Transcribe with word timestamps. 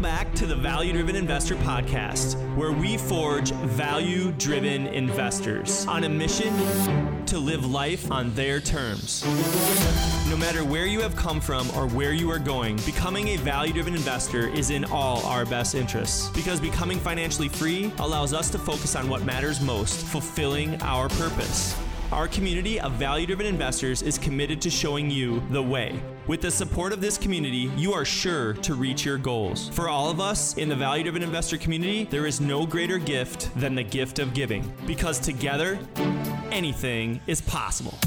Welcome 0.00 0.24
back 0.24 0.34
to 0.36 0.46
the 0.46 0.56
Value 0.56 0.94
Driven 0.94 1.14
Investor 1.14 1.56
Podcast, 1.56 2.34
where 2.56 2.72
we 2.72 2.96
forge 2.96 3.50
value 3.52 4.32
driven 4.32 4.86
investors 4.86 5.86
on 5.86 6.04
a 6.04 6.08
mission 6.08 7.26
to 7.26 7.38
live 7.38 7.66
life 7.66 8.10
on 8.10 8.34
their 8.34 8.60
terms. 8.60 9.26
No 10.30 10.38
matter 10.38 10.64
where 10.64 10.86
you 10.86 11.02
have 11.02 11.14
come 11.16 11.38
from 11.38 11.70
or 11.72 11.86
where 11.86 12.14
you 12.14 12.30
are 12.30 12.38
going, 12.38 12.76
becoming 12.86 13.28
a 13.28 13.36
value 13.36 13.74
driven 13.74 13.94
investor 13.94 14.48
is 14.48 14.70
in 14.70 14.86
all 14.86 15.22
our 15.26 15.44
best 15.44 15.74
interests 15.74 16.30
because 16.30 16.60
becoming 16.60 16.98
financially 16.98 17.50
free 17.50 17.92
allows 17.98 18.32
us 18.32 18.48
to 18.52 18.58
focus 18.58 18.96
on 18.96 19.06
what 19.06 19.24
matters 19.24 19.60
most, 19.60 20.06
fulfilling 20.06 20.80
our 20.80 21.10
purpose. 21.10 21.78
Our 22.10 22.26
community 22.26 22.80
of 22.80 22.92
value 22.92 23.26
driven 23.26 23.44
investors 23.44 24.00
is 24.00 24.16
committed 24.16 24.62
to 24.62 24.70
showing 24.70 25.10
you 25.10 25.42
the 25.50 25.62
way. 25.62 26.00
With 26.30 26.42
the 26.42 26.50
support 26.52 26.92
of 26.92 27.00
this 27.00 27.18
community, 27.18 27.72
you 27.76 27.92
are 27.92 28.04
sure 28.04 28.52
to 28.52 28.74
reach 28.76 29.04
your 29.04 29.18
goals. 29.18 29.68
For 29.70 29.88
all 29.88 30.10
of 30.10 30.20
us 30.20 30.56
in 30.56 30.68
the 30.68 30.76
value 30.76 31.02
driven 31.02 31.24
investor 31.24 31.58
community, 31.58 32.04
there 32.04 32.24
is 32.24 32.40
no 32.40 32.64
greater 32.64 32.98
gift 32.98 33.50
than 33.56 33.74
the 33.74 33.82
gift 33.82 34.20
of 34.20 34.32
giving 34.32 34.72
because 34.86 35.18
together, 35.18 35.76
anything 36.52 37.20
is 37.26 37.40
possible. 37.40 37.98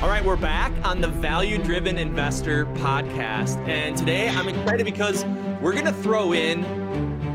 All 0.00 0.08
right, 0.08 0.22
we're 0.24 0.36
back 0.36 0.70
on 0.84 1.00
the 1.00 1.08
Value 1.08 1.58
Driven 1.58 1.98
Investor 1.98 2.66
podcast. 2.66 3.56
And 3.66 3.96
today 3.96 4.28
I'm 4.28 4.46
excited 4.46 4.84
because 4.84 5.24
we're 5.60 5.72
going 5.72 5.86
to 5.86 5.92
throw 5.92 6.32
in 6.32 6.85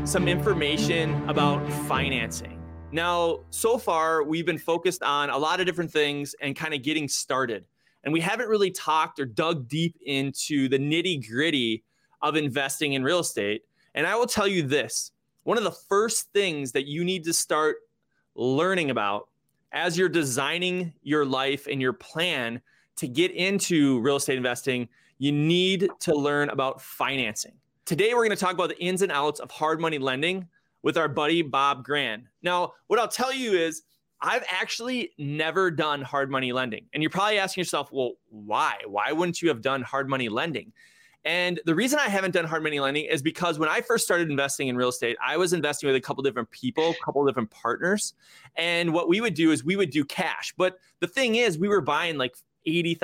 some 0.04 0.26
information 0.26 1.28
about 1.28 1.64
financing. 1.86 2.60
Now, 2.90 3.40
so 3.50 3.78
far, 3.78 4.24
we've 4.24 4.44
been 4.44 4.58
focused 4.58 5.02
on 5.02 5.30
a 5.30 5.38
lot 5.38 5.60
of 5.60 5.66
different 5.66 5.92
things 5.92 6.34
and 6.40 6.56
kind 6.56 6.74
of 6.74 6.82
getting 6.82 7.06
started. 7.06 7.64
And 8.02 8.12
we 8.12 8.20
haven't 8.20 8.48
really 8.48 8.72
talked 8.72 9.20
or 9.20 9.24
dug 9.24 9.68
deep 9.68 9.96
into 10.04 10.68
the 10.68 10.78
nitty 10.78 11.28
gritty 11.28 11.84
of 12.20 12.34
investing 12.34 12.94
in 12.94 13.04
real 13.04 13.20
estate. 13.20 13.62
And 13.94 14.04
I 14.04 14.16
will 14.16 14.26
tell 14.26 14.48
you 14.48 14.62
this 14.62 15.12
one 15.44 15.56
of 15.56 15.64
the 15.64 15.70
first 15.70 16.32
things 16.32 16.72
that 16.72 16.86
you 16.86 17.04
need 17.04 17.24
to 17.24 17.32
start 17.32 17.76
learning 18.34 18.90
about 18.90 19.28
as 19.72 19.96
you're 19.96 20.08
designing 20.08 20.92
your 21.02 21.24
life 21.24 21.68
and 21.70 21.80
your 21.80 21.92
plan 21.92 22.60
to 22.96 23.06
get 23.06 23.30
into 23.30 24.00
real 24.00 24.16
estate 24.16 24.36
investing, 24.36 24.88
you 25.18 25.30
need 25.30 25.88
to 26.00 26.14
learn 26.14 26.50
about 26.50 26.82
financing. 26.82 27.54
Today, 27.84 28.14
we're 28.14 28.24
going 28.24 28.30
to 28.30 28.36
talk 28.36 28.54
about 28.54 28.68
the 28.68 28.80
ins 28.80 29.02
and 29.02 29.10
outs 29.10 29.40
of 29.40 29.50
hard 29.50 29.80
money 29.80 29.98
lending 29.98 30.46
with 30.84 30.96
our 30.96 31.08
buddy 31.08 31.42
Bob 31.42 31.84
Gran. 31.84 32.28
Now, 32.40 32.74
what 32.86 33.00
I'll 33.00 33.08
tell 33.08 33.32
you 33.32 33.54
is, 33.54 33.82
I've 34.20 34.44
actually 34.48 35.10
never 35.18 35.68
done 35.68 36.00
hard 36.00 36.30
money 36.30 36.52
lending. 36.52 36.86
And 36.92 37.02
you're 37.02 37.10
probably 37.10 37.38
asking 37.38 37.62
yourself, 37.62 37.90
well, 37.90 38.12
why? 38.28 38.76
Why 38.86 39.10
wouldn't 39.10 39.42
you 39.42 39.48
have 39.48 39.62
done 39.62 39.82
hard 39.82 40.08
money 40.08 40.28
lending? 40.28 40.72
And 41.24 41.60
the 41.64 41.74
reason 41.74 41.98
I 41.98 42.08
haven't 42.08 42.30
done 42.30 42.44
hard 42.44 42.62
money 42.62 42.78
lending 42.78 43.06
is 43.06 43.20
because 43.20 43.58
when 43.58 43.68
I 43.68 43.80
first 43.80 44.04
started 44.04 44.30
investing 44.30 44.68
in 44.68 44.76
real 44.76 44.90
estate, 44.90 45.16
I 45.24 45.36
was 45.36 45.52
investing 45.52 45.88
with 45.88 45.96
a 45.96 46.00
couple 46.00 46.22
different 46.22 46.52
people, 46.52 46.90
a 46.90 47.04
couple 47.04 47.26
different 47.26 47.50
partners. 47.50 48.14
And 48.54 48.92
what 48.92 49.08
we 49.08 49.20
would 49.20 49.34
do 49.34 49.50
is 49.50 49.64
we 49.64 49.74
would 49.74 49.90
do 49.90 50.04
cash. 50.04 50.54
But 50.56 50.78
the 51.00 51.08
thing 51.08 51.34
is, 51.34 51.58
we 51.58 51.66
were 51.66 51.80
buying 51.80 52.16
like 52.16 52.36
$80,000, 52.64 52.98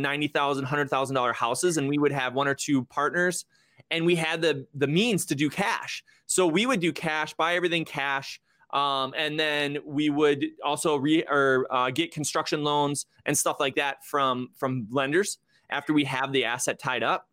$90,000, 0.00 0.64
$100,000 0.64 1.34
houses, 1.34 1.78
and 1.78 1.88
we 1.88 1.98
would 1.98 2.12
have 2.12 2.34
one 2.34 2.46
or 2.46 2.54
two 2.54 2.84
partners 2.84 3.44
and 3.90 4.04
we 4.04 4.14
had 4.14 4.40
the 4.40 4.66
the 4.74 4.86
means 4.86 5.26
to 5.26 5.34
do 5.34 5.50
cash. 5.50 6.04
So 6.26 6.46
we 6.46 6.66
would 6.66 6.80
do 6.80 6.92
cash, 6.92 7.34
buy 7.34 7.54
everything 7.56 7.84
cash, 7.84 8.40
um, 8.72 9.14
and 9.16 9.38
then 9.38 9.78
we 9.84 10.10
would 10.10 10.44
also 10.64 10.96
re 10.96 11.24
or 11.28 11.66
uh, 11.70 11.90
get 11.90 12.12
construction 12.12 12.62
loans 12.62 13.06
and 13.26 13.36
stuff 13.36 13.58
like 13.58 13.74
that 13.76 14.04
from 14.04 14.50
from 14.56 14.86
lenders 14.90 15.38
after 15.70 15.92
we 15.92 16.04
have 16.04 16.32
the 16.32 16.44
asset 16.44 16.78
tied 16.78 17.02
up. 17.02 17.28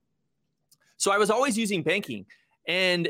So 0.98 1.12
I 1.12 1.18
was 1.18 1.30
always 1.30 1.58
using 1.58 1.84
banking, 1.84 2.26
and 2.68 3.10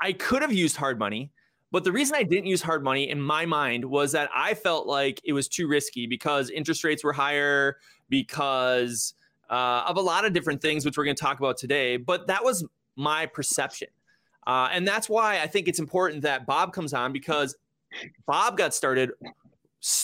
I 0.00 0.12
could 0.12 0.42
have 0.42 0.52
used 0.52 0.76
hard 0.76 0.98
money. 0.98 1.30
But 1.70 1.84
the 1.84 1.92
reason 1.92 2.16
I 2.16 2.22
didn't 2.22 2.46
use 2.46 2.62
hard 2.62 2.82
money 2.82 3.10
in 3.10 3.20
my 3.20 3.44
mind 3.44 3.84
was 3.84 4.12
that 4.12 4.30
I 4.34 4.54
felt 4.54 4.86
like 4.86 5.20
it 5.24 5.34
was 5.34 5.48
too 5.48 5.68
risky 5.68 6.06
because 6.06 6.48
interest 6.48 6.82
rates 6.82 7.04
were 7.04 7.12
higher, 7.12 7.76
because 8.08 9.12
uh, 9.50 9.84
of 9.86 9.96
a 9.96 10.00
lot 10.00 10.24
of 10.24 10.32
different 10.32 10.60
things, 10.60 10.84
which 10.84 10.96
we're 10.96 11.04
going 11.04 11.16
to 11.16 11.22
talk 11.22 11.38
about 11.38 11.56
today. 11.56 11.96
But 11.96 12.26
that 12.26 12.44
was 12.44 12.64
my 12.96 13.26
perception. 13.26 13.88
Uh, 14.46 14.68
and 14.72 14.86
that's 14.86 15.08
why 15.08 15.40
I 15.40 15.46
think 15.46 15.68
it's 15.68 15.78
important 15.78 16.22
that 16.22 16.46
Bob 16.46 16.72
comes 16.72 16.94
on 16.94 17.12
because 17.12 17.56
Bob 18.26 18.56
got 18.56 18.74
started 18.74 19.12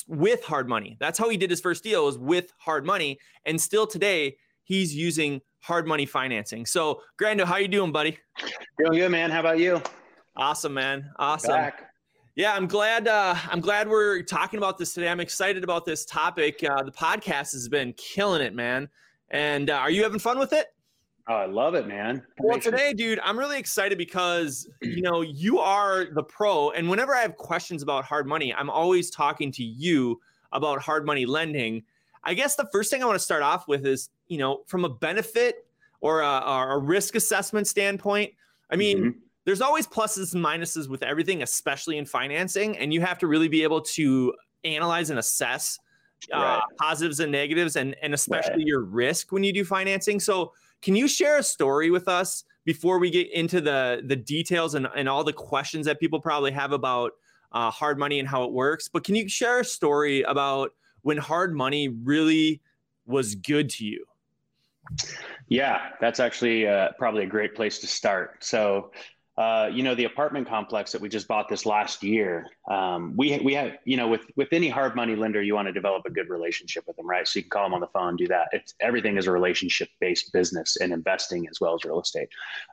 with 0.06 0.44
hard 0.44 0.68
money. 0.68 0.96
That's 1.00 1.18
how 1.18 1.28
he 1.28 1.36
did 1.36 1.50
his 1.50 1.60
first 1.60 1.82
deal 1.82 2.04
was 2.04 2.18
with 2.18 2.52
hard 2.58 2.84
money. 2.84 3.18
And 3.46 3.60
still 3.60 3.86
today, 3.86 4.36
he's 4.64 4.94
using 4.94 5.40
hard 5.60 5.86
money 5.86 6.06
financing. 6.06 6.66
So, 6.66 7.00
Grando, 7.20 7.44
how 7.44 7.56
you 7.56 7.68
doing, 7.68 7.90
buddy? 7.90 8.18
Doing 8.78 8.98
good, 8.98 9.10
man. 9.10 9.30
How 9.30 9.40
about 9.40 9.58
you? 9.58 9.80
Awesome, 10.36 10.74
man. 10.74 11.10
Awesome. 11.18 11.52
Back. 11.52 11.90
Yeah, 12.36 12.52
I'm 12.52 12.66
glad. 12.66 13.06
Uh, 13.06 13.36
I'm 13.48 13.60
glad 13.60 13.88
we're 13.88 14.22
talking 14.22 14.58
about 14.58 14.76
this 14.76 14.92
today. 14.92 15.08
I'm 15.08 15.20
excited 15.20 15.62
about 15.62 15.84
this 15.84 16.04
topic. 16.04 16.62
Uh, 16.68 16.82
the 16.82 16.90
podcast 16.90 17.52
has 17.52 17.68
been 17.68 17.92
killing 17.94 18.42
it, 18.42 18.54
man. 18.54 18.88
And 19.30 19.70
uh, 19.70 19.74
are 19.74 19.90
you 19.90 20.02
having 20.02 20.18
fun 20.18 20.38
with 20.38 20.52
it? 20.52 20.68
Oh, 21.26 21.34
I 21.34 21.46
love 21.46 21.74
it, 21.74 21.86
man. 21.86 22.22
Well, 22.38 22.58
today, 22.58 22.92
dude, 22.92 23.18
I'm 23.24 23.38
really 23.38 23.58
excited 23.58 23.96
because 23.96 24.68
you 24.82 25.00
know 25.00 25.22
you 25.22 25.58
are 25.58 26.06
the 26.12 26.22
pro, 26.22 26.70
and 26.70 26.90
whenever 26.90 27.14
I 27.14 27.22
have 27.22 27.36
questions 27.36 27.82
about 27.82 28.04
hard 28.04 28.26
money, 28.26 28.52
I'm 28.52 28.68
always 28.68 29.10
talking 29.10 29.50
to 29.52 29.64
you 29.64 30.20
about 30.52 30.82
hard 30.82 31.06
money 31.06 31.24
lending. 31.24 31.82
I 32.24 32.34
guess 32.34 32.56
the 32.56 32.68
first 32.72 32.90
thing 32.90 33.02
I 33.02 33.06
want 33.06 33.16
to 33.16 33.24
start 33.24 33.42
off 33.42 33.68
with 33.68 33.86
is, 33.86 34.10
you 34.28 34.38
know, 34.38 34.62
from 34.66 34.84
a 34.84 34.88
benefit 34.88 35.66
or 36.00 36.20
a, 36.20 36.38
or 36.38 36.72
a 36.72 36.78
risk 36.78 37.14
assessment 37.14 37.66
standpoint. 37.66 38.32
I 38.70 38.76
mean, 38.76 38.98
mm-hmm. 38.98 39.18
there's 39.46 39.62
always 39.62 39.86
pluses 39.86 40.34
and 40.34 40.44
minuses 40.44 40.88
with 40.88 41.02
everything, 41.02 41.42
especially 41.42 41.96
in 41.96 42.04
financing, 42.04 42.76
and 42.76 42.92
you 42.92 43.00
have 43.00 43.18
to 43.20 43.26
really 43.26 43.48
be 43.48 43.62
able 43.62 43.80
to 43.80 44.34
analyze 44.64 45.08
and 45.10 45.18
assess 45.18 45.78
uh, 46.32 46.38
right. 46.38 46.62
positives 46.78 47.20
and 47.20 47.32
negatives, 47.32 47.76
and 47.76 47.96
and 48.02 48.14
especially 48.14 48.58
right. 48.58 48.66
your 48.66 48.82
risk 48.82 49.32
when 49.32 49.42
you 49.42 49.52
do 49.52 49.64
financing. 49.64 50.20
So, 50.20 50.52
can 50.82 50.96
you 50.96 51.08
share 51.08 51.38
a 51.38 51.42
story 51.42 51.90
with 51.90 52.08
us 52.08 52.44
before 52.64 52.98
we 52.98 53.10
get 53.10 53.30
into 53.32 53.60
the 53.60 54.02
the 54.06 54.16
details 54.16 54.74
and, 54.74 54.88
and 54.96 55.08
all 55.08 55.24
the 55.24 55.32
questions 55.32 55.86
that 55.86 56.00
people 56.00 56.20
probably 56.20 56.52
have 56.52 56.72
about 56.72 57.12
uh, 57.52 57.70
hard 57.70 57.98
money 57.98 58.18
and 58.18 58.28
how 58.28 58.44
it 58.44 58.52
works? 58.52 58.88
But 58.88 59.04
can 59.04 59.14
you 59.14 59.28
share 59.28 59.60
a 59.60 59.64
story 59.64 60.22
about 60.22 60.72
when 61.02 61.16
hard 61.16 61.54
money 61.54 61.88
really 61.88 62.60
was 63.06 63.34
good 63.34 63.68
to 63.70 63.84
you? 63.84 64.04
Yeah, 65.48 65.90
that's 66.00 66.20
actually 66.20 66.66
uh, 66.66 66.90
probably 66.98 67.24
a 67.24 67.26
great 67.26 67.54
place 67.54 67.78
to 67.80 67.86
start. 67.86 68.44
So, 68.44 68.90
uh, 69.36 69.68
you 69.72 69.82
know, 69.82 69.94
the 69.96 70.04
apartment 70.04 70.48
complex 70.48 70.92
that 70.92 71.00
we 71.00 71.08
just 71.08 71.26
bought 71.26 71.48
this 71.48 71.66
last 71.66 72.04
year, 72.04 72.46
um, 72.70 73.14
we 73.16 73.36
we 73.40 73.52
have, 73.54 73.72
you 73.84 73.96
know, 73.96 74.06
with 74.06 74.22
with 74.36 74.48
any 74.52 74.68
hard 74.68 74.94
money 74.94 75.16
lender, 75.16 75.42
you 75.42 75.54
want 75.54 75.66
to 75.66 75.72
develop 75.72 76.04
a 76.06 76.10
good 76.10 76.28
relationship 76.28 76.84
with 76.86 76.96
them, 76.96 77.06
right? 77.06 77.26
So 77.26 77.40
you 77.40 77.42
can 77.42 77.50
call 77.50 77.64
them 77.64 77.74
on 77.74 77.80
the 77.80 77.88
phone, 77.88 78.14
do 78.14 78.28
that. 78.28 78.48
It's 78.52 78.74
everything 78.80 79.16
is 79.16 79.26
a 79.26 79.32
relationship 79.32 79.88
based 80.00 80.32
business 80.32 80.76
and 80.76 80.92
investing 80.92 81.48
as 81.50 81.60
well 81.60 81.74
as 81.74 81.84
real 81.84 82.00
estate. 82.00 82.28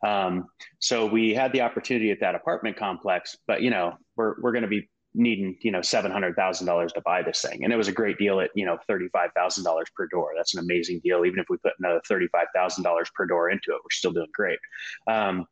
Um, 0.05 0.49
so 0.77 1.07
we 1.07 1.33
had 1.33 1.51
the 1.51 1.61
opportunity 1.61 2.11
at 2.11 2.19
that 2.19 2.35
apartment 2.35 2.77
complex, 2.77 3.37
but 3.47 3.63
you 3.63 3.71
know, 3.71 3.97
we're 4.15 4.35
we're 4.41 4.51
going 4.51 4.63
to 4.63 4.67
be 4.67 4.87
needing 5.13 5.57
you 5.61 5.71
know 5.71 5.81
seven 5.81 6.11
hundred 6.11 6.35
thousand 6.35 6.67
dollars 6.67 6.93
to 6.93 7.01
buy 7.01 7.23
this 7.23 7.41
thing, 7.41 7.63
and 7.63 7.73
it 7.73 7.75
was 7.75 7.87
a 7.87 7.91
great 7.91 8.19
deal 8.19 8.39
at 8.39 8.51
you 8.53 8.65
know 8.65 8.77
thirty 8.87 9.07
five 9.09 9.31
thousand 9.35 9.63
dollars 9.63 9.87
per 9.95 10.07
door. 10.07 10.33
That's 10.37 10.53
an 10.53 10.59
amazing 10.59 11.01
deal. 11.03 11.25
Even 11.25 11.39
if 11.39 11.47
we 11.49 11.57
put 11.57 11.73
another 11.79 12.01
thirty 12.07 12.27
five 12.27 12.47
thousand 12.53 12.83
dollars 12.83 13.09
per 13.15 13.25
door 13.25 13.49
into 13.49 13.71
it, 13.71 13.81
we're 13.83 13.89
still 13.89 14.11
doing 14.11 14.27
great. 14.31 14.59
Um, 15.07 15.47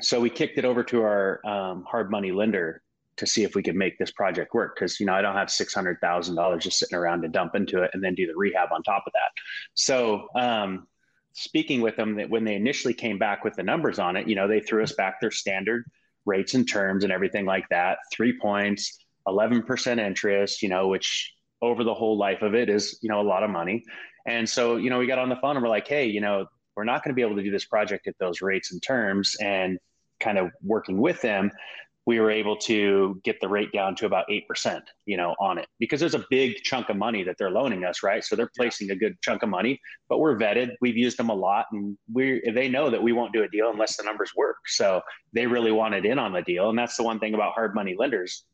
so 0.00 0.20
we 0.20 0.30
kicked 0.30 0.58
it 0.58 0.64
over 0.64 0.82
to 0.84 1.02
our 1.02 1.40
um, 1.46 1.84
hard 1.84 2.10
money 2.10 2.32
lender 2.32 2.82
to 3.16 3.26
see 3.26 3.44
if 3.44 3.54
we 3.54 3.62
could 3.62 3.76
make 3.76 3.98
this 3.98 4.10
project 4.10 4.54
work 4.54 4.74
because 4.74 4.98
you 4.98 5.06
know 5.06 5.14
I 5.14 5.22
don't 5.22 5.36
have 5.36 5.50
six 5.50 5.72
hundred 5.72 6.00
thousand 6.00 6.36
dollars 6.36 6.64
just 6.64 6.78
sitting 6.78 6.96
around 6.96 7.22
to 7.22 7.28
dump 7.28 7.54
into 7.54 7.82
it 7.82 7.90
and 7.94 8.02
then 8.02 8.14
do 8.14 8.26
the 8.26 8.36
rehab 8.36 8.70
on 8.72 8.82
top 8.82 9.04
of 9.06 9.12
that. 9.12 9.40
So 9.74 10.28
um, 10.34 10.86
speaking 11.32 11.80
with 11.80 11.96
them, 11.96 12.16
that 12.16 12.30
when 12.30 12.44
they 12.44 12.54
initially 12.54 12.94
came 12.94 13.18
back 13.18 13.44
with 13.44 13.54
the 13.54 13.62
numbers 13.62 13.98
on 13.98 14.16
it, 14.16 14.28
you 14.28 14.34
know 14.34 14.48
they 14.48 14.60
threw 14.60 14.82
us 14.82 14.92
back 14.92 15.20
their 15.20 15.30
standard 15.30 15.84
rates 16.26 16.54
and 16.54 16.68
terms 16.68 17.04
and 17.04 17.12
everything 17.12 17.44
like 17.44 17.68
that. 17.70 17.98
Three 18.12 18.38
points, 18.38 18.98
eleven 19.26 19.62
percent 19.62 20.00
interest, 20.00 20.62
you 20.62 20.68
know, 20.68 20.88
which 20.88 21.32
over 21.62 21.84
the 21.84 21.94
whole 21.94 22.18
life 22.18 22.42
of 22.42 22.54
it 22.54 22.68
is 22.68 22.98
you 23.00 23.08
know 23.08 23.20
a 23.20 23.22
lot 23.22 23.42
of 23.42 23.50
money. 23.50 23.84
And 24.26 24.48
so 24.48 24.76
you 24.76 24.90
know 24.90 24.98
we 24.98 25.06
got 25.06 25.18
on 25.18 25.28
the 25.28 25.36
phone 25.36 25.56
and 25.56 25.62
we're 25.62 25.68
like, 25.68 25.86
hey, 25.86 26.06
you 26.06 26.20
know 26.20 26.46
we're 26.76 26.84
not 26.84 27.02
going 27.04 27.10
to 27.10 27.14
be 27.14 27.22
able 27.22 27.36
to 27.36 27.42
do 27.42 27.50
this 27.50 27.64
project 27.64 28.06
at 28.06 28.14
those 28.18 28.42
rates 28.42 28.72
and 28.72 28.82
terms. 28.82 29.36
And 29.40 29.78
kind 30.20 30.38
of 30.38 30.50
working 30.62 30.98
with 30.98 31.20
them, 31.20 31.50
we 32.06 32.20
were 32.20 32.30
able 32.30 32.56
to 32.56 33.20
get 33.24 33.40
the 33.40 33.48
rate 33.48 33.72
down 33.72 33.94
to 33.96 34.06
about 34.06 34.26
8%, 34.28 34.80
you 35.06 35.16
know, 35.16 35.34
on 35.40 35.58
it 35.58 35.66
because 35.78 36.00
there's 36.00 36.14
a 36.14 36.24
big 36.28 36.56
chunk 36.62 36.90
of 36.90 36.96
money 36.96 37.22
that 37.24 37.36
they're 37.38 37.50
loaning 37.50 37.84
us, 37.84 38.02
right? 38.02 38.22
So 38.22 38.36
they're 38.36 38.50
placing 38.56 38.90
a 38.90 38.96
good 38.96 39.16
chunk 39.22 39.42
of 39.42 39.48
money, 39.48 39.80
but 40.08 40.18
we're 40.18 40.36
vetted. 40.36 40.72
We've 40.82 40.96
used 40.96 41.16
them 41.16 41.30
a 41.30 41.34
lot 41.34 41.66
and 41.72 41.96
we 42.12 42.42
they 42.54 42.68
know 42.68 42.90
that 42.90 43.02
we 43.02 43.12
won't 43.12 43.32
do 43.32 43.42
a 43.42 43.48
deal 43.48 43.70
unless 43.70 43.96
the 43.96 44.02
numbers 44.02 44.32
work. 44.36 44.56
So 44.66 45.00
they 45.32 45.46
really 45.46 45.72
wanted 45.72 46.04
in 46.04 46.18
on 46.18 46.32
the 46.32 46.42
deal. 46.42 46.68
And 46.68 46.78
that's 46.78 46.96
the 46.96 47.02
one 47.02 47.18
thing 47.18 47.34
about 47.34 47.54
hard 47.54 47.74
money 47.74 47.94
lenders. 47.98 48.44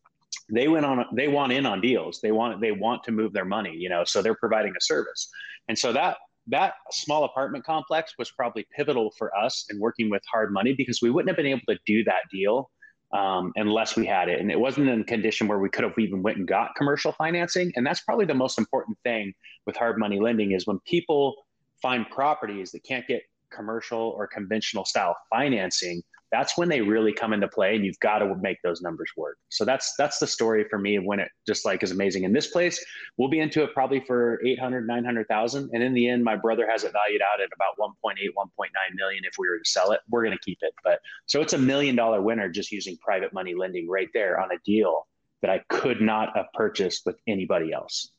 they 0.53 0.69
went 0.69 0.87
on 0.87 1.05
they 1.17 1.29
want 1.29 1.53
in 1.53 1.67
on 1.67 1.81
deals 1.81 2.21
they 2.21 2.31
want 2.31 2.61
they 2.61 2.73
want 2.73 3.03
to 3.03 3.11
move 3.11 3.33
their 3.33 3.45
money 3.45 3.75
you 3.75 3.89
know 3.89 4.05
so 4.05 4.23
they're 4.23 4.37
providing 4.37 4.73
a 4.77 4.81
service 4.81 5.29
and 5.69 5.77
so 5.77 5.93
that 5.93 6.17
that 6.51 6.75
small 6.91 7.25
apartment 7.25 7.65
complex 7.65 8.15
was 8.19 8.31
probably 8.31 8.67
pivotal 8.77 9.13
for 9.19 9.37
us 9.37 9.67
in 9.71 9.79
working 9.79 10.11
with 10.11 10.23
hard 10.31 10.53
money 10.53 10.75
because 10.77 11.01
we 11.03 11.11
wouldn't 11.11 11.29
have 11.29 11.37
been 11.37 11.47
able 11.47 11.61
to 11.69 11.79
do 11.87 12.05
that 12.05 12.23
deal 12.33 12.71
um, 13.13 13.53
unless 13.57 13.97
we 13.97 14.07
had 14.07 14.29
it. 14.29 14.41
And 14.41 14.51
it 14.51 14.59
wasn't 14.59 14.89
in 14.89 15.01
a 15.01 15.05
condition 15.05 15.49
where 15.49 15.59
we 15.59 15.69
could 15.69 15.85
have 15.85 15.99
even 15.99 16.23
went 16.23 16.39
and 16.39 16.47
got 16.47 16.75
commercial 16.77 17.13
financing. 17.13 17.73
And 17.75 17.87
that's 17.87 18.01
probably 18.03 18.27
the 18.27 18.35
most 18.35 18.59
important 18.59 18.99
thing 19.03 19.33
with 19.67 19.77
hard 19.77 19.99
money 19.99 20.21
lending 20.21 20.53
is 20.53 20.67
when 20.67 20.79
people 20.87 21.35
find 21.83 22.09
properties 22.11 22.71
that 22.73 22.85
can't 22.85 23.07
get 23.07 23.23
commercial 23.53 24.15
or 24.17 24.27
conventional 24.27 24.85
style 24.85 25.17
financing 25.29 26.03
that's 26.33 26.57
when 26.57 26.69
they 26.69 26.81
really 26.81 27.13
come 27.13 27.33
into 27.33 27.49
play 27.49 27.75
and 27.75 27.85
you've 27.85 27.99
got 28.01 28.19
to 28.19 28.35
make 28.37 28.59
those 28.63 28.81
numbers 28.81 29.11
work. 29.17 29.37
So 29.49 29.65
that's 29.65 29.95
that's 29.97 30.19
the 30.19 30.27
story 30.27 30.65
for 30.69 30.79
me 30.79 30.99
when 30.99 31.19
it 31.19 31.29
just 31.47 31.65
like 31.65 31.83
is 31.83 31.91
amazing 31.91 32.25
in 32.25 32.33
this 32.33 32.49
place. 32.49 32.85
We'll 33.17 33.29
be 33.29 33.41
into 33.41 33.63
it 33.65 33.75
probably 33.75 34.01
for 34.01 34.41
800 34.47 34.87
900000 34.87 35.71
and 35.73 35.83
in 35.83 35.93
the 35.93 36.09
end 36.09 36.23
my 36.23 36.37
brother 36.37 36.69
has 36.71 36.85
it 36.85 36.93
valued 36.93 37.23
out 37.23 37.41
at 37.41 37.49
about 37.55 37.77
1.8 38.05 38.15
1.9 38.37 38.69
million 38.95 39.25
if 39.25 39.35
we 39.39 39.49
were 39.49 39.59
to 39.59 39.69
sell 39.69 39.93
it. 39.93 40.01
We're 40.09 40.25
going 40.25 40.37
to 40.37 40.45
keep 40.45 40.59
it. 40.63 40.73
But 40.85 41.01
so 41.27 41.41
it's 41.41 41.53
a 41.53 41.59
million 41.59 41.97
dollar 41.97 42.23
winner 42.23 42.49
just 42.49 42.71
using 42.71 42.97
private 42.99 43.33
money 43.33 43.55
lending 43.55 43.89
right 43.89 44.09
there 44.15 44.41
on 44.41 44.51
a 44.53 44.59
deal 44.65 45.07
that 45.43 45.51
i 45.51 45.59
could 45.71 46.01
not 46.01 46.37
have 46.37 46.47
purchased 46.55 47.03
with 47.07 47.17
anybody 47.27 47.73
else. 47.73 48.13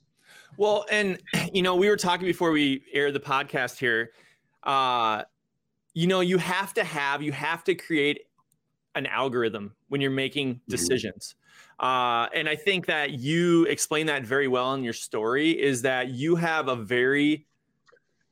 Well 0.57 0.85
and 0.91 1.21
you 1.53 1.61
know 1.61 1.75
we 1.75 1.87
were 1.87 1.97
talking 1.97 2.25
before 2.25 2.51
we 2.51 2.83
aired 2.93 3.13
the 3.13 3.19
podcast 3.19 3.77
here 3.77 4.11
uh 4.63 5.23
you 5.93 6.07
know 6.07 6.21
you 6.21 6.37
have 6.37 6.73
to 6.73 6.83
have 6.83 7.21
you 7.21 7.31
have 7.31 7.63
to 7.63 7.75
create 7.75 8.21
an 8.95 9.05
algorithm 9.05 9.73
when 9.89 10.01
you're 10.01 10.11
making 10.11 10.55
mm-hmm. 10.55 10.71
decisions. 10.71 11.35
Uh, 11.79 12.27
and 12.35 12.47
i 12.47 12.55
think 12.55 12.85
that 12.85 13.11
you 13.11 13.65
explain 13.65 14.05
that 14.05 14.23
very 14.23 14.47
well 14.47 14.73
in 14.75 14.83
your 14.83 14.93
story 14.93 15.49
is 15.49 15.81
that 15.81 16.09
you 16.09 16.35
have 16.35 16.67
a 16.67 16.75
very 16.75 17.47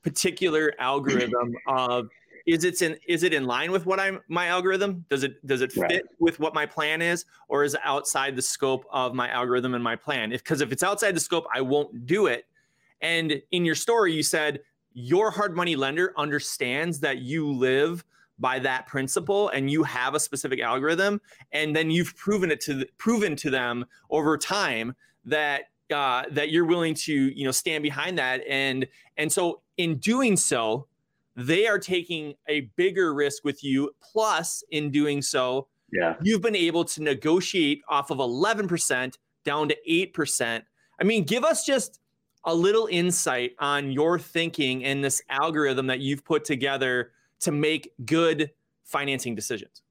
particular 0.04 0.74
algorithm 0.78 1.56
of 1.68 2.10
is 2.46 2.64
it 2.64 2.82
in 2.82 2.98
is 3.08 3.24
it 3.24 3.34
in 3.34 3.46
line 3.46 3.72
with 3.72 3.86
what 3.86 4.00
i'm 4.00 4.20
my 4.28 4.48
algorithm? 4.48 5.06
Does 5.10 5.24
it 5.24 5.46
does 5.46 5.62
it 5.62 5.72
fit 5.72 5.82
right. 5.82 6.02
with 6.20 6.40
what 6.40 6.54
my 6.54 6.66
plan 6.66 7.02
is? 7.02 7.26
Or 7.48 7.64
is 7.64 7.74
it 7.76 7.82
outside 7.84 8.36
the 8.36 8.42
scope 8.42 8.86
of 8.92 9.14
my 9.14 9.30
algorithm 9.30 9.76
and 9.76 9.84
my 9.84 9.96
plan? 9.96 10.32
If 10.32 10.44
because 10.44 10.62
if 10.62 10.72
it's 10.72 10.84
outside 10.84 11.16
the 11.16 11.20
scope 11.20 11.46
i 11.54 11.62
won't 11.62 12.06
do 12.06 12.28
it. 12.28 12.46
And 13.02 13.42
in 13.52 13.66
your 13.66 13.76
story 13.76 14.14
you 14.14 14.24
said 14.24 14.62
your 14.94 15.32
hard 15.32 15.56
money 15.56 15.76
lender 15.76 16.14
understands 16.18 17.00
that 17.00 17.20
you 17.20 17.52
live 17.52 18.04
by 18.40 18.58
that 18.60 18.88
principle 18.88 19.50
and 19.50 19.70
you 19.70 19.84
have 19.84 20.16
a 20.16 20.20
specific 20.20 20.62
algorithm 20.62 21.20
and 21.52 21.76
then 21.76 21.92
you've 21.92 22.16
proven 22.16 22.52
it 22.52 22.62
to 22.62 22.86
proven 22.98 23.36
to 23.36 23.50
them 23.50 23.86
over 24.10 24.38
time 24.38 24.96
that 25.26 25.64
uh, 25.92 26.24
that 26.32 26.52
you're 26.52 26.66
willing 26.66 26.94
to 26.94 27.14
you 27.14 27.46
know 27.46 27.52
stand 27.52 27.84
behind 27.84 28.18
that. 28.18 28.42
And 28.48 28.88
and 29.18 29.32
so 29.32 29.62
in 29.78 29.98
doing 29.98 30.38
so 30.38 30.88
they 31.36 31.68
are 31.68 31.80
taking 31.80 32.34
a 32.48 32.62
bigger 32.76 33.14
risk 33.14 33.46
with 33.46 33.64
you 33.64 33.92
plus 34.02 34.64
in 34.72 34.92
doing 34.92 35.22
so 35.22 35.68
yeah. 35.92 36.16
you've 36.22 36.42
been 36.42 36.56
able 36.56 36.84
to 36.84 37.02
negotiate 37.02 37.82
off 37.88 38.12
of 38.12 38.18
11% 38.18 39.18
down 39.46 39.70
to 39.70 39.78
8% 39.90 40.62
i 41.00 41.04
mean 41.04 41.24
give 41.24 41.46
us 41.46 41.66
just 41.66 42.02
a 42.46 42.54
little 42.54 42.88
insight 42.88 43.52
on 43.60 43.92
your 43.92 44.18
thinking 44.20 44.84
and 44.86 45.04
this 45.04 45.22
algorithm 45.30 45.88
that 45.88 46.00
you've 46.00 46.24
put 46.24 46.46
together 46.46 47.12
to 47.42 47.52
make 47.52 47.92
good 48.06 48.52
financing 48.86 49.36
decisions? 49.36 49.82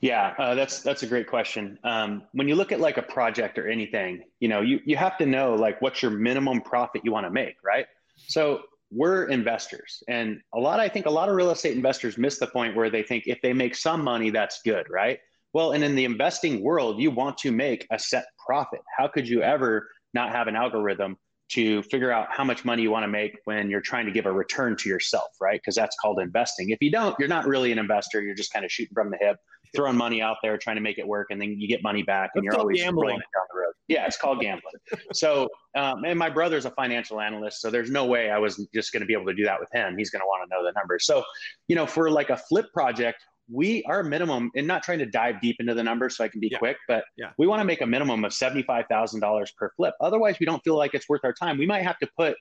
Yeah, 0.00 0.34
uh, 0.38 0.54
that's 0.54 0.80
that's 0.80 1.02
a 1.02 1.06
great 1.06 1.26
question. 1.26 1.78
Um, 1.84 2.22
when 2.32 2.48
you 2.48 2.54
look 2.56 2.72
at 2.72 2.80
like 2.80 2.96
a 2.96 3.02
project 3.02 3.58
or 3.58 3.68
anything, 3.68 4.22
you 4.40 4.48
know, 4.48 4.60
you 4.60 4.80
you 4.84 4.96
have 4.96 5.16
to 5.18 5.26
know 5.26 5.54
like 5.54 5.80
what's 5.80 6.02
your 6.02 6.10
minimum 6.10 6.60
profit 6.60 7.02
you 7.04 7.12
want 7.12 7.26
to 7.26 7.30
make, 7.30 7.56
right? 7.64 7.86
So 8.16 8.62
we're 8.90 9.24
investors, 9.24 10.02
and 10.08 10.40
a 10.54 10.58
lot 10.58 10.80
I 10.80 10.88
think 10.88 11.06
a 11.06 11.10
lot 11.10 11.28
of 11.28 11.36
real 11.36 11.50
estate 11.50 11.76
investors 11.76 12.18
miss 12.18 12.38
the 12.38 12.46
point 12.46 12.74
where 12.74 12.90
they 12.90 13.02
think 13.02 13.24
if 13.26 13.40
they 13.42 13.52
make 13.52 13.74
some 13.74 14.02
money, 14.02 14.30
that's 14.30 14.62
good, 14.62 14.86
right? 14.90 15.18
Well, 15.52 15.72
and 15.72 15.84
in 15.84 15.94
the 15.94 16.04
investing 16.04 16.62
world, 16.62 17.00
you 17.00 17.10
want 17.10 17.38
to 17.38 17.52
make 17.52 17.86
a 17.90 17.98
set 17.98 18.26
profit. 18.44 18.80
How 18.96 19.06
could 19.06 19.28
you 19.28 19.42
ever 19.42 19.88
not 20.12 20.32
have 20.32 20.48
an 20.48 20.56
algorithm 20.56 21.16
to 21.50 21.82
figure 21.84 22.10
out 22.10 22.28
how 22.30 22.44
much 22.44 22.64
money 22.64 22.82
you 22.82 22.90
want 22.90 23.04
to 23.04 23.08
make 23.08 23.38
when 23.44 23.70
you're 23.70 23.80
trying 23.80 24.06
to 24.06 24.12
give 24.12 24.26
a 24.26 24.32
return 24.32 24.76
to 24.76 24.88
yourself, 24.88 25.28
right? 25.40 25.60
Because 25.60 25.74
that's 25.74 25.96
called 26.00 26.18
investing. 26.20 26.70
If 26.70 26.78
you 26.80 26.90
don't, 26.90 27.14
you're 27.18 27.28
not 27.28 27.46
really 27.46 27.70
an 27.70 27.78
investor. 27.78 28.22
You're 28.22 28.34
just 28.34 28.52
kind 28.52 28.64
of 28.64 28.72
shooting 28.72 28.94
from 28.94 29.10
the 29.10 29.18
hip, 29.20 29.36
throwing 29.76 29.96
money 29.96 30.22
out 30.22 30.38
there, 30.42 30.56
trying 30.56 30.76
to 30.76 30.82
make 30.82 30.98
it 30.98 31.06
work, 31.06 31.28
and 31.30 31.40
then 31.40 31.56
you 31.58 31.68
get 31.68 31.82
money 31.82 32.02
back, 32.02 32.30
and 32.34 32.44
you're 32.44 32.56
always 32.56 32.80
gambling. 32.80 33.08
rolling 33.08 33.20
it 33.20 33.36
down 33.36 33.44
the 33.52 33.60
road. 33.60 33.72
Yeah, 33.88 34.06
it's 34.06 34.16
called 34.16 34.40
gambling. 34.40 34.74
so, 35.12 35.48
um, 35.76 36.04
and 36.04 36.18
my 36.18 36.30
brother's 36.30 36.64
a 36.64 36.70
financial 36.70 37.20
analyst, 37.20 37.60
so 37.60 37.70
there's 37.70 37.90
no 37.90 38.06
way 38.06 38.30
I 38.30 38.38
was 38.38 38.66
just 38.72 38.92
going 38.92 39.02
to 39.02 39.06
be 39.06 39.12
able 39.12 39.26
to 39.26 39.34
do 39.34 39.44
that 39.44 39.60
with 39.60 39.68
him. 39.72 39.96
He's 39.98 40.10
going 40.10 40.20
to 40.20 40.26
want 40.26 40.48
to 40.48 40.56
know 40.56 40.64
the 40.64 40.72
numbers. 40.72 41.04
So, 41.06 41.22
you 41.68 41.76
know, 41.76 41.86
for 41.86 42.10
like 42.10 42.30
a 42.30 42.36
flip 42.36 42.66
project, 42.72 43.22
we 43.50 43.82
our 43.84 44.02
minimum 44.02 44.50
and 44.56 44.66
not 44.66 44.82
trying 44.82 44.98
to 44.98 45.06
dive 45.06 45.40
deep 45.40 45.56
into 45.60 45.74
the 45.74 45.82
numbers 45.82 46.16
so 46.16 46.24
I 46.24 46.28
can 46.28 46.40
be 46.40 46.48
yeah. 46.50 46.58
quick, 46.58 46.76
but 46.88 47.04
yeah. 47.16 47.30
we 47.38 47.46
want 47.46 47.60
to 47.60 47.64
make 47.64 47.82
a 47.82 47.86
minimum 47.86 48.24
of 48.24 48.32
$75,000 48.32 49.56
per 49.56 49.70
flip. 49.76 49.94
Otherwise, 50.00 50.36
we 50.40 50.46
don't 50.46 50.62
feel 50.64 50.76
like 50.76 50.94
it's 50.94 51.08
worth 51.08 51.24
our 51.24 51.32
time. 51.32 51.58
We 51.58 51.66
might 51.66 51.82
have 51.82 51.98
to 51.98 52.08
put 52.16 52.36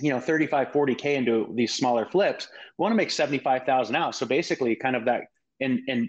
you 0.00 0.10
know 0.10 0.20
35 0.20 0.68
40k 0.68 1.04
into 1.14 1.50
these 1.54 1.74
smaller 1.74 2.04
flips 2.04 2.48
we 2.78 2.82
want 2.82 2.92
to 2.92 2.96
make 2.96 3.10
75,000 3.10 3.96
out 3.96 4.14
so 4.14 4.26
basically 4.26 4.76
kind 4.76 4.94
of 4.94 5.06
that 5.06 5.22
in 5.60 5.82
in 5.88 6.08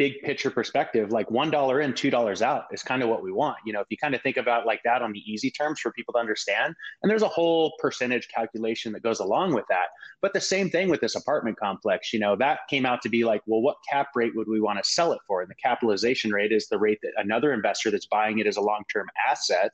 big 0.00 0.22
picture 0.22 0.50
perspective, 0.50 1.12
like 1.12 1.30
one 1.30 1.50
dollar 1.50 1.82
in, 1.82 1.92
two 1.92 2.08
dollars 2.08 2.40
out 2.40 2.64
is 2.72 2.82
kind 2.82 3.02
of 3.02 3.10
what 3.10 3.22
we 3.22 3.30
want. 3.30 3.58
You 3.66 3.74
know, 3.74 3.82
if 3.82 3.86
you 3.90 3.98
kind 3.98 4.14
of 4.14 4.22
think 4.22 4.38
about 4.38 4.64
like 4.64 4.80
that 4.82 5.02
on 5.02 5.12
the 5.12 5.18
easy 5.30 5.50
terms 5.50 5.78
for 5.78 5.92
people 5.92 6.14
to 6.14 6.18
understand, 6.18 6.74
and 7.02 7.10
there's 7.10 7.20
a 7.20 7.28
whole 7.28 7.74
percentage 7.78 8.26
calculation 8.28 8.94
that 8.94 9.02
goes 9.02 9.20
along 9.20 9.52
with 9.52 9.66
that. 9.68 9.88
But 10.22 10.32
the 10.32 10.40
same 10.40 10.70
thing 10.70 10.88
with 10.88 11.02
this 11.02 11.16
apartment 11.16 11.58
complex, 11.58 12.14
you 12.14 12.18
know, 12.18 12.34
that 12.36 12.60
came 12.70 12.86
out 12.86 13.02
to 13.02 13.10
be 13.10 13.24
like, 13.24 13.42
well, 13.44 13.60
what 13.60 13.76
cap 13.90 14.08
rate 14.14 14.34
would 14.34 14.48
we 14.48 14.58
want 14.58 14.82
to 14.82 14.90
sell 14.90 15.12
it 15.12 15.20
for? 15.26 15.42
And 15.42 15.50
the 15.50 15.54
capitalization 15.62 16.32
rate 16.32 16.50
is 16.50 16.66
the 16.68 16.78
rate 16.78 17.00
that 17.02 17.12
another 17.18 17.52
investor 17.52 17.90
that's 17.90 18.06
buying 18.06 18.38
it 18.38 18.46
as 18.46 18.56
a 18.56 18.62
long-term 18.62 19.06
asset, 19.28 19.70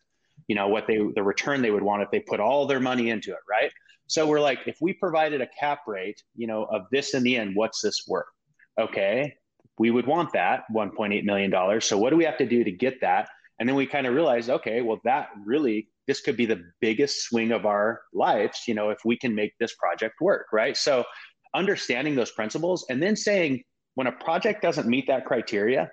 you 0.48 0.56
know, 0.56 0.66
what 0.66 0.88
they 0.88 0.98
the 1.14 1.22
return 1.22 1.62
they 1.62 1.70
would 1.70 1.84
want 1.84 2.02
if 2.02 2.10
they 2.10 2.18
put 2.18 2.40
all 2.40 2.66
their 2.66 2.80
money 2.80 3.10
into 3.10 3.30
it, 3.30 3.44
right? 3.48 3.70
So 4.08 4.26
we're 4.26 4.40
like, 4.40 4.58
if 4.66 4.78
we 4.80 4.92
provided 4.92 5.40
a 5.40 5.48
cap 5.60 5.82
rate, 5.86 6.20
you 6.34 6.48
know, 6.48 6.64
of 6.64 6.82
this 6.90 7.14
in 7.14 7.22
the 7.22 7.36
end, 7.36 7.54
what's 7.54 7.80
this 7.80 8.02
worth? 8.08 8.26
Okay, 8.76 9.32
we 9.78 9.90
would 9.90 10.06
want 10.06 10.32
that 10.32 10.64
$1.8 10.74 11.24
million. 11.24 11.80
So 11.80 11.98
what 11.98 12.10
do 12.10 12.16
we 12.16 12.24
have 12.24 12.38
to 12.38 12.46
do 12.46 12.64
to 12.64 12.70
get 12.70 13.00
that? 13.02 13.28
And 13.58 13.68
then 13.68 13.76
we 13.76 13.86
kind 13.86 14.06
of 14.06 14.14
realized, 14.14 14.50
okay, 14.50 14.82
well, 14.82 15.00
that 15.04 15.28
really, 15.44 15.88
this 16.06 16.20
could 16.20 16.36
be 16.36 16.46
the 16.46 16.62
biggest 16.80 17.22
swing 17.22 17.52
of 17.52 17.66
our 17.66 18.00
lives, 18.12 18.62
you 18.68 18.74
know, 18.74 18.90
if 18.90 18.98
we 19.04 19.16
can 19.16 19.34
make 19.34 19.52
this 19.58 19.74
project 19.74 20.14
work, 20.20 20.46
right? 20.52 20.76
So 20.76 21.04
understanding 21.54 22.14
those 22.14 22.30
principles 22.30 22.86
and 22.90 23.02
then 23.02 23.16
saying, 23.16 23.62
when 23.94 24.06
a 24.06 24.12
project 24.12 24.60
doesn't 24.60 24.86
meet 24.86 25.06
that 25.08 25.24
criteria, 25.24 25.90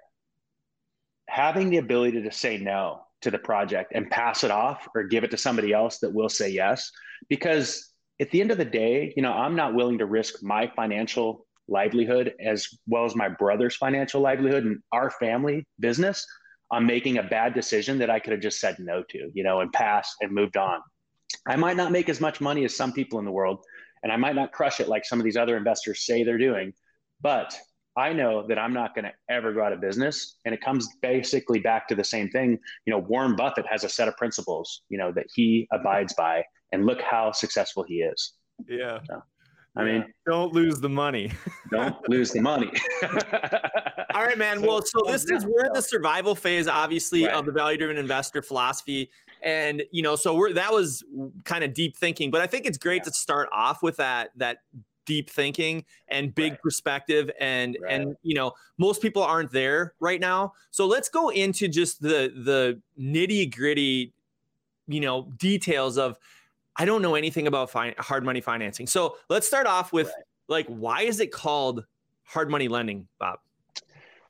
having 1.30 1.70
the 1.70 1.78
ability 1.78 2.22
to 2.22 2.32
say 2.32 2.58
no 2.58 3.02
to 3.22 3.32
the 3.32 3.40
project 3.40 3.94
and 3.96 4.10
pass 4.10 4.44
it 4.44 4.52
off 4.52 4.88
or 4.94 5.04
give 5.04 5.24
it 5.24 5.32
to 5.32 5.38
somebody 5.38 5.72
else 5.72 6.00
that 6.00 6.14
will 6.14 6.28
say 6.28 6.50
yes. 6.50 6.92
Because 7.30 7.90
at 8.20 8.30
the 8.32 8.42
end 8.42 8.52
of 8.52 8.58
the 8.58 8.66
day, 8.66 9.14
you 9.16 9.24
know, 9.24 9.32
I'm 9.32 9.56
not 9.56 9.74
willing 9.74 10.00
to 10.00 10.06
risk 10.06 10.44
my 10.44 10.70
financial 10.76 11.46
livelihood 11.68 12.34
as 12.40 12.68
well 12.88 13.06
as 13.06 13.16
my 13.16 13.30
brother's 13.30 13.76
financial 13.76 14.22
livelihood 14.22 14.66
and 14.66 14.80
our 14.92 15.10
family 15.10 15.66
business 15.80 16.26
on 16.72 16.86
making 16.86 17.18
a 17.18 17.24
bad 17.24 17.54
decision 17.54 18.00
that 18.00 18.10
I 18.10 18.20
could 18.20 18.32
have 18.32 18.42
just 18.42 18.60
said 18.60 18.78
no 18.80 19.04
to, 19.10 19.32
you 19.34 19.44
know, 19.44 19.62
and 19.62 19.72
passed 19.72 20.16
and 20.22 20.32
moved 20.32 20.58
on. 20.58 20.80
I 21.48 21.56
might 21.56 21.78
not 21.78 21.92
make 21.92 22.10
as 22.10 22.22
much 22.22 22.42
money 22.42 22.66
as 22.66 22.76
some 22.76 22.94
people 22.94 23.20
in 23.20 23.26
the 23.26 23.32
world, 23.32 23.64
and 24.02 24.12
I 24.12 24.18
might 24.18 24.36
not 24.36 24.52
crush 24.52 24.80
it 24.80 24.88
like 24.88 25.06
some 25.06 25.20
of 25.20 25.24
these 25.24 25.38
other 25.38 25.58
investors 25.58 26.06
say 26.06 26.24
they're 26.24 26.38
doing, 26.38 26.74
but 27.22 27.56
I 27.96 28.12
know 28.12 28.48
that 28.48 28.58
I'm 28.58 28.74
not 28.74 28.96
going 28.96 29.06
to 29.06 29.14
ever 29.30 29.54
go 29.54 29.64
out 29.64 29.72
of 29.72 29.80
business. 29.80 30.38
And 30.46 30.54
it 30.54 30.62
comes 30.62 30.88
basically 31.02 31.60
back 31.60 31.88
to 31.90 31.96
the 31.96 32.04
same 32.04 32.30
thing. 32.30 32.58
You 32.86 32.92
know, 32.92 33.00
Warren 33.00 33.36
Buffett 33.36 33.66
has 33.70 33.84
a 33.84 33.90
set 33.90 34.08
of 34.08 34.18
principles, 34.18 34.82
you 34.90 34.98
know, 34.98 35.12
that 35.12 35.28
he 35.34 35.68
abides 35.72 36.14
by, 36.14 36.44
and 36.72 36.86
look 36.86 37.02
how 37.02 37.32
successful 37.32 37.84
he 37.88 38.02
is. 38.02 38.34
Yeah. 38.68 39.00
So. 39.08 39.22
I 39.76 39.84
mean, 39.84 40.06
don't 40.28 40.54
lose 40.54 40.80
the 40.80 40.90
money. 40.90 41.32
don't 41.72 41.98
lose 42.08 42.32
the 42.32 42.42
money. 42.42 42.72
All 44.14 44.24
right, 44.24 44.38
man. 44.38 44.62
Well, 44.62 44.84
so 44.84 45.02
oh, 45.04 45.12
this 45.12 45.26
is 45.26 45.46
we're 45.46 45.66
in 45.66 45.74
the 45.74 45.82
survival 45.82 46.36
phase, 46.36 46.68
obviously, 46.68 47.26
right. 47.26 47.34
of 47.34 47.46
the 47.46 47.52
value-driven 47.52 47.98
investor 47.98 48.44
philosophy, 48.44 49.10
and 49.42 49.84
you 49.92 50.04
know, 50.04 50.16
so 50.16 50.36
we're 50.36 50.54
that 50.54 50.72
was 50.72 51.04
kind 51.44 51.64
of 51.64 51.74
deep 51.74 51.98
thinking, 51.98 52.30
but 52.30 52.42
I 52.42 52.48
think 52.48 52.66
it's 52.66 52.78
great 52.78 53.02
yeah. 53.02 53.06
to 53.06 53.12
start 53.14 53.50
off 53.52 53.82
with 53.82 53.98
that 53.98 54.30
that 54.38 54.60
deep 55.06 55.30
thinking 55.30 55.84
and 56.08 56.34
big 56.34 56.54
right. 56.54 56.62
perspective 56.62 57.30
and 57.40 57.78
right. 57.82 57.94
and 57.94 58.16
you 58.24 58.36
know 58.36 58.54
most 58.78 59.02
people 59.02 59.22
aren't 59.22 59.52
there 59.52 59.94
right 60.00 60.22
now 60.22 60.54
so 60.72 60.86
let's 60.86 61.10
go 61.10 61.28
into 61.28 61.68
just 61.68 62.02
the 62.02 62.32
the 62.34 62.80
nitty 62.98 63.54
gritty 63.54 64.14
you 64.88 65.02
know 65.02 65.30
details 65.38 65.98
of 65.98 66.18
I 66.76 66.86
don't 66.86 67.02
know 67.02 67.16
anything 67.16 67.48
about 67.48 67.70
fi- 67.70 67.96
hard 67.98 68.24
money 68.24 68.42
financing. 68.42 68.88
So 68.88 69.18
let's 69.30 69.48
start 69.48 69.68
off 69.68 69.94
with 69.94 70.08
right. 70.08 70.26
like, 70.48 70.68
why 70.68 71.02
is 71.02 71.20
it 71.20 71.32
called 71.32 71.86
hard 72.24 72.50
money 72.50 72.68
lending, 72.68 73.08
Bob? 73.20 73.40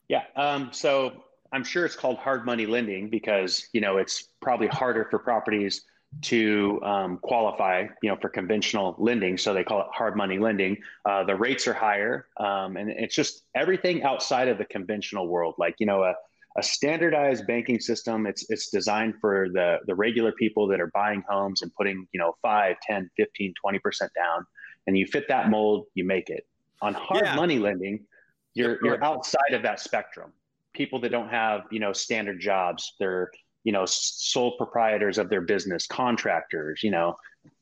Yeah. 0.09 0.23
Um, 0.35 0.69
so 0.71 1.23
I'm 1.51 1.63
sure 1.63 1.85
it's 1.85 1.95
called 1.95 2.17
hard 2.17 2.45
money 2.45 2.65
lending 2.65 3.09
because 3.09 3.69
you 3.73 3.81
know 3.81 3.97
it's 3.97 4.29
probably 4.41 4.67
harder 4.67 5.07
for 5.09 5.19
properties 5.19 5.83
to 6.21 6.79
um, 6.83 7.17
qualify, 7.23 7.87
you 8.01 8.09
know, 8.09 8.15
for 8.21 8.29
conventional 8.29 8.95
lending. 8.99 9.37
So 9.37 9.53
they 9.53 9.63
call 9.63 9.81
it 9.81 9.87
hard 9.91 10.15
money 10.15 10.37
lending. 10.37 10.77
Uh, 11.05 11.23
the 11.23 11.35
rates 11.35 11.67
are 11.67 11.73
higher, 11.73 12.27
um, 12.37 12.77
and 12.77 12.89
it's 12.89 13.15
just 13.15 13.43
everything 13.55 14.03
outside 14.03 14.47
of 14.47 14.57
the 14.57 14.65
conventional 14.65 15.27
world. 15.27 15.55
Like 15.57 15.75
you 15.79 15.85
know, 15.85 16.03
a, 16.03 16.15
a 16.57 16.63
standardized 16.63 17.47
banking 17.47 17.79
system. 17.79 18.27
It's 18.27 18.45
it's 18.49 18.69
designed 18.69 19.15
for 19.19 19.47
the 19.51 19.77
the 19.87 19.95
regular 19.95 20.31
people 20.31 20.67
that 20.67 20.79
are 20.79 20.91
buying 20.93 21.23
homes 21.27 21.61
and 21.61 21.73
putting 21.75 22.07
you 22.11 22.19
know 22.19 22.35
5, 22.41 22.75
10, 22.81 23.09
15, 23.17 23.53
20 23.61 23.79
percent 23.79 24.11
down, 24.15 24.45
and 24.87 24.97
you 24.97 25.05
fit 25.07 25.27
that 25.29 25.49
mold, 25.49 25.85
you 25.95 26.05
make 26.05 26.29
it. 26.29 26.45
On 26.81 26.93
hard 26.93 27.25
yeah. 27.25 27.35
money 27.35 27.59
lending, 27.59 28.05
you're 28.53 28.77
you're 28.83 29.03
outside 29.03 29.53
of 29.53 29.63
that 29.63 29.79
spectrum. 29.79 30.31
People 30.73 30.99
that 31.01 31.09
don't 31.09 31.29
have 31.29 31.61
you 31.71 31.79
know 31.79 31.93
standard 31.93 32.39
jobs, 32.39 32.93
they're 32.99 33.31
you 33.63 33.71
know 33.71 33.85
sole 33.85 34.57
proprietors 34.57 35.17
of 35.17 35.29
their 35.29 35.41
business 35.41 35.87
contractors 35.87 36.83
you 36.83 36.91
know 36.91 37.15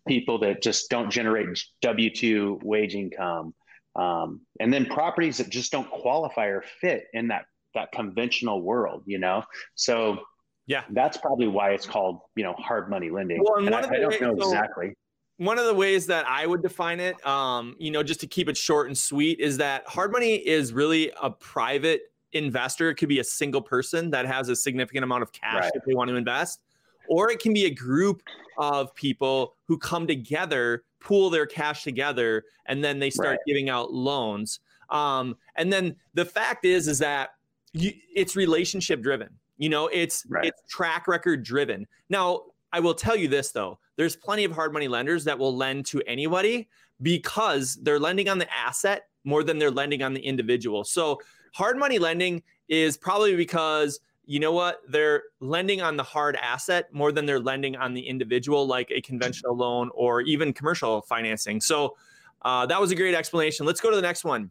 people 0.07 0.39
that 0.39 0.62
just 0.62 0.89
don't 0.89 1.10
generate 1.12 1.48
w2 1.83 2.62
wage 2.63 2.95
income 2.95 3.53
um, 3.95 4.41
and 4.60 4.74
then 4.74 4.86
properties 4.86 5.38
that 5.38 5.50
just 5.50 5.71
don't 5.71 5.89
qualify 5.89 6.45
or 6.45 6.63
fit 6.79 7.05
in 7.13 7.27
that 7.27 7.45
that 7.74 7.92
conventional 7.92 8.62
world 8.62 9.04
you 9.06 9.18
know 9.18 9.44
so 9.75 10.20
yeah 10.68 10.84
that's 10.92 11.18
probably 11.18 11.48
why 11.48 11.72
it's 11.72 11.86
called 11.86 12.20
you 12.36 12.44
know 12.44 12.54
hard 12.54 12.90
money 12.90 13.10
lending 13.10 13.42
well, 13.44 13.66
and, 13.66 13.74
I, 13.74 13.80
I, 13.80 14.00
don't 14.00 14.22
know 14.22 14.34
exactly 14.34 14.94
one 15.42 15.58
of 15.58 15.66
the 15.66 15.74
ways 15.74 16.06
that 16.06 16.28
I 16.28 16.46
would 16.46 16.62
define 16.62 17.00
it, 17.00 17.25
um, 17.25 17.75
you 17.80 17.90
know, 17.90 18.04
just 18.04 18.20
to 18.20 18.28
keep 18.28 18.48
it 18.48 18.56
short 18.56 18.86
and 18.86 18.96
sweet, 18.96 19.40
is 19.40 19.58
that 19.58 19.88
hard 19.88 20.12
money 20.12 20.36
is 20.36 20.72
really 20.72 21.12
a 21.20 21.32
private 21.32 22.01
investor. 22.34 22.92
It 22.92 22.96
could 22.96 23.10
be 23.10 23.18
a 23.18 23.24
single 23.24 23.60
person 23.60 24.12
that 24.12 24.28
has 24.28 24.50
a 24.50 24.56
significant 24.56 25.04
amount 25.04 25.24
of 25.24 25.32
cash 25.32 25.63
right. 25.63 25.72
if 25.74 25.84
they 25.84 25.96
want 25.96 26.12
to 26.12 26.16
invest, 26.16 26.62
or 27.10 27.32
it 27.32 27.40
can 27.40 27.54
be 27.54 27.66
a 27.66 27.74
group 27.74 28.22
of 28.60 28.94
people 28.94 29.56
who 29.68 29.80
come 29.80 30.06
together, 30.06 30.84
pool 31.00 31.32
their 31.32 31.48
cash 31.48 31.84
together, 31.84 32.44
and 32.68 32.84
then 32.84 33.00
they 33.00 33.10
start 33.10 33.30
right. 33.30 33.40
giving 33.48 33.68
out 33.68 33.92
loans. 33.92 34.60
Um, 34.92 35.36
and 35.56 35.74
then 35.74 35.96
the 36.13 36.25
fact 36.25 36.66
is, 36.66 36.88
is 36.88 37.00
that 37.00 37.32
you, 37.74 37.94
it's 38.16 38.36
relationship 38.36 39.01
driven. 39.01 39.30
You 39.58 39.70
know, 39.70 39.88
it's 39.88 40.25
right. 40.28 40.46
it's 40.46 40.62
track 40.70 41.08
record 41.08 41.44
driven. 41.44 41.88
Now, 42.10 42.44
I 42.74 42.80
will 42.80 42.96
tell 42.96 43.16
you 43.16 43.28
this 43.28 43.51
though: 43.51 43.80
there's 43.96 44.16
plenty 44.16 44.44
of 44.44 44.51
hard 44.51 44.74
money 44.74 44.88
lenders 44.88 45.24
that 45.25 45.38
will 45.38 45.56
lend 45.56 45.86
to 45.88 46.01
anybody 46.08 46.68
because 47.01 47.75
they're 47.82 48.00
lending 48.00 48.30
on 48.30 48.38
the 48.38 48.48
asset 48.54 49.08
more 49.24 49.44
than 49.44 49.60
they're 49.60 49.72
lending 49.72 50.01
on 50.01 50.13
the 50.13 50.22
individual. 50.22 50.84
So 50.84 51.20
Hard 51.54 51.78
money 51.78 52.00
lending 52.00 52.44
is 52.70 52.98
probably 52.98 53.36
because 53.36 54.00
you 54.25 54.40
know 54.40 54.54
what 54.54 54.82
they're 54.88 55.24
lending 55.40 55.82
on 55.82 55.98
the 55.98 56.04
hard 56.04 56.38
asset 56.38 56.94
more 56.94 57.12
than 57.12 57.25
they're 57.25 57.40
lending 57.40 57.75
on 57.75 57.94
the 57.94 58.01
individual 58.01 58.66
like 58.66 58.90
a 58.92 59.01
conventional 59.01 59.56
loan 59.56 59.90
or 59.94 60.22
even 60.22 60.54
commercial 60.54 61.01
financing 61.01 61.60
so 61.60 61.98
uh, 62.44 62.66
that 62.66 62.80
was 62.80 62.92
a 62.92 62.96
great 62.96 63.16
explanation 63.16 63.66
let's 63.66 63.82
go 63.82 63.90
to 63.90 63.96
the 63.96 64.01
next 64.01 64.24
one 64.24 64.50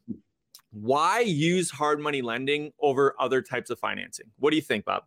why 0.72 1.20
use 1.20 1.70
hard 1.70 2.00
money 2.00 2.22
lending 2.22 2.72
over 2.80 3.14
other 3.18 3.42
types 3.42 3.70
of 3.70 3.78
financing 3.78 4.26
what 4.38 4.50
do 4.50 4.56
you 4.56 4.62
think 4.62 4.84
bob 4.84 5.02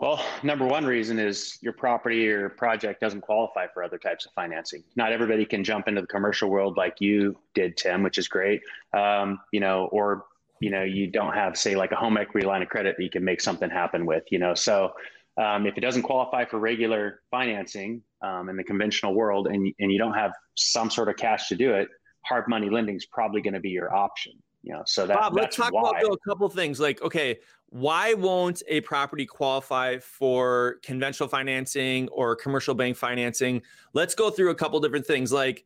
well, 0.00 0.24
number 0.44 0.64
one 0.64 0.86
reason 0.86 1.18
is 1.18 1.58
your 1.60 1.72
property 1.72 2.28
or 2.28 2.50
project 2.50 3.00
doesn't 3.00 3.22
qualify 3.22 3.66
for 3.74 3.82
other 3.82 3.98
types 3.98 4.26
of 4.26 4.32
financing. 4.32 4.84
Not 4.94 5.10
everybody 5.10 5.44
can 5.44 5.64
jump 5.64 5.88
into 5.88 6.00
the 6.00 6.06
commercial 6.06 6.50
world 6.50 6.76
like 6.76 7.00
you 7.00 7.36
did, 7.52 7.76
Tim, 7.76 8.04
which 8.04 8.16
is 8.16 8.28
great. 8.28 8.60
Um, 8.96 9.40
you 9.52 9.58
know, 9.58 9.88
or 9.90 10.26
you 10.60 10.70
know 10.70 10.82
you 10.82 11.06
don't 11.08 11.34
have 11.34 11.56
say 11.56 11.76
like 11.76 11.92
a 11.92 11.96
home 11.96 12.16
equity 12.16 12.46
line 12.46 12.62
of 12.62 12.68
credit 12.68 12.96
that 12.96 13.02
you 13.02 13.10
can 13.10 13.24
make 13.24 13.40
something 13.40 13.70
happen 13.70 14.06
with 14.06 14.24
you 14.30 14.38
know 14.38 14.54
so 14.54 14.92
um, 15.36 15.66
if 15.66 15.76
it 15.78 15.80
doesn't 15.80 16.02
qualify 16.02 16.44
for 16.44 16.58
regular 16.58 17.20
financing 17.30 18.02
um, 18.22 18.48
in 18.48 18.56
the 18.56 18.64
conventional 18.64 19.14
world 19.14 19.46
and, 19.46 19.72
and 19.78 19.92
you 19.92 19.98
don't 19.98 20.14
have 20.14 20.32
some 20.56 20.90
sort 20.90 21.08
of 21.08 21.16
cash 21.16 21.48
to 21.48 21.54
do 21.54 21.74
it 21.74 21.88
hard 22.28 22.48
money 22.48 22.68
lending 22.68 22.96
is 22.96 23.06
probably 23.06 23.40
going 23.40 23.54
to 23.54 23.60
be 23.60 23.70
your 23.70 23.94
option 23.94 24.32
you 24.62 24.72
know 24.72 24.82
so 24.86 25.06
that, 25.06 25.16
Bob, 25.16 25.34
let's 25.34 25.56
talk 25.56 25.72
why. 25.72 25.80
about 25.90 26.12
a 26.12 26.16
couple 26.28 26.48
things 26.48 26.80
like 26.80 27.00
okay 27.02 27.38
why 27.70 28.14
won't 28.14 28.62
a 28.68 28.80
property 28.82 29.26
qualify 29.26 29.98
for 29.98 30.76
conventional 30.82 31.28
financing 31.28 32.08
or 32.08 32.34
commercial 32.34 32.74
bank 32.74 32.96
financing 32.96 33.62
let's 33.92 34.14
go 34.14 34.30
through 34.30 34.50
a 34.50 34.54
couple 34.54 34.80
different 34.80 35.06
things 35.06 35.32
like 35.32 35.64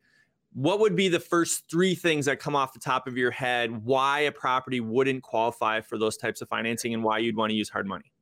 what 0.53 0.79
would 0.79 0.95
be 0.95 1.09
the 1.09 1.19
first 1.19 1.63
three 1.69 1.95
things 1.95 2.25
that 2.25 2.39
come 2.39 2.55
off 2.55 2.73
the 2.73 2.79
top 2.79 3.07
of 3.07 3.17
your 3.17 3.31
head 3.31 3.83
why 3.83 4.21
a 4.21 4.31
property 4.31 4.79
wouldn't 4.79 5.23
qualify 5.23 5.81
for 5.81 5.97
those 5.97 6.15
types 6.15 6.41
of 6.41 6.49
financing 6.49 6.93
and 6.93 7.03
why 7.03 7.17
you'd 7.17 7.35
want 7.35 7.49
to 7.49 7.55
use 7.55 7.69
hard 7.69 7.87
money? 7.87 8.12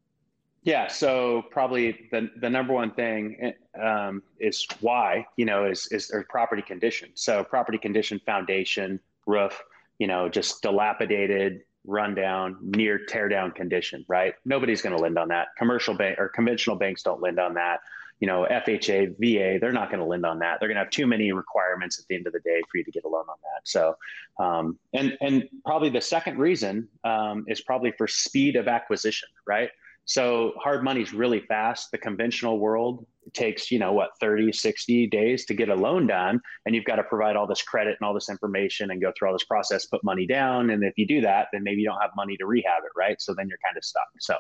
Yeah, 0.64 0.88
so 0.88 1.44
probably 1.50 2.08
the, 2.12 2.30
the 2.40 2.50
number 2.50 2.74
one 2.74 2.92
thing 2.92 3.54
um, 3.82 4.22
is 4.40 4.68
why, 4.80 5.26
you 5.36 5.46
know, 5.46 5.66
is, 5.66 5.88
is 5.88 6.14
property 6.30 6.62
condition. 6.62 7.10
So 7.16 7.44
property 7.44 7.80
condition, 7.80 8.22
foundation, 8.26 9.00
roof, 9.26 9.60
you 9.98 10.06
know, 10.06 10.30
just 10.30 10.62
dilapidated, 10.62 11.62
rundown, 11.86 12.58
near 12.62 13.00
tear 13.06 13.28
down 13.28 13.52
condition, 13.52 14.06
right? 14.08 14.36
Nobody's 14.46 14.84
going 14.84 14.96
to 14.96 15.02
lend 15.02 15.18
on 15.18 15.30
that. 15.30 15.48
Commercial 15.58 15.96
bank 15.96 16.20
or 16.20 16.30
conventional 16.30 16.76
banks 16.76 17.02
don't 17.02 17.22
lend 17.22 17.40
on 17.40 17.56
that 17.56 17.80
you 18.22 18.28
know, 18.28 18.48
FHA, 18.50 19.16
VA, 19.18 19.58
they're 19.60 19.72
not 19.72 19.90
going 19.90 20.00
to 20.00 20.06
lend 20.06 20.28
on 20.28 20.40
that. 20.40 20.60
They're 20.60 20.70
going 20.70 20.78
to 20.78 20.84
have 20.84 20.92
too 20.92 21.08
many 21.08 21.32
requirements 21.32 22.00
at 22.00 22.06
the 22.08 22.16
end 22.16 22.28
of 22.28 22.34
the 22.34 22.40
day 22.40 22.62
for 22.72 22.78
you 22.78 22.84
to 22.84 22.92
get 22.92 23.04
a 23.04 23.08
loan 23.08 23.26
on 23.28 23.36
that. 23.42 23.62
So, 23.64 23.98
um, 24.40 24.78
and 24.94 25.18
and 25.22 25.50
probably 25.66 25.90
the 25.90 26.02
second 26.02 26.38
reason 26.38 26.88
um, 27.04 27.46
is 27.48 27.62
probably 27.62 27.92
for 27.98 28.08
speed 28.08 28.56
of 28.56 28.68
acquisition, 28.68 29.28
right? 29.48 29.72
So 30.06 30.54
hard 30.58 30.84
money 30.84 31.02
is 31.02 31.14
really 31.14 31.42
fast. 31.42 31.92
The 31.92 31.98
conventional 31.98 32.60
world 32.60 33.06
takes, 33.34 33.70
you 33.72 33.80
know, 33.80 33.94
what, 33.94 34.10
30, 34.20 34.52
60 34.52 35.08
days 35.08 35.46
to 35.46 35.54
get 35.54 35.70
a 35.70 35.76
loan 35.76 36.08
done. 36.08 36.42
And 36.66 36.76
you've 36.76 36.86
got 36.86 36.96
to 36.96 37.04
provide 37.04 37.36
all 37.36 37.48
this 37.48 37.62
credit 37.62 37.98
and 38.00 38.08
all 38.08 38.14
this 38.14 38.30
information 38.30 38.92
and 38.92 39.02
go 39.02 39.12
through 39.18 39.30
all 39.30 39.34
this 39.34 39.44
process, 39.44 39.86
put 39.86 40.04
money 40.04 40.26
down. 40.26 40.72
And 40.72 40.84
if 40.84 40.98
you 40.98 41.06
do 41.06 41.22
that, 41.22 41.48
then 41.54 41.64
maybe 41.64 41.82
you 41.82 41.88
don't 41.88 42.02
have 42.02 42.12
money 42.16 42.36
to 42.38 42.46
rehab 42.46 42.84
it, 42.84 42.92
right? 42.98 43.22
So 43.22 43.34
then 43.34 43.48
you're 43.48 43.60
kind 43.64 43.78
of 43.78 43.86
stuck. 43.86 44.08
So 44.20 44.36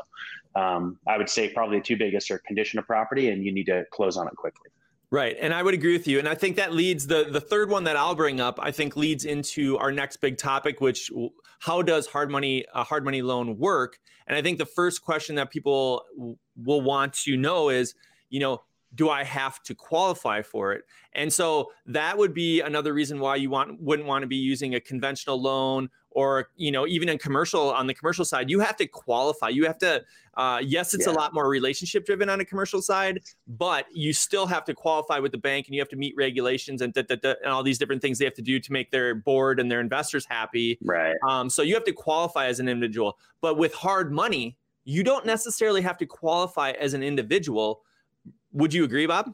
um, 0.55 0.97
I 1.07 1.17
would 1.17 1.29
say 1.29 1.49
probably 1.49 1.77
the 1.77 1.85
two 1.85 1.97
biggest 1.97 2.31
are 2.31 2.39
condition 2.39 2.79
of 2.79 2.85
property 2.87 3.29
and 3.29 3.45
you 3.45 3.53
need 3.53 3.65
to 3.65 3.85
close 3.91 4.17
on 4.17 4.27
it 4.27 4.35
quickly. 4.35 4.71
Right. 5.11 5.35
And 5.41 5.53
I 5.53 5.61
would 5.61 5.73
agree 5.73 5.91
with 5.91 6.07
you. 6.07 6.19
And 6.19 6.27
I 6.29 6.35
think 6.35 6.55
that 6.55 6.71
leads 6.73 7.05
the 7.05 7.25
the 7.29 7.41
third 7.41 7.69
one 7.69 7.83
that 7.83 7.97
I'll 7.97 8.15
bring 8.15 8.39
up, 8.39 8.57
I 8.61 8.71
think 8.71 8.95
leads 8.95 9.25
into 9.25 9.77
our 9.77 9.91
next 9.91 10.17
big 10.17 10.37
topic, 10.37 10.79
which 10.79 11.11
how 11.59 11.81
does 11.81 12.07
hard 12.07 12.31
money 12.31 12.65
a 12.73 12.85
hard 12.85 13.03
money 13.03 13.21
loan 13.21 13.57
work? 13.57 13.99
And 14.25 14.37
I 14.37 14.41
think 14.41 14.57
the 14.57 14.65
first 14.65 15.01
question 15.01 15.35
that 15.35 15.51
people 15.51 16.05
will 16.55 16.79
want 16.79 17.13
to 17.25 17.35
know 17.35 17.67
is, 17.67 17.93
you 18.29 18.39
know, 18.39 18.61
do 18.95 19.09
I 19.09 19.25
have 19.25 19.61
to 19.63 19.75
qualify 19.75 20.41
for 20.43 20.71
it? 20.71 20.85
And 21.11 21.31
so 21.31 21.71
that 21.87 22.17
would 22.17 22.33
be 22.33 22.61
another 22.61 22.93
reason 22.93 23.19
why 23.19 23.35
you 23.35 23.49
want 23.49 23.81
wouldn't 23.81 24.07
want 24.07 24.23
to 24.23 24.27
be 24.27 24.37
using 24.37 24.75
a 24.75 24.79
conventional 24.79 25.41
loan 25.41 25.89
or 26.11 26.49
you 26.55 26.71
know 26.71 26.85
even 26.87 27.09
in 27.09 27.17
commercial 27.17 27.71
on 27.71 27.87
the 27.87 27.93
commercial 27.93 28.25
side 28.25 28.49
you 28.49 28.59
have 28.59 28.75
to 28.75 28.85
qualify 28.85 29.49
you 29.49 29.65
have 29.65 29.77
to 29.77 30.03
uh, 30.35 30.59
yes 30.63 30.93
it's 30.93 31.05
yeah. 31.05 31.11
a 31.11 31.15
lot 31.15 31.33
more 31.33 31.49
relationship 31.49 32.05
driven 32.05 32.29
on 32.29 32.39
a 32.39 32.45
commercial 32.45 32.81
side 32.81 33.21
but 33.47 33.85
you 33.93 34.13
still 34.13 34.45
have 34.45 34.63
to 34.63 34.73
qualify 34.73 35.19
with 35.19 35.31
the 35.31 35.37
bank 35.37 35.67
and 35.67 35.75
you 35.75 35.81
have 35.81 35.89
to 35.89 35.95
meet 35.95 36.13
regulations 36.17 36.81
and, 36.81 36.93
da, 36.93 37.01
da, 37.01 37.15
da, 37.15 37.33
and 37.43 37.51
all 37.51 37.63
these 37.63 37.77
different 37.77 38.01
things 38.01 38.17
they 38.17 38.25
have 38.25 38.33
to 38.33 38.41
do 38.41 38.59
to 38.59 38.71
make 38.71 38.91
their 38.91 39.15
board 39.15 39.59
and 39.59 39.69
their 39.69 39.81
investors 39.81 40.25
happy 40.25 40.77
right 40.83 41.15
um, 41.27 41.49
so 41.49 41.61
you 41.61 41.73
have 41.73 41.83
to 41.83 41.93
qualify 41.93 42.47
as 42.47 42.59
an 42.59 42.67
individual 42.67 43.17
but 43.41 43.57
with 43.57 43.73
hard 43.73 44.11
money 44.11 44.57
you 44.83 45.03
don't 45.03 45.25
necessarily 45.25 45.81
have 45.81 45.97
to 45.97 46.05
qualify 46.05 46.71
as 46.71 46.93
an 46.93 47.03
individual 47.03 47.81
would 48.53 48.73
you 48.73 48.83
agree 48.83 49.05
bob 49.05 49.33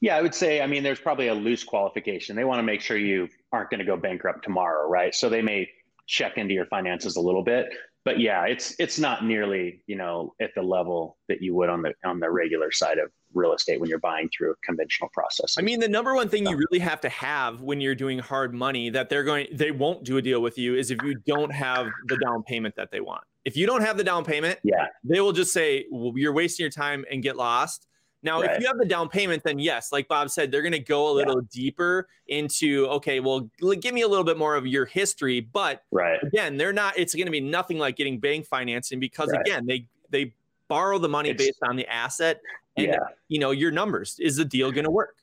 yeah, 0.00 0.16
I 0.16 0.22
would 0.22 0.34
say, 0.34 0.60
I 0.60 0.66
mean, 0.66 0.82
there's 0.82 1.00
probably 1.00 1.28
a 1.28 1.34
loose 1.34 1.64
qualification. 1.64 2.36
They 2.36 2.44
want 2.44 2.58
to 2.58 2.62
make 2.62 2.80
sure 2.80 2.96
you 2.96 3.28
aren't 3.52 3.70
going 3.70 3.78
to 3.78 3.84
go 3.84 3.96
bankrupt 3.96 4.44
tomorrow, 4.44 4.88
right? 4.88 5.14
So 5.14 5.28
they 5.28 5.42
may 5.42 5.68
check 6.06 6.38
into 6.38 6.54
your 6.54 6.66
finances 6.66 7.16
a 7.16 7.20
little 7.20 7.44
bit. 7.44 7.66
But 8.04 8.18
yeah, 8.18 8.46
it's 8.46 8.74
it's 8.80 8.98
not 8.98 9.24
nearly 9.24 9.82
you 9.86 9.96
know 9.96 10.34
at 10.40 10.50
the 10.56 10.62
level 10.62 11.18
that 11.28 11.40
you 11.40 11.54
would 11.54 11.68
on 11.68 11.82
the 11.82 11.94
on 12.04 12.18
the 12.18 12.30
regular 12.30 12.72
side 12.72 12.98
of 12.98 13.10
real 13.34 13.54
estate 13.54 13.80
when 13.80 13.88
you're 13.88 14.00
buying 14.00 14.28
through 14.36 14.52
a 14.52 14.54
conventional 14.64 15.08
process. 15.12 15.56
I 15.58 15.62
mean, 15.62 15.80
the 15.80 15.88
number 15.88 16.14
one 16.14 16.28
thing 16.28 16.46
you 16.46 16.56
really 16.56 16.80
have 16.80 17.00
to 17.02 17.08
have 17.08 17.60
when 17.60 17.80
you're 17.80 17.94
doing 17.94 18.18
hard 18.18 18.54
money 18.54 18.90
that 18.90 19.08
they're 19.08 19.24
going 19.24 19.46
they 19.52 19.70
won't 19.70 20.04
do 20.04 20.16
a 20.16 20.22
deal 20.22 20.42
with 20.42 20.58
you 20.58 20.74
is 20.74 20.90
if 20.90 20.98
you 21.02 21.14
don't 21.26 21.52
have 21.52 21.86
the 22.06 22.16
down 22.16 22.42
payment 22.42 22.74
that 22.76 22.90
they 22.90 23.00
want. 23.00 23.22
If 23.44 23.56
you 23.56 23.66
don't 23.66 23.82
have 23.82 23.96
the 23.96 24.04
down 24.04 24.24
payment, 24.24 24.58
yeah, 24.62 24.86
they 25.04 25.20
will 25.20 25.32
just 25.32 25.52
say 25.52 25.86
well, 25.90 26.12
you're 26.16 26.32
wasting 26.32 26.64
your 26.64 26.70
time 26.70 27.04
and 27.10 27.22
get 27.22 27.36
lost. 27.36 27.86
Now, 28.24 28.40
right. 28.40 28.50
if 28.50 28.60
you 28.60 28.66
have 28.68 28.78
the 28.78 28.84
down 28.84 29.08
payment, 29.08 29.42
then 29.42 29.58
yes, 29.58 29.90
like 29.90 30.06
Bob 30.06 30.30
said, 30.30 30.52
they're 30.52 30.62
going 30.62 30.72
to 30.72 30.78
go 30.78 31.10
a 31.10 31.14
little 31.14 31.40
yeah. 31.42 31.48
deeper 31.50 32.08
into 32.28 32.86
okay, 32.88 33.18
well, 33.18 33.48
give 33.80 33.94
me 33.94 34.02
a 34.02 34.08
little 34.08 34.24
bit 34.24 34.38
more 34.38 34.54
of 34.54 34.66
your 34.66 34.84
history. 34.84 35.40
But 35.40 35.82
right. 35.90 36.22
again, 36.22 36.56
they're 36.56 36.72
not. 36.72 36.96
It's 36.96 37.14
going 37.14 37.26
to 37.26 37.32
be 37.32 37.40
nothing 37.40 37.78
like 37.78 37.96
getting 37.96 38.20
bank 38.20 38.46
financing 38.46 39.00
because 39.00 39.30
right. 39.32 39.40
again, 39.40 39.66
they 39.66 39.86
they 40.10 40.32
borrow 40.68 40.98
the 40.98 41.08
money 41.08 41.30
it's, 41.30 41.44
based 41.44 41.62
on 41.64 41.74
the 41.74 41.86
asset, 41.88 42.40
and 42.76 42.86
yeah. 42.86 42.98
you 43.28 43.40
know 43.40 43.50
your 43.50 43.72
numbers. 43.72 44.16
Is 44.20 44.36
the 44.36 44.44
deal 44.44 44.70
going 44.70 44.84
to 44.84 44.90
work? 44.90 45.16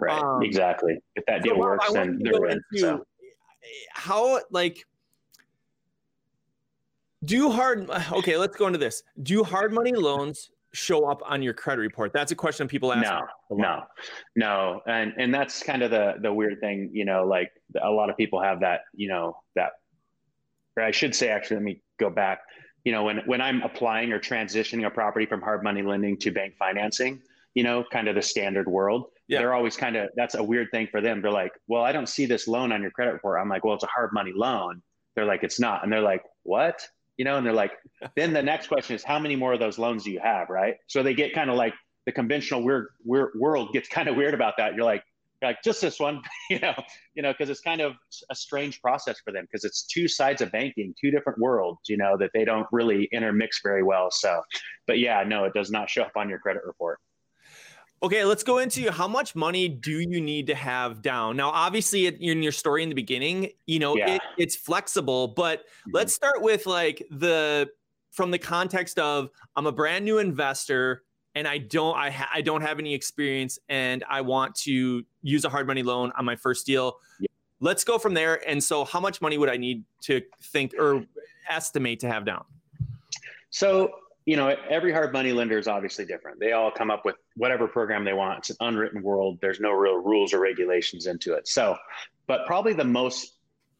Right. 0.00 0.22
Um, 0.22 0.42
exactly. 0.42 0.98
If 1.14 1.26
that 1.26 1.42
deal 1.42 1.54
so 1.54 1.60
works, 1.60 1.92
then 1.92 2.20
they're 2.22 2.46
in. 2.46 2.60
So. 2.76 3.06
How 3.92 4.40
like 4.50 4.86
Do 7.24 7.50
hard 7.50 7.90
okay, 7.90 8.36
let's 8.36 8.56
go 8.56 8.66
into 8.66 8.78
this. 8.78 9.02
Do 9.22 9.44
hard 9.44 9.72
money 9.72 9.92
loans 9.92 10.50
show 10.76 11.06
up 11.06 11.22
on 11.24 11.42
your 11.42 11.54
credit 11.54 11.80
report? 11.80 12.12
That's 12.12 12.32
a 12.32 12.36
question 12.36 12.68
people 12.68 12.92
ask. 12.92 13.02
No, 13.02 13.26
no, 13.50 13.82
no. 14.36 14.82
And 14.86 15.14
and 15.16 15.34
that's 15.34 15.62
kind 15.62 15.82
of 15.82 15.90
the 15.90 16.14
the 16.20 16.32
weird 16.32 16.60
thing, 16.60 16.90
you 16.92 17.04
know, 17.04 17.24
like 17.24 17.50
a 17.80 17.90
lot 17.90 18.10
of 18.10 18.16
people 18.16 18.40
have 18.40 18.60
that, 18.60 18.82
you 18.94 19.08
know, 19.08 19.36
that 19.54 19.72
or 20.76 20.82
I 20.82 20.90
should 20.90 21.14
say 21.14 21.28
actually 21.28 21.56
let 21.56 21.62
me 21.64 21.82
go 21.98 22.10
back. 22.10 22.40
You 22.84 22.92
know, 22.92 23.04
when 23.04 23.18
when 23.26 23.40
I'm 23.40 23.62
applying 23.62 24.12
or 24.12 24.20
transitioning 24.20 24.86
a 24.86 24.90
property 24.90 25.26
from 25.26 25.40
hard 25.40 25.62
money 25.62 25.82
lending 25.82 26.16
to 26.18 26.30
bank 26.30 26.54
financing, 26.58 27.20
you 27.54 27.64
know, 27.64 27.84
kind 27.90 28.06
of 28.06 28.14
the 28.14 28.22
standard 28.22 28.68
world, 28.68 29.06
yeah. 29.28 29.38
they're 29.38 29.54
always 29.54 29.76
kind 29.76 29.96
of 29.96 30.10
that's 30.14 30.34
a 30.34 30.42
weird 30.42 30.68
thing 30.70 30.86
for 30.90 31.00
them. 31.00 31.22
They're 31.22 31.32
like, 31.32 31.52
"Well, 31.66 31.82
I 31.82 31.92
don't 31.92 32.08
see 32.08 32.26
this 32.26 32.46
loan 32.46 32.70
on 32.70 32.82
your 32.82 32.90
credit 32.90 33.12
report." 33.12 33.40
I'm 33.40 33.48
like, 33.48 33.64
"Well, 33.64 33.74
it's 33.74 33.84
a 33.84 33.88
hard 33.88 34.10
money 34.12 34.32
loan." 34.34 34.82
They're 35.14 35.24
like, 35.24 35.42
"It's 35.42 35.58
not," 35.58 35.82
and 35.82 35.92
they're 35.92 36.00
like, 36.00 36.22
"What?" 36.44 36.86
You 37.16 37.24
know, 37.24 37.36
and 37.36 37.46
they're 37.46 37.52
like, 37.52 37.72
then 38.14 38.32
the 38.32 38.42
next 38.42 38.68
question 38.68 38.94
is, 38.94 39.02
how 39.02 39.18
many 39.18 39.36
more 39.36 39.52
of 39.52 39.60
those 39.60 39.78
loans 39.78 40.04
do 40.04 40.10
you 40.10 40.20
have, 40.20 40.50
right? 40.50 40.76
So 40.86 41.02
they 41.02 41.14
get 41.14 41.34
kind 41.34 41.50
of 41.50 41.56
like 41.56 41.74
the 42.04 42.12
conventional 42.12 42.62
weird, 42.62 42.88
weird 43.04 43.30
world 43.38 43.72
gets 43.72 43.88
kind 43.88 44.08
of 44.08 44.16
weird 44.16 44.34
about 44.34 44.54
that. 44.58 44.74
You're 44.74 44.84
like, 44.84 45.02
you're 45.40 45.50
like 45.50 45.62
just 45.62 45.80
this 45.80 45.98
one, 45.98 46.22
you 46.50 46.58
know, 46.60 46.74
you 47.14 47.22
know, 47.22 47.32
because 47.32 47.50
it's 47.50 47.60
kind 47.60 47.80
of 47.80 47.94
a 48.30 48.34
strange 48.34 48.80
process 48.80 49.18
for 49.24 49.32
them 49.32 49.44
because 49.44 49.64
it's 49.64 49.84
two 49.86 50.08
sides 50.08 50.42
of 50.42 50.52
banking, 50.52 50.94
two 51.00 51.10
different 51.10 51.38
worlds, 51.38 51.80
you 51.88 51.96
know, 51.96 52.16
that 52.18 52.30
they 52.34 52.44
don't 52.44 52.66
really 52.72 53.08
intermix 53.12 53.60
very 53.62 53.82
well. 53.82 54.10
So, 54.10 54.42
but 54.86 54.98
yeah, 54.98 55.24
no, 55.26 55.44
it 55.44 55.54
does 55.54 55.70
not 55.70 55.90
show 55.90 56.02
up 56.02 56.16
on 56.16 56.28
your 56.28 56.38
credit 56.38 56.62
report. 56.64 56.98
Okay, 58.02 58.24
let's 58.24 58.42
go 58.42 58.58
into 58.58 58.90
how 58.92 59.08
much 59.08 59.34
money 59.34 59.68
do 59.68 60.00
you 60.00 60.20
need 60.20 60.46
to 60.48 60.54
have 60.54 61.00
down? 61.00 61.36
Now, 61.36 61.50
obviously, 61.50 62.06
in 62.06 62.42
your 62.42 62.52
story 62.52 62.82
in 62.82 62.90
the 62.90 62.94
beginning, 62.94 63.50
you 63.64 63.78
know, 63.78 63.96
yeah. 63.96 64.16
it, 64.16 64.22
it's 64.36 64.54
flexible, 64.54 65.28
but 65.28 65.60
mm-hmm. 65.60 65.92
let's 65.94 66.14
start 66.14 66.42
with 66.42 66.66
like 66.66 67.06
the 67.10 67.68
from 68.12 68.30
the 68.30 68.38
context 68.38 68.98
of 68.98 69.30
I'm 69.56 69.66
a 69.66 69.72
brand 69.72 70.04
new 70.04 70.18
investor 70.18 71.02
and 71.34 71.48
I 71.48 71.58
don't 71.58 71.96
I, 71.96 72.10
ha- 72.10 72.30
I 72.32 72.42
don't 72.42 72.62
have 72.62 72.78
any 72.78 72.94
experience 72.94 73.58
and 73.68 74.04
I 74.08 74.20
want 74.20 74.54
to 74.56 75.04
use 75.22 75.44
a 75.44 75.48
hard 75.48 75.66
money 75.66 75.82
loan 75.82 76.12
on 76.18 76.24
my 76.24 76.36
first 76.36 76.66
deal. 76.66 76.98
Yeah. 77.20 77.28
Let's 77.60 77.84
go 77.84 77.98
from 77.98 78.14
there. 78.14 78.46
And 78.48 78.62
so, 78.62 78.84
how 78.84 79.00
much 79.00 79.22
money 79.22 79.38
would 79.38 79.48
I 79.48 79.56
need 79.56 79.84
to 80.02 80.20
think 80.42 80.74
or 80.78 81.04
estimate 81.48 82.00
to 82.00 82.08
have 82.08 82.26
down? 82.26 82.44
So 83.50 83.90
you 84.26 84.36
know, 84.36 84.54
every 84.68 84.92
hard 84.92 85.12
money 85.12 85.32
lender 85.32 85.56
is 85.56 85.68
obviously 85.68 86.04
different. 86.04 86.40
They 86.40 86.52
all 86.52 86.72
come 86.72 86.90
up 86.90 87.04
with 87.04 87.14
whatever 87.36 87.68
program 87.68 88.04
they 88.04 88.12
want. 88.12 88.40
It's 88.40 88.50
an 88.50 88.56
unwritten 88.60 89.00
world. 89.00 89.38
There's 89.40 89.60
no 89.60 89.70
real 89.70 89.98
rules 89.98 90.34
or 90.34 90.40
regulations 90.40 91.06
into 91.06 91.34
it. 91.34 91.46
So, 91.46 91.76
but 92.26 92.44
probably 92.44 92.72
the 92.72 92.84
most 92.84 93.34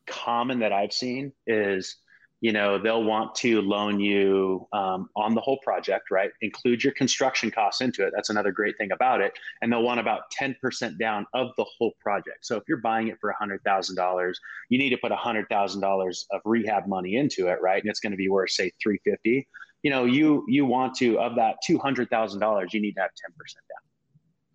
common 0.06 0.60
that 0.60 0.72
I've 0.72 0.92
seen 0.92 1.32
is, 1.48 1.96
you 2.40 2.52
know, 2.52 2.78
they'll 2.78 3.02
want 3.02 3.34
to 3.36 3.60
loan 3.60 3.98
you 3.98 4.68
um, 4.72 5.08
on 5.16 5.34
the 5.34 5.40
whole 5.40 5.58
project, 5.64 6.12
right? 6.12 6.30
Include 6.42 6.84
your 6.84 6.92
construction 6.92 7.50
costs 7.50 7.80
into 7.80 8.06
it. 8.06 8.12
That's 8.14 8.30
another 8.30 8.52
great 8.52 8.78
thing 8.78 8.92
about 8.92 9.20
it. 9.20 9.32
And 9.62 9.72
they'll 9.72 9.82
want 9.82 9.98
about 9.98 10.30
10% 10.40 10.54
down 10.96 11.26
of 11.34 11.48
the 11.56 11.64
whole 11.76 11.94
project. 11.98 12.38
So 12.42 12.56
if 12.56 12.62
you're 12.68 12.78
buying 12.82 13.08
it 13.08 13.16
for 13.20 13.34
$100,000, 13.42 14.32
you 14.68 14.78
need 14.78 14.90
to 14.90 14.98
put 14.98 15.10
$100,000 15.10 16.24
of 16.30 16.40
rehab 16.44 16.86
money 16.86 17.16
into 17.16 17.48
it, 17.48 17.58
right? 17.60 17.82
And 17.82 17.90
it's 17.90 18.00
going 18.00 18.12
to 18.12 18.16
be 18.16 18.28
worth, 18.28 18.50
say, 18.50 18.70
350 18.80 19.48
you 19.82 19.90
know, 19.90 20.04
you 20.04 20.44
you 20.48 20.66
want 20.66 20.94
to 20.96 21.18
of 21.18 21.36
that 21.36 21.56
two 21.64 21.78
hundred 21.78 22.10
thousand 22.10 22.40
dollars, 22.40 22.74
you 22.74 22.80
need 22.80 22.92
to 22.92 23.00
have 23.00 23.10
ten 23.16 23.34
percent 23.38 23.64
down. 23.68 23.82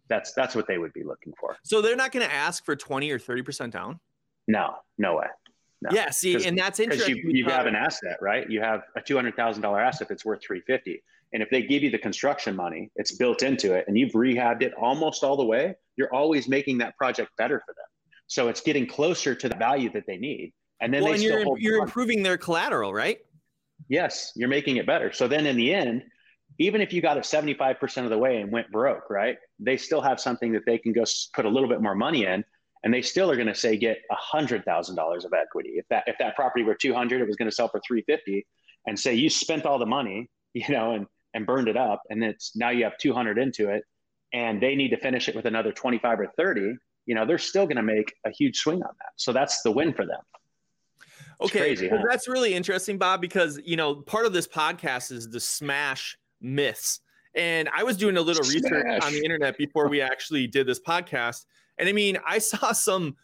That's 0.10 0.34
that's 0.34 0.56
what 0.56 0.68
they 0.68 0.78
would 0.78 0.94
be 0.94 1.04
looking 1.04 1.34
for. 1.40 1.56
So 1.63 1.82
they're 1.82 1.96
not 1.96 2.12
going 2.12 2.25
to 2.25 2.34
ask 2.34 2.66
for 2.66 2.75
twenty 2.75 3.12
or 3.12 3.20
thirty 3.20 3.42
percent 3.42 3.74
down. 3.74 4.00
No, 4.48 4.75
no 4.98 5.16
way. 5.16 5.28
No. 5.82 5.90
Yeah, 5.94 6.12
see, 6.12 6.46
and 6.46 6.58
that's 6.58 6.80
interesting. 6.80 7.18
You, 7.18 7.32
you 7.32 7.46
have 7.46 7.66
an 7.66 7.75
asset, 7.75 8.18
right? 8.22 8.48
You 8.50 8.62
have 8.62 8.82
a 8.96 9.01
two 9.01 9.16
hundred 9.16 9.36
thousand 9.36 9.63
dollar 9.63 9.80
asset 9.80 10.08
that's 10.10 10.24
worth 10.24 10.42
three 10.46 10.62
fifty, 10.68 11.01
and 11.34 11.42
if 11.42 11.50
they 11.50 11.63
give 11.63 11.82
you 11.82 11.90
the 11.90 11.98
construction 11.98 12.56
money, 12.56 12.92
it's 12.96 13.13
built 13.13 13.42
into 13.42 13.74
it, 13.74 13.86
and 13.88 13.98
you've 13.98 14.12
rehabbed 14.12 14.62
it 14.62 14.74
almost 14.80 15.24
all 15.24 15.38
the 15.38 15.46
way. 15.46 15.75
You're 15.96 16.13
always 16.13 16.48
making 16.48 16.80
that 16.80 16.96
project 16.98 17.31
better 17.38 17.60
for 17.66 17.74
them. 17.74 17.86
So 18.27 18.48
it's 18.48 18.62
getting 18.62 18.86
closer 18.86 19.34
to 19.34 19.50
the 19.50 19.55
value 19.55 19.92
that 19.94 20.03
they 20.05 20.18
need, 20.18 20.53
and 20.81 20.94
then 20.94 21.03
well, 21.03 21.14
and 21.14 21.22
you're, 21.22 21.57
you're 21.57 21.81
improving 21.81 22.22
their 22.22 22.38
collateral, 22.38 22.94
right? 22.94 23.20
Yes, 23.89 24.31
you're 24.35 24.50
making 24.50 24.77
it 24.77 24.85
better. 24.85 25.11
So 25.11 25.27
then 25.27 25.46
in 25.46 25.55
the 25.55 25.74
end, 25.74 26.03
even 26.59 26.81
if 26.81 26.94
you 26.94 27.01
got 27.01 27.17
it 27.17 27.24
75% 27.24 28.03
of 28.03 28.09
the 28.09 28.17
way 28.17 28.41
and 28.41 28.51
went 28.51 28.72
broke, 28.72 29.09
right? 29.09 29.37
They 29.59 29.77
still 29.77 30.01
have 30.01 30.20
something 30.20 30.51
that 30.53 30.65
they 30.65 30.77
can 30.77 30.94
go 30.94 31.03
put 31.33 31.46
a 31.46 31.50
little 31.50 31.70
bit 31.70 31.81
more 31.81 31.96
money 31.96 32.25
in 32.25 32.44
and 32.83 32.94
they 32.94 33.01
still 33.01 33.29
are 33.31 33.35
going 33.35 33.48
to 33.48 33.55
say 33.55 33.77
get 33.77 34.00
$100,000 34.33 35.25
of 35.25 35.33
equity. 35.33 35.70
If 35.75 35.85
that 35.89 36.03
if 36.07 36.17
that 36.20 36.35
property 36.35 36.63
were 36.63 36.75
200, 36.75 37.22
it 37.22 37.27
was 37.27 37.35
going 37.35 37.50
to 37.50 37.55
sell 37.55 37.67
for 37.67 37.81
350 37.87 38.46
and 38.87 39.00
say 39.00 39.13
you 39.13 39.29
spent 39.29 39.65
all 39.65 39.79
the 39.79 39.85
money, 39.85 40.29
you 40.53 40.70
know, 40.70 40.94
and 40.94 41.07
and 41.33 41.46
burned 41.46 41.70
it 41.70 41.77
up 41.77 42.01
and 42.09 42.22
it's 42.24 42.57
now 42.57 42.72
you 42.72 42.83
have 42.83 42.98
200 42.98 43.37
into 43.37 43.70
it 43.70 43.83
and 44.33 44.61
they 44.61 44.75
need 44.75 44.89
to 44.89 44.98
finish 44.98 45.29
it 45.29 45.35
with 45.35 45.46
another 45.46 45.72
25 45.72 46.20
or 46.20 46.27
30, 46.37 46.75
you 47.05 47.15
know, 47.15 47.25
they're 47.25 47.37
still 47.37 47.65
going 47.65 47.77
to 47.77 47.83
make 47.83 48.13
a 48.25 48.31
huge 48.31 48.57
swing 48.57 48.81
on 48.83 48.89
that. 49.00 49.11
So 49.15 49.31
that's 49.33 49.61
the 49.61 49.72
win 49.72 49.94
for 49.94 50.05
them. 50.05 50.20
Okay, 51.42 51.60
crazy, 51.60 51.90
well, 51.90 52.00
huh? 52.00 52.06
that's 52.10 52.27
really 52.27 52.54
interesting, 52.54 52.98
Bob, 52.98 53.22
because 53.22 53.60
you 53.64 53.75
know 53.75 53.96
part 53.96 54.25
of 54.25 54.34
this 54.34 54.48
podcast 54.48 55.12
is 55.12 55.30
the 55.30 55.40
smash 55.40 56.18
myths, 56.40 57.01
and 57.36 57.70
I 57.75 57.84
was 57.84 57.98
doing 57.98 58.18
a 58.18 58.22
little 58.22 58.44
smash. 58.44 58.64
research 58.64 59.04
on 59.04 59.14
the 59.14 59.24
internet 59.24 59.58
before 59.58 59.88
we 59.88 60.01
actually 60.01 60.48
did 60.48 60.68
this 60.68 60.80
podcast, 60.80 61.46
and 61.77 61.90
I 61.90 61.94
mean, 61.94 62.18
I 62.25 62.38
saw 62.40 62.72
some 62.72 63.16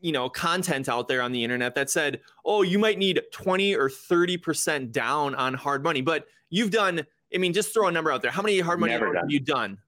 you 0.00 0.12
know 0.12 0.28
content 0.28 0.88
out 0.88 1.08
there 1.08 1.22
on 1.22 1.32
the 1.32 1.42
internet 1.42 1.74
that 1.74 1.88
said 1.90 2.20
oh 2.44 2.62
you 2.62 2.78
might 2.78 2.98
need 2.98 3.20
20 3.32 3.74
or 3.74 3.88
30 3.88 4.36
percent 4.36 4.92
down 4.92 5.34
on 5.34 5.54
hard 5.54 5.82
money. 5.82 6.00
But 6.00 6.26
you've 6.50 6.70
done 6.70 7.04
i 7.34 7.38
mean 7.38 7.52
just 7.52 7.74
throw 7.74 7.88
a 7.88 7.92
number 7.92 8.12
out 8.12 8.22
there. 8.22 8.30
How 8.30 8.42
many 8.42 8.60
hard 8.60 8.80
money 8.80 8.92
have 8.92 9.02
you 9.28 9.40
done? 9.40 9.78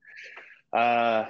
Uh 0.73 1.27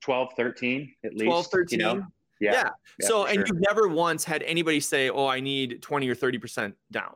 12 0.00 0.34
13 0.36 0.94
at 1.04 1.14
least 1.14 1.24
12 1.24 1.46
13 1.46 1.78
you 1.78 1.84
know? 1.84 2.06
Yeah. 2.40 2.52
yeah. 2.52 2.70
yeah 3.00 3.06
so, 3.08 3.26
and 3.26 3.36
sure. 3.36 3.44
you've 3.46 3.60
never 3.60 3.88
once 3.88 4.24
had 4.24 4.42
anybody 4.42 4.80
say, 4.80 5.10
"Oh, 5.10 5.26
I 5.26 5.40
need 5.40 5.82
20 5.82 6.08
or 6.08 6.14
30% 6.14 6.74
down." 6.90 7.14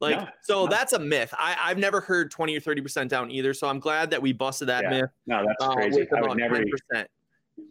Like, 0.00 0.16
no, 0.16 0.28
so 0.42 0.64
no. 0.64 0.70
that's 0.70 0.92
a 0.92 0.98
myth. 0.98 1.34
I, 1.36 1.56
I've 1.60 1.78
never 1.78 2.00
heard 2.00 2.30
20 2.30 2.56
or 2.56 2.60
30% 2.60 3.08
down 3.08 3.30
either. 3.30 3.52
So 3.52 3.68
I'm 3.68 3.80
glad 3.80 4.10
that 4.10 4.22
we 4.22 4.32
busted 4.32 4.68
that 4.68 4.84
yeah. 4.84 4.90
myth. 4.90 5.10
No, 5.26 5.44
that's 5.44 5.62
uh, 5.62 5.74
crazy. 5.74 6.06
I 6.16 6.20
would 6.20 6.38
never, 6.38 6.62
10%. 6.94 7.06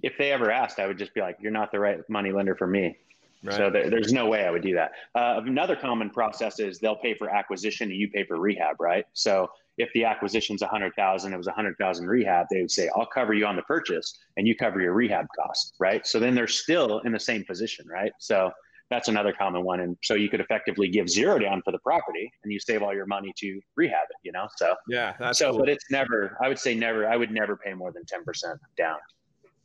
if 0.03 0.17
they 0.17 0.31
ever 0.31 0.51
asked, 0.51 0.79
I 0.79 0.87
would 0.87 0.97
just 0.97 1.13
be 1.13 1.21
like, 1.21 1.37
you're 1.39 1.51
not 1.51 1.71
the 1.71 1.79
right 1.79 1.97
money 2.09 2.31
lender 2.31 2.55
for 2.55 2.67
me. 2.67 2.97
Right. 3.43 3.55
So 3.55 3.69
there, 3.69 3.89
there's 3.89 4.11
no 4.11 4.27
way 4.27 4.45
I 4.45 4.51
would 4.51 4.63
do 4.63 4.73
that. 4.73 4.91
Uh, 5.15 5.41
another 5.45 5.75
common 5.75 6.09
process 6.09 6.59
is 6.59 6.79
they'll 6.79 6.95
pay 6.97 7.13
for 7.13 7.29
acquisition 7.29 7.89
and 7.91 7.97
you 7.97 8.09
pay 8.09 8.25
for 8.25 8.37
rehab, 8.37 8.81
right? 8.81 9.05
So 9.13 9.49
if 9.77 9.89
the 9.93 10.03
acquisition's 10.03 10.61
a 10.61 10.67
hundred 10.67 10.93
thousand, 10.95 11.33
it 11.33 11.37
was 11.37 11.47
a 11.47 11.51
hundred 11.51 11.77
thousand 11.77 12.07
rehab, 12.07 12.47
they 12.51 12.61
would 12.61 12.71
say, 12.71 12.89
I'll 12.95 13.05
cover 13.05 13.33
you 13.33 13.45
on 13.45 13.55
the 13.55 13.61
purchase 13.63 14.17
and 14.35 14.47
you 14.47 14.55
cover 14.55 14.81
your 14.81 14.93
rehab 14.93 15.27
cost, 15.39 15.75
right? 15.79 16.05
So 16.05 16.19
then 16.19 16.33
they're 16.33 16.47
still 16.47 16.99
in 16.99 17.11
the 17.11 17.19
same 17.19 17.43
position, 17.45 17.87
right? 17.87 18.11
So 18.19 18.51
that's 18.89 19.07
another 19.07 19.33
common 19.33 19.63
one. 19.63 19.81
And 19.81 19.97
so 20.03 20.15
you 20.15 20.29
could 20.29 20.39
effectively 20.39 20.87
give 20.87 21.09
zero 21.09 21.37
down 21.37 21.61
for 21.63 21.71
the 21.71 21.79
property 21.79 22.31
and 22.43 22.51
you 22.51 22.59
save 22.59 22.81
all 22.81 22.93
your 22.93 23.05
money 23.05 23.33
to 23.37 23.59
rehab 23.75 24.07
it, 24.09 24.15
you 24.23 24.31
know? 24.31 24.47
So 24.55 24.73
yeah, 24.87 25.31
so 25.31 25.51
cool. 25.51 25.59
but 25.59 25.69
it's 25.69 25.85
never, 25.91 26.37
I 26.41 26.47
would 26.47 26.59
say 26.59 26.73
never, 26.73 27.07
I 27.07 27.17
would 27.17 27.31
never 27.31 27.57
pay 27.57 27.73
more 27.73 27.91
than 27.91 28.03
10% 28.03 28.57
down. 28.77 28.97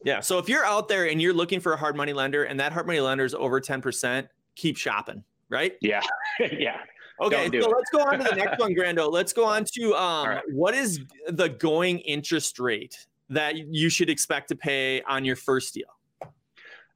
Yeah. 0.04 0.20
So 0.20 0.38
if 0.38 0.48
you're 0.48 0.64
out 0.64 0.88
there 0.88 1.08
and 1.08 1.22
you're 1.22 1.32
looking 1.32 1.60
for 1.60 1.72
a 1.72 1.76
hard 1.76 1.96
money 1.96 2.12
lender 2.12 2.44
and 2.44 2.58
that 2.58 2.72
hard 2.72 2.86
money 2.86 3.00
lender 3.00 3.24
is 3.24 3.34
over 3.34 3.60
10%, 3.60 4.26
keep 4.56 4.76
shopping, 4.76 5.22
right? 5.48 5.76
Yeah. 5.80 6.00
yeah. 6.52 6.78
Okay, 7.22 7.60
so 7.60 7.68
let's 7.68 7.90
go 7.90 8.00
on 8.00 8.18
to 8.18 8.24
the 8.24 8.34
next 8.34 8.58
one, 8.58 8.74
Grando. 8.76 9.10
Let's 9.10 9.32
go 9.32 9.44
on 9.44 9.64
to 9.76 9.94
um, 9.94 10.28
right. 10.28 10.42
what 10.52 10.74
is 10.74 11.00
the 11.28 11.48
going 11.48 12.00
interest 12.00 12.58
rate 12.58 13.06
that 13.28 13.56
you 13.56 13.88
should 13.88 14.10
expect 14.10 14.48
to 14.48 14.56
pay 14.56 15.02
on 15.02 15.24
your 15.24 15.36
first 15.36 15.74
deal? 15.74 15.86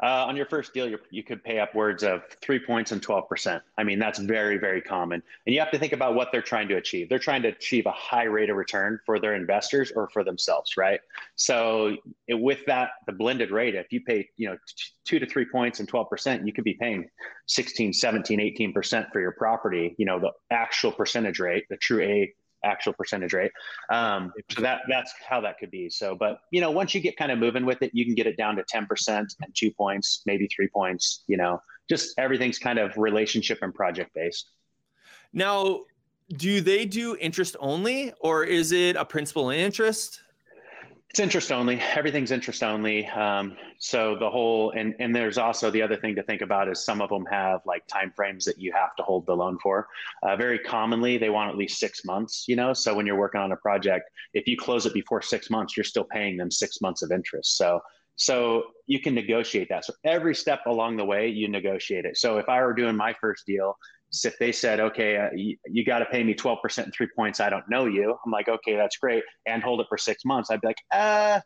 Uh, 0.03 0.27
on 0.27 0.37
your 0.37 0.45
first 0.45 0.75
deal, 0.75 0.95
you 1.11 1.23
could 1.23 1.43
pay 1.43 1.59
upwards 1.59 2.03
of 2.03 2.23
three 2.43 2.59
points 2.59 2.93
and 2.93 3.01
12%. 3.01 3.61
I 3.79 3.83
mean, 3.85 3.99
that's 3.99 4.19
very, 4.19 4.59
very 4.59 4.83
common. 4.83 5.23
And 5.47 5.55
you 5.55 5.61
have 5.61 5.71
to 5.71 5.79
think 5.79 5.95
about 5.95 6.15
what 6.15 6.29
they're 6.33 6.43
trying 6.43 6.69
to 6.69 6.77
achieve. 6.77 7.09
They're 7.09 7.19
trying 7.19 7.41
to 7.43 7.49
achieve 7.49 7.87
a 7.87 7.93
high 7.93 8.25
rate 8.25 8.51
of 8.51 8.57
return 8.57 8.99
for 9.07 9.19
their 9.19 9.35
investors 9.35 9.93
or 9.97 10.11
for 10.11 10.23
themselves, 10.23 10.77
right? 10.77 11.01
So 11.37 11.97
it, 12.29 12.35
with 12.35 12.67
that, 12.67 12.91
the 13.07 13.13
blended 13.13 13.51
rate, 13.51 13.75
if 13.75 13.91
you 13.91 14.03
pay, 14.03 14.29
you 14.37 14.51
know, 14.51 14.57
t- 14.57 14.85
two 15.07 15.19
to 15.19 15.25
three 15.25 15.47
points 15.47 15.81
and 15.81 15.91
12%, 15.91 16.47
you 16.47 16.53
could 16.53 16.65
be 16.65 16.75
paying 16.75 17.09
16, 17.47 17.95
17, 17.95 18.39
18% 18.75 19.11
for 19.13 19.21
your 19.21 19.33
property, 19.33 19.95
you 19.97 20.05
know, 20.05 20.21
the 20.21 20.33
actual 20.51 20.93
percentage 20.93 21.41
rate, 21.41 21.65
the 21.71 21.77
true 21.79 22.03
A 22.03 22.35
actual 22.65 22.93
percentage 22.93 23.33
rate. 23.33 23.53
Um, 23.91 24.33
so 24.51 24.63
that 24.63 24.83
that's 24.89 25.13
how 25.29 25.41
that 25.43 25.59
could 25.59 25.71
be. 25.71 25.89
So, 25.89 26.15
but 26.15 26.41
you 26.51 26.61
know, 26.61 26.71
once 26.71 26.95
you 26.95 27.01
get 27.01 27.17
kind 27.17 27.33
of 27.33 27.39
moving 27.39 27.65
with 27.65 27.83
it, 27.83 27.91
you 27.95 28.05
can 28.05 28.15
get 28.15 28.27
it 28.27 28.37
down 28.37 28.57
to 28.57 28.65
10% 28.65 29.09
and 29.09 29.29
two 29.55 29.71
points, 29.71 30.23
maybe 30.27 30.49
three 30.55 30.69
points, 30.69 31.25
you 31.27 31.37
know, 31.37 31.61
just 31.89 32.19
everything's 32.19 32.59
kind 32.59 32.79
of 32.79 32.97
relationship 32.97 33.59
and 33.63 33.75
project 33.75 34.11
based. 34.15 34.51
Now, 35.33 35.83
do 36.31 36.61
they 36.61 36.87
do 36.87 37.17
interest 37.21 37.57
only 37.61 38.13
or 38.21 38.45
is 38.45 38.73
it 38.73 38.97
a 38.97 39.05
principal 39.05 39.51
and 39.51 39.61
interest? 39.61 40.21
It's 41.17 41.21
interest 41.23 41.51
only. 41.51 41.81
Everything's 41.81 42.31
interest 42.31 42.63
only. 42.63 43.07
Um, 43.07 43.57
so 43.79 44.19
the 44.21 44.29
whole 44.29 44.73
and 44.73 44.95
and 44.99 45.17
there's 45.17 45.39
also 45.39 45.71
the 45.71 45.81
other 45.81 45.97
thing 45.97 46.15
to 46.15 46.23
think 46.23 46.43
about 46.43 46.69
is 46.69 46.85
some 46.85 47.01
of 47.01 47.09
them 47.09 47.25
have 47.31 47.63
like 47.65 47.87
time 47.87 48.13
frames 48.15 48.45
that 48.45 48.61
you 48.61 48.71
have 48.73 48.95
to 48.97 49.03
hold 49.03 49.25
the 49.25 49.35
loan 49.35 49.59
for. 49.63 49.89
Uh, 50.23 50.37
very 50.37 50.59
commonly, 50.59 51.17
they 51.17 51.31
want 51.31 51.49
at 51.49 51.57
least 51.57 51.79
six 51.79 52.05
months. 52.05 52.45
You 52.49 52.57
know, 52.57 52.75
so 52.75 52.93
when 52.93 53.07
you're 53.07 53.17
working 53.17 53.41
on 53.41 53.51
a 53.53 53.57
project, 53.57 54.11
if 54.35 54.47
you 54.47 54.59
close 54.59 54.85
it 54.85 54.93
before 54.93 55.23
six 55.23 55.49
months, 55.49 55.75
you're 55.75 55.85
still 55.85 56.05
paying 56.05 56.37
them 56.37 56.51
six 56.51 56.83
months 56.83 57.01
of 57.01 57.11
interest. 57.11 57.57
So 57.57 57.81
so 58.17 58.65
you 58.87 59.01
can 59.01 59.15
negotiate 59.15 59.71
that. 59.71 59.87
So 59.87 59.95
every 60.05 60.35
step 60.35 60.67
along 60.67 60.99
the 60.99 61.05
way, 61.07 61.29
you 61.29 61.49
negotiate 61.49 62.05
it. 62.05 62.19
So 62.19 62.37
if 62.37 62.51
I 62.51 62.63
were 62.63 62.75
doing 62.75 62.95
my 62.95 63.15
first 63.23 63.47
deal, 63.47 63.79
if 64.25 64.39
they 64.39 64.53
said, 64.53 64.81
okay, 64.81 65.17
uh, 65.17 65.29
you, 65.35 65.57
you 65.67 65.85
got 65.85 65.99
to 65.99 66.07
pay 66.07 66.23
me 66.23 66.35
12% 66.35 66.85
and 66.85 66.93
three 66.93 67.09
points, 67.15 67.41
I 67.41 67.51
don't 67.51 67.69
know 67.69 67.87
you. 67.87 68.17
I'm 68.25 68.31
like, 68.31 68.49
okay, 68.49 68.77
that's 68.77 68.97
great. 68.99 69.25
And 69.47 69.63
hold 69.63 69.81
it 69.81 69.87
for 69.89 69.99
six 69.99 70.25
months. 70.25 70.51
I'd 70.51 70.61
be 70.61 70.69
like, 70.69 70.81
uh, 70.93 71.41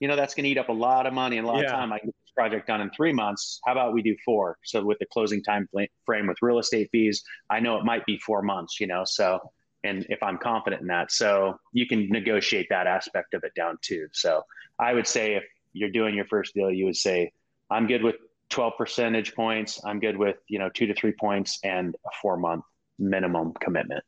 you 0.00 0.08
know, 0.08 0.16
that's 0.16 0.34
going 0.34 0.44
to 0.44 0.50
eat 0.50 0.58
up 0.58 0.68
a 0.68 0.72
lot 0.72 1.06
of 1.06 1.14
money 1.14 1.38
and 1.38 1.46
a 1.46 1.50
lot 1.50 1.60
yeah. 1.60 1.66
of 1.66 1.70
time. 1.70 1.92
I 1.92 1.98
can 1.98 2.08
get 2.08 2.16
this 2.24 2.32
project 2.36 2.66
done 2.66 2.80
in 2.80 2.90
three 2.90 3.12
months. 3.12 3.60
How 3.64 3.72
about 3.72 3.94
we 3.94 4.02
do 4.02 4.16
four? 4.24 4.58
So 4.64 4.84
with 4.84 4.98
the 4.98 5.06
closing 5.06 5.42
time 5.42 5.68
frame 6.04 6.26
with 6.26 6.36
real 6.42 6.58
estate 6.58 6.88
fees, 6.92 7.22
I 7.50 7.60
know 7.60 7.78
it 7.78 7.84
might 7.84 8.04
be 8.06 8.18
four 8.18 8.42
months, 8.42 8.80
you 8.80 8.86
know, 8.86 9.04
so, 9.04 9.40
and 9.82 10.06
if 10.08 10.22
I'm 10.22 10.38
confident 10.38 10.82
in 10.82 10.88
that, 10.88 11.12
so 11.12 11.56
you 11.72 11.86
can 11.86 12.08
negotiate 12.08 12.66
that 12.70 12.86
aspect 12.86 13.34
of 13.34 13.44
it 13.44 13.52
down 13.54 13.78
too. 13.82 14.08
So 14.12 14.42
I 14.78 14.94
would 14.94 15.06
say 15.06 15.34
if 15.34 15.44
you're 15.72 15.90
doing 15.90 16.14
your 16.14 16.24
first 16.26 16.54
deal, 16.54 16.70
you 16.70 16.86
would 16.86 16.96
say, 16.96 17.32
I'm 17.70 17.86
good 17.86 18.02
with 18.02 18.16
12 18.50 18.72
percentage 18.76 19.34
points. 19.34 19.80
I'm 19.84 20.00
good 20.00 20.16
with, 20.16 20.36
you 20.48 20.58
know, 20.58 20.68
two 20.68 20.86
to 20.86 20.94
three 20.94 21.12
points 21.12 21.58
and 21.64 21.94
a 22.06 22.10
four 22.20 22.36
month 22.36 22.64
minimum 22.98 23.52
commitment. 23.60 24.04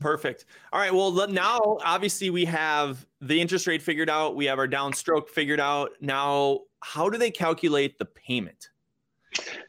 Perfect. 0.00 0.44
All 0.72 0.80
right. 0.80 0.94
Well, 0.94 1.28
now 1.28 1.78
obviously 1.84 2.30
we 2.30 2.44
have 2.44 3.04
the 3.20 3.40
interest 3.40 3.66
rate 3.66 3.82
figured 3.82 4.08
out. 4.08 4.36
We 4.36 4.46
have 4.46 4.58
our 4.58 4.68
downstroke 4.68 5.28
figured 5.28 5.60
out. 5.60 5.90
Now, 6.00 6.60
how 6.80 7.08
do 7.08 7.18
they 7.18 7.32
calculate 7.32 7.98
the 7.98 8.04
payment? 8.04 8.68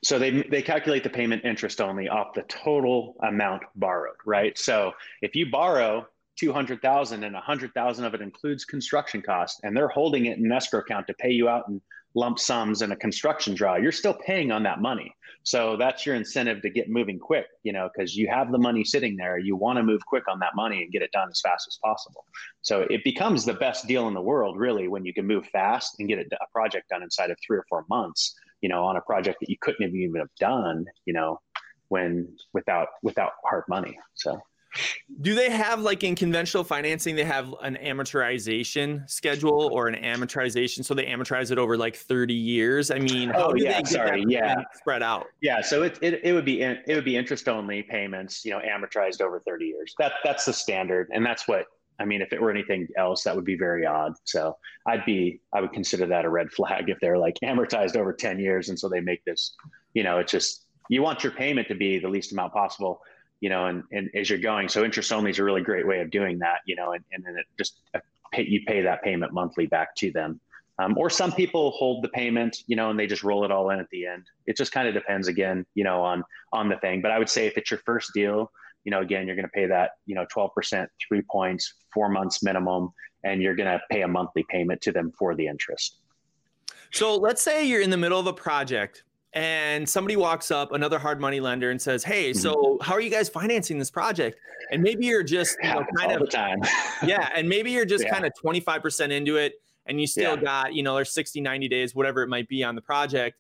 So 0.04 0.20
they 0.20 0.44
they 0.44 0.62
calculate 0.62 1.04
the 1.04 1.10
payment 1.10 1.44
interest 1.44 1.82
only 1.82 2.08
off 2.08 2.34
the 2.34 2.44
total 2.44 3.16
amount 3.24 3.64
borrowed, 3.76 4.16
right? 4.26 4.58
So 4.58 4.94
if 5.22 5.36
you 5.36 5.50
borrow 5.52 6.08
200,000 6.38 7.24
and 7.24 7.34
100,000 7.34 8.06
of 8.06 8.14
it 8.14 8.22
includes 8.22 8.64
construction 8.64 9.22
costs 9.22 9.60
and 9.64 9.76
they're 9.76 9.90
holding 9.90 10.28
it 10.28 10.38
in 10.38 10.50
escrow 10.52 10.80
account 10.80 11.06
to 11.08 11.14
pay 11.16 11.32
you 11.32 11.50
out 11.50 11.68
in 11.68 11.82
lump 12.16 12.40
sums 12.40 12.82
and 12.82 12.92
a 12.92 12.96
construction 12.96 13.54
draw, 13.54 13.76
you're 13.76 13.92
still 13.92 14.14
paying 14.14 14.52
on 14.52 14.64
that 14.64 14.82
money. 14.82 15.14
So 15.44 15.78
that's 15.78 16.06
your 16.06 16.16
incentive 16.16 16.62
to 16.64 16.70
get 16.70 16.90
moving 16.90 17.18
quick, 17.18 17.46
you 17.64 17.72
know, 17.72 17.90
because 17.94 18.16
you 18.16 18.28
have 18.28 18.52
the 18.52 18.58
money 18.58 18.84
sitting 18.84 19.16
there. 19.16 19.38
You 19.38 19.56
want 19.56 19.78
to 19.78 19.84
move 19.84 20.06
quick 20.06 20.24
on 20.30 20.40
that 20.40 20.56
money 20.56 20.84
and 20.84 20.92
get 20.92 21.02
it 21.02 21.12
done 21.12 21.30
as 21.32 21.42
fast 21.42 21.66
as 21.68 21.78
possible. 21.84 22.26
So 22.62 22.82
it 22.90 23.04
becomes 23.04 23.46
the 23.46 23.54
best 23.54 23.88
deal 23.88 24.08
in 24.08 24.14
the 24.14 24.22
world, 24.22 24.58
really, 24.58 24.88
when 24.88 25.06
you 25.06 25.14
can 25.14 25.26
move 25.26 25.46
fast 25.48 25.96
and 26.00 26.08
get 26.10 26.20
a 26.20 26.46
project 26.54 26.90
done 26.90 27.04
inside 27.04 27.32
of 27.32 27.38
three 27.46 27.58
or 27.58 27.66
four 27.70 27.86
months, 27.90 28.36
you 28.62 28.70
know, 28.70 28.84
on 28.84 28.98
a 28.98 29.02
project 29.02 29.38
that 29.40 29.50
you 29.50 29.56
couldn't 29.62 29.82
have 29.82 29.96
even 29.96 30.20
have 30.20 30.30
done, 30.40 30.86
you 31.06 31.14
know, 31.14 31.40
when 31.88 32.28
without 32.54 32.90
without 33.02 33.32
hard 33.44 33.64
money. 33.70 33.98
So 34.16 34.40
do 35.22 35.36
they 35.36 35.50
have 35.50 35.82
like 35.82 36.04
in 36.04 36.16
conventional 36.16 36.64
financing, 36.64 37.16
they 37.16 37.24
have 37.24 37.54
an 37.62 37.78
amortization 37.82 39.10
schedule 39.10 39.70
or 39.72 39.88
an 39.88 39.96
amortization? 39.96 40.86
So 40.86 40.94
they 40.94 41.06
amortize 41.06 41.52
it 41.52 41.58
over 41.58 41.78
like 41.78 41.96
30 41.96 42.34
years. 42.34 42.92
I 42.92 43.00
mean, 43.00 43.30
oh, 43.30 43.34
how 43.34 43.46
oh, 43.48 43.54
do 43.54 43.64
yeah, 43.64 43.82
they 43.82 43.90
sorry, 43.90 44.26
yeah. 44.28 44.56
spread 44.76 45.04
out? 45.04 45.28
Yeah. 45.42 45.62
So 45.62 45.84
it, 45.84 45.98
it, 46.02 46.22
it 46.24 46.34
would 46.34 46.46
be, 46.46 46.62
it 46.62 46.84
would 46.88 47.06
be 47.06 47.18
interest 47.18 47.48
only 47.50 47.84
payments, 47.84 48.46
you 48.46 48.52
know, 48.52 48.60
amortized 48.60 49.22
over 49.22 49.42
30 49.46 49.66
years. 49.66 49.94
That 50.00 50.14
that's 50.24 50.46
the 50.46 50.54
standard. 50.54 51.10
And 51.14 51.26
that's 51.26 51.48
what, 51.48 51.66
I 52.00 52.06
mean, 52.06 52.22
if 52.22 52.32
it 52.32 52.42
were 52.42 52.52
anything 52.52 52.88
else, 52.98 53.24
that 53.24 53.36
would 53.36 53.46
be 53.46 53.58
very 53.58 53.86
odd. 53.86 54.14
So 54.24 54.56
I'd 54.88 55.04
be, 55.06 55.42
I 55.54 55.60
would 55.62 55.74
consider 55.74 56.06
that 56.06 56.24
a 56.24 56.30
red 56.30 56.50
flag 56.52 56.90
if 56.90 56.98
they're 57.02 57.18
like 57.18 57.36
amortized 57.44 57.98
over 57.98 58.14
10 58.14 58.40
years. 58.40 58.70
And 58.70 58.80
so 58.80 58.88
they 58.88 59.02
make 59.02 59.26
this, 59.26 59.56
you 59.94 60.04
know, 60.04 60.20
it's 60.20 60.32
just, 60.32 60.66
you 60.90 61.02
want 61.04 61.24
your 61.24 61.34
payment 61.34 61.68
to 61.68 61.76
be 61.76 62.00
the 62.00 62.08
least 62.08 62.32
amount 62.32 62.54
possible 62.54 63.02
you 63.42 63.50
know, 63.50 63.68
and, 63.68 63.84
and 63.92 64.10
as 64.16 64.30
you're 64.30 64.40
going. 64.40 64.70
So 64.70 64.84
interest 64.84 65.12
only 65.12 65.32
is 65.32 65.40
a 65.40 65.44
really 65.44 65.62
great 65.62 65.88
way 65.88 66.02
of 66.02 66.12
doing 66.12 66.40
that, 66.40 66.60
you 66.66 66.76
know, 66.76 66.94
and, 66.94 67.04
and 67.12 67.24
then 67.24 67.36
it 67.38 67.46
just 67.58 67.80
uh, 67.94 68.00
pay, 68.32 68.46
you 68.46 68.62
pay 68.66 68.82
that 68.82 69.04
payment 69.04 69.34
monthly 69.34 69.66
back 69.66 69.96
to 69.98 70.12
them. 70.12 70.40
Um, 70.78 70.98
or 70.98 71.10
some 71.10 71.34
people 71.34 71.72
hold 71.72 72.04
the 72.04 72.10
payment, 72.10 72.64
you 72.68 72.76
know, 72.78 72.90
and 72.90 72.98
they 72.98 73.06
just 73.06 73.24
roll 73.24 73.44
it 73.44 73.52
all 73.52 73.70
in 73.72 73.80
at 73.80 73.90
the 73.90 74.06
end. 74.06 74.24
It 74.46 74.56
just 74.56 74.72
kind 74.72 74.88
of 74.88 74.94
depends 74.94 75.28
again, 75.28 75.66
you 75.76 75.84
know, 75.84 76.02
on 76.02 76.24
on 76.54 76.70
the 76.70 76.78
thing. 76.78 77.02
But 77.02 77.12
I 77.12 77.20
would 77.20 77.30
say 77.30 77.48
if 77.48 77.58
it's 77.58 77.70
your 77.70 77.82
first 77.86 78.12
deal, 78.14 78.50
you 78.86 78.92
know, 78.92 79.02
again, 79.02 79.28
you're 79.28 79.36
going 79.36 79.46
to 79.46 79.52
pay 79.52 79.66
that, 79.66 79.92
you 80.06 80.16
know, 80.16 80.26
12%, 80.34 80.88
three 81.06 81.22
points, 81.30 81.74
four 81.94 82.08
months 82.08 82.42
minimum, 82.42 82.94
and 83.26 83.42
you're 83.42 83.56
going 83.56 83.68
to 83.70 83.82
pay 83.92 84.04
a 84.04 84.08
monthly 84.08 84.46
payment 84.50 84.80
to 84.82 84.94
them 84.94 85.12
for 85.20 85.36
the 85.36 85.48
interest. 85.48 85.98
So 86.92 87.18
let's 87.18 87.42
say 87.42 87.66
you're 87.66 87.82
in 87.82 87.90
the 87.90 87.98
middle 87.98 88.20
of 88.20 88.28
a 88.28 88.34
project 88.34 89.04
and 89.34 89.88
somebody 89.88 90.16
walks 90.16 90.50
up, 90.50 90.72
another 90.72 90.98
hard 90.98 91.20
money 91.20 91.40
lender, 91.40 91.70
and 91.72 91.82
says, 91.82 92.04
"Hey, 92.04 92.34
so 92.34 92.54
mm-hmm. 92.54 92.84
how 92.84 92.94
are 92.94 93.02
you 93.02 93.10
guys 93.10 93.30
financing 93.30 93.78
this 93.78 93.92
project?" 93.92 94.40
And 94.72 94.82
maybe 94.82 95.06
you're 95.06 95.24
just 95.24 95.58
you 95.62 95.70
know, 95.70 95.86
kind 95.98 96.12
All 96.14 96.24
of 96.24 96.30
time. 96.30 96.60
yeah, 97.06 97.30
and 97.36 97.48
maybe 97.48 97.72
you're 97.72 97.86
just 97.86 98.06
yeah. 98.06 98.14
kind 98.14 98.26
of 98.26 98.34
25% 98.34 99.12
into 99.12 99.38
it, 99.38 99.62
and 99.86 100.02
you 100.02 100.08
still 100.08 100.36
yeah. 100.36 100.44
got 100.44 100.74
you 100.74 100.82
know 100.82 100.96
there's 100.96 101.12
60, 101.12 101.42
90 101.42 101.68
days, 101.68 101.94
whatever 101.94 102.24
it 102.24 102.28
might 102.28 102.48
be 102.48 102.64
on 102.64 102.76
the 102.76 102.82
project, 102.82 103.38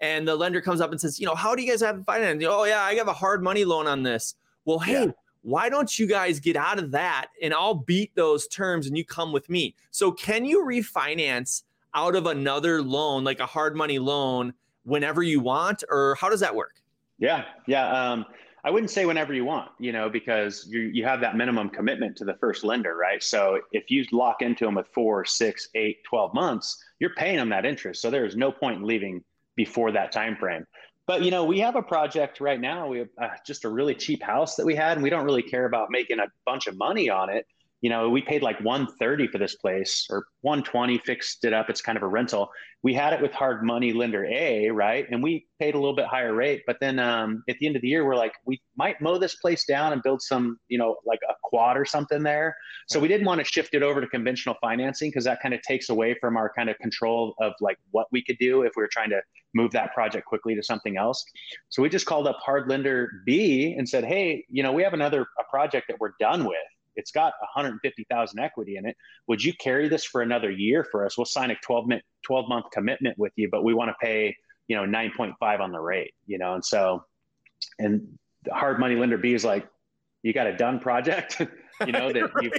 and 0.00 0.28
the 0.28 0.36
lender 0.36 0.60
comes 0.60 0.80
up 0.80 0.90
and 0.90 1.00
says, 1.00 1.18
"You 1.18 1.26
know, 1.26 1.34
how 1.34 1.54
do 1.54 1.62
you 1.62 1.70
guys 1.70 1.80
have 1.80 2.04
finance?" 2.04 2.44
Oh 2.46 2.64
yeah, 2.64 2.82
I 2.82 2.94
have 2.94 3.08
a 3.08 3.14
hard 3.14 3.42
money 3.42 3.64
loan 3.64 3.86
on 3.86 4.02
this. 4.02 4.34
Well, 4.64 4.78
hey. 4.78 5.04
Yeah. 5.04 5.12
Why 5.42 5.70
don't 5.70 5.98
you 5.98 6.06
guys 6.06 6.38
get 6.38 6.54
out 6.54 6.78
of 6.78 6.90
that 6.90 7.28
and 7.42 7.54
I'll 7.54 7.72
beat 7.72 8.14
those 8.14 8.46
terms 8.46 8.86
and 8.86 8.94
you 8.94 9.06
come 9.06 9.32
with 9.32 9.48
me? 9.48 9.74
So, 9.90 10.12
can 10.12 10.44
you 10.44 10.66
refinance 10.66 11.62
out 11.94 12.14
of 12.14 12.26
another 12.26 12.82
loan, 12.82 13.24
like 13.24 13.40
a 13.40 13.46
hard 13.46 13.74
money 13.74 13.98
loan, 13.98 14.52
whenever 14.84 15.22
you 15.22 15.40
want, 15.40 15.84
or 15.88 16.16
how 16.20 16.28
does 16.28 16.40
that 16.40 16.54
work? 16.54 16.74
Yeah, 17.18 17.44
yeah. 17.66 18.12
Um, 18.12 18.26
I 18.62 18.70
wouldn't 18.70 18.90
say 18.90 19.06
whenever 19.06 19.32
you 19.32 19.44
want, 19.44 19.70
you 19.78 19.92
know, 19.92 20.10
because 20.10 20.66
you 20.68 20.80
you 20.80 21.04
have 21.04 21.20
that 21.20 21.36
minimum 21.36 21.70
commitment 21.70 22.16
to 22.16 22.24
the 22.24 22.34
first 22.34 22.64
lender, 22.64 22.96
right? 22.96 23.22
So 23.22 23.60
if 23.72 23.90
you 23.90 24.04
lock 24.12 24.42
into 24.42 24.64
them 24.64 24.74
with 24.74 24.86
four, 24.88 25.24
six, 25.24 25.68
eight, 25.74 25.98
12 26.04 26.34
months, 26.34 26.82
you're 26.98 27.14
paying 27.14 27.36
them 27.36 27.48
that 27.50 27.64
interest. 27.64 28.02
So 28.02 28.10
there 28.10 28.26
is 28.26 28.36
no 28.36 28.52
point 28.52 28.78
in 28.80 28.86
leaving 28.86 29.24
before 29.56 29.92
that 29.92 30.12
time 30.12 30.36
frame. 30.36 30.64
But 31.06 31.22
you 31.22 31.30
know, 31.30 31.44
we 31.44 31.58
have 31.60 31.76
a 31.76 31.82
project 31.82 32.40
right 32.40 32.60
now. 32.60 32.86
We 32.86 32.98
have 32.98 33.08
uh, 33.20 33.28
just 33.46 33.64
a 33.64 33.68
really 33.68 33.94
cheap 33.94 34.22
house 34.22 34.56
that 34.56 34.66
we 34.66 34.74
had, 34.74 34.96
and 34.96 35.02
we 35.02 35.10
don't 35.10 35.24
really 35.24 35.42
care 35.42 35.64
about 35.64 35.90
making 35.90 36.18
a 36.18 36.26
bunch 36.44 36.66
of 36.66 36.76
money 36.76 37.08
on 37.08 37.30
it 37.30 37.46
you 37.80 37.88
know, 37.88 38.10
we 38.10 38.20
paid 38.20 38.42
like 38.42 38.60
130 38.60 39.28
for 39.28 39.38
this 39.38 39.54
place 39.54 40.06
or 40.10 40.26
120 40.42 40.98
fixed 40.98 41.44
it 41.44 41.54
up. 41.54 41.70
It's 41.70 41.80
kind 41.80 41.96
of 41.96 42.02
a 42.02 42.06
rental. 42.06 42.50
We 42.82 42.92
had 42.92 43.12
it 43.14 43.22
with 43.22 43.32
hard 43.32 43.62
money 43.62 43.92
lender 43.92 44.24
A, 44.26 44.68
right? 44.70 45.06
And 45.10 45.22
we 45.22 45.46
paid 45.58 45.74
a 45.74 45.78
little 45.78 45.94
bit 45.96 46.06
higher 46.06 46.34
rate. 46.34 46.62
But 46.66 46.76
then 46.80 46.98
um, 46.98 47.42
at 47.48 47.58
the 47.58 47.66
end 47.66 47.76
of 47.76 47.82
the 47.82 47.88
year, 47.88 48.04
we're 48.04 48.16
like, 48.16 48.34
we 48.44 48.60
might 48.76 49.00
mow 49.00 49.18
this 49.18 49.36
place 49.36 49.64
down 49.64 49.94
and 49.94 50.02
build 50.02 50.20
some, 50.20 50.58
you 50.68 50.78
know, 50.78 50.96
like 51.06 51.20
a 51.28 51.32
quad 51.42 51.78
or 51.78 51.86
something 51.86 52.22
there. 52.22 52.54
So 52.88 53.00
we 53.00 53.08
didn't 53.08 53.26
want 53.26 53.38
to 53.40 53.44
shift 53.44 53.74
it 53.74 53.82
over 53.82 54.00
to 54.00 54.06
conventional 54.06 54.56
financing 54.60 55.08
because 55.10 55.24
that 55.24 55.40
kind 55.40 55.54
of 55.54 55.62
takes 55.62 55.88
away 55.88 56.16
from 56.20 56.36
our 56.36 56.52
kind 56.54 56.68
of 56.68 56.78
control 56.78 57.34
of 57.40 57.54
like 57.60 57.78
what 57.92 58.08
we 58.12 58.22
could 58.22 58.36
do 58.38 58.62
if 58.62 58.72
we 58.76 58.82
were 58.82 58.90
trying 58.92 59.10
to 59.10 59.22
move 59.54 59.70
that 59.72 59.92
project 59.94 60.26
quickly 60.26 60.54
to 60.54 60.62
something 60.62 60.96
else. 60.98 61.24
So 61.70 61.82
we 61.82 61.88
just 61.88 62.06
called 62.06 62.26
up 62.26 62.36
hard 62.44 62.68
lender 62.68 63.10
B 63.24 63.74
and 63.76 63.88
said, 63.88 64.04
hey, 64.04 64.44
you 64.50 64.62
know, 64.62 64.72
we 64.72 64.82
have 64.82 64.94
another 64.94 65.26
a 65.38 65.44
project 65.50 65.86
that 65.88 65.98
we're 65.98 66.12
done 66.20 66.44
with 66.44 66.56
it's 67.00 67.10
got 67.10 67.32
150,000 67.40 68.38
equity 68.38 68.76
in 68.76 68.86
it. 68.86 68.96
Would 69.26 69.42
you 69.42 69.52
carry 69.54 69.88
this 69.88 70.04
for 70.04 70.20
another 70.20 70.50
year 70.50 70.84
for 70.84 71.04
us? 71.04 71.16
We'll 71.16 71.24
sign 71.24 71.50
a 71.50 71.56
12 71.56 71.88
month 71.88 72.02
12 72.26 72.48
month 72.48 72.66
commitment 72.72 73.18
with 73.18 73.32
you, 73.36 73.48
but 73.50 73.64
we 73.64 73.74
want 73.74 73.88
to 73.88 73.94
pay, 74.00 74.36
you 74.68 74.76
know, 74.76 74.84
9.5 74.84 75.60
on 75.60 75.72
the 75.72 75.80
rate, 75.80 76.12
you 76.26 76.38
know? 76.38 76.54
And 76.54 76.64
so, 76.64 77.02
and 77.78 78.06
the 78.44 78.54
hard 78.54 78.78
money 78.78 78.94
lender 78.94 79.18
B 79.18 79.32
is 79.32 79.44
like, 79.44 79.66
you 80.22 80.32
got 80.34 80.46
a 80.46 80.56
done 80.56 80.78
project, 80.78 81.40
you 81.86 81.92
know, 81.92 82.12
that 82.12 82.30
you, 82.42 82.50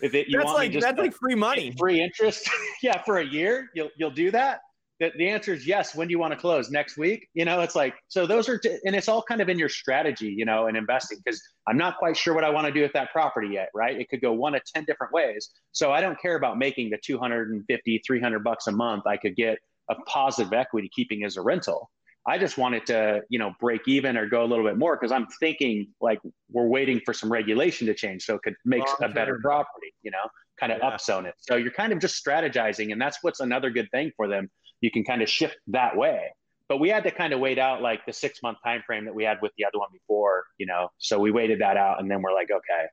if 0.00 0.14
it, 0.14 0.28
you 0.28 0.38
that's 0.38 0.46
want 0.46 0.58
like, 0.58 0.80
that's 0.80 0.98
like 0.98 1.14
free 1.14 1.34
money, 1.34 1.74
free 1.76 2.00
interest. 2.00 2.48
yeah. 2.82 3.02
For 3.02 3.18
a 3.18 3.24
year, 3.24 3.68
you'll, 3.74 3.90
you'll 3.96 4.10
do 4.10 4.30
that 4.30 4.60
the, 4.98 5.12
the 5.16 5.28
answer 5.28 5.52
is 5.52 5.66
yes. 5.66 5.94
When 5.94 6.08
do 6.08 6.12
you 6.12 6.18
want 6.18 6.32
to 6.32 6.38
close? 6.38 6.70
Next 6.70 6.96
week? 6.96 7.28
You 7.34 7.44
know, 7.44 7.60
it's 7.60 7.76
like, 7.76 7.94
so 8.08 8.26
those 8.26 8.48
are, 8.48 8.58
t- 8.58 8.78
and 8.84 8.96
it's 8.96 9.08
all 9.08 9.22
kind 9.22 9.40
of 9.40 9.48
in 9.48 9.58
your 9.58 9.68
strategy, 9.68 10.28
you 10.28 10.44
know, 10.44 10.68
in 10.68 10.76
investing, 10.76 11.18
because 11.22 11.42
I'm 11.66 11.76
not 11.76 11.98
quite 11.98 12.16
sure 12.16 12.34
what 12.34 12.44
I 12.44 12.50
want 12.50 12.66
to 12.66 12.72
do 12.72 12.82
with 12.82 12.92
that 12.94 13.12
property 13.12 13.48
yet, 13.52 13.68
right? 13.74 13.98
It 14.00 14.08
could 14.08 14.20
go 14.22 14.32
one 14.32 14.54
of 14.54 14.62
10 14.64 14.84
different 14.84 15.12
ways. 15.12 15.50
So 15.72 15.92
I 15.92 16.00
don't 16.00 16.18
care 16.20 16.36
about 16.36 16.58
making 16.58 16.90
the 16.90 16.98
250, 17.04 18.02
300 18.06 18.44
bucks 18.44 18.66
a 18.66 18.72
month. 18.72 19.06
I 19.06 19.16
could 19.16 19.36
get 19.36 19.58
a 19.90 19.94
positive 20.06 20.52
equity 20.52 20.90
keeping 20.94 21.24
as 21.24 21.36
a 21.36 21.42
rental. 21.42 21.90
I 22.28 22.38
just 22.38 22.58
want 22.58 22.74
it 22.74 22.86
to, 22.86 23.20
you 23.28 23.38
know, 23.38 23.52
break 23.60 23.82
even 23.86 24.16
or 24.16 24.26
go 24.26 24.42
a 24.42 24.46
little 24.46 24.64
bit 24.64 24.76
more 24.76 24.96
because 24.96 25.12
I'm 25.12 25.28
thinking 25.38 25.88
like 26.00 26.18
we're 26.50 26.66
waiting 26.66 27.00
for 27.04 27.14
some 27.14 27.30
regulation 27.30 27.86
to 27.86 27.94
change 27.94 28.24
so 28.24 28.34
it 28.34 28.42
could 28.42 28.56
make 28.64 28.82
a 29.00 29.08
better 29.08 29.38
property, 29.40 29.94
you 30.02 30.10
know, 30.10 30.28
kind 30.58 30.72
of 30.72 30.80
yeah. 30.82 30.90
upzone 30.90 31.26
it. 31.26 31.34
So 31.38 31.54
you're 31.54 31.70
kind 31.70 31.92
of 31.92 32.00
just 32.00 32.24
strategizing, 32.24 32.90
and 32.90 33.00
that's 33.00 33.18
what's 33.22 33.38
another 33.38 33.70
good 33.70 33.88
thing 33.92 34.10
for 34.16 34.26
them 34.26 34.50
you 34.80 34.90
can 34.90 35.04
kind 35.04 35.22
of 35.22 35.28
shift 35.28 35.56
that 35.68 35.96
way. 35.96 36.32
But 36.68 36.78
we 36.78 36.88
had 36.88 37.04
to 37.04 37.12
kind 37.12 37.32
of 37.32 37.38
wait 37.38 37.58
out 37.58 37.80
like 37.80 38.04
the 38.06 38.12
six 38.12 38.42
month 38.42 38.58
time 38.64 38.82
frame 38.84 39.04
that 39.04 39.14
we 39.14 39.24
had 39.24 39.38
with 39.40 39.52
the 39.56 39.64
other 39.64 39.78
one 39.78 39.88
before, 39.92 40.44
you 40.58 40.66
know. 40.66 40.88
So 40.98 41.18
we 41.18 41.30
waited 41.30 41.60
that 41.60 41.76
out, 41.76 42.00
and 42.00 42.10
then 42.10 42.22
we're 42.22 42.34
like, 42.34 42.50
okay, 42.50 42.86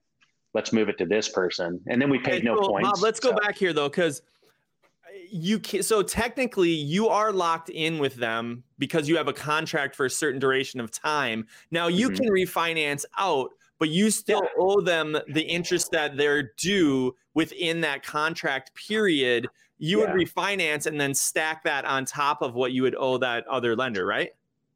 let's 0.53 0.71
move 0.71 0.89
it 0.89 0.97
to 0.99 1.05
this 1.05 1.29
person, 1.29 1.79
and 1.87 2.01
then 2.01 2.09
we 2.09 2.19
paid 2.19 2.43
no 2.43 2.55
points. 2.55 2.89
Bob, 2.89 3.01
let's 3.01 3.21
so. 3.21 3.31
go 3.31 3.37
back 3.37 3.57
here 3.57 3.73
though, 3.73 3.89
because 3.89 4.21
you 5.29 5.59
can 5.59 5.83
so 5.83 6.01
technically 6.01 6.69
you 6.69 7.07
are 7.07 7.31
locked 7.31 7.69
in 7.69 7.99
with 7.99 8.15
them 8.15 8.63
because 8.77 9.07
you 9.07 9.17
have 9.17 9.27
a 9.27 9.33
contract 9.33 9.95
for 9.95 10.05
a 10.05 10.09
certain 10.09 10.39
duration 10.39 10.79
of 10.79 10.91
time. 10.91 11.47
Now 11.71 11.87
you 11.87 12.09
mm-hmm. 12.09 12.23
can 12.23 12.33
refinance 12.33 13.05
out, 13.17 13.51
but 13.79 13.89
you 13.89 14.09
still 14.09 14.41
yeah. 14.43 14.49
owe 14.59 14.81
them 14.81 15.17
the 15.27 15.41
interest 15.41 15.91
that 15.91 16.17
they're 16.17 16.51
due 16.57 17.15
within 17.33 17.81
that 17.81 18.03
contract 18.03 18.73
period. 18.75 19.47
You 19.83 19.99
yeah. 19.99 20.13
would 20.13 20.27
refinance 20.27 20.85
and 20.85 20.97
then 20.97 21.13
stack 21.13 21.65
that 21.65 21.83
on 21.83 22.05
top 22.05 22.41
of 22.41 22.55
what 22.55 22.71
you 22.71 22.83
would 22.83 22.95
owe 22.95 23.17
that 23.17 23.45
other 23.47 23.75
lender, 23.75 24.05
right? 24.05 24.29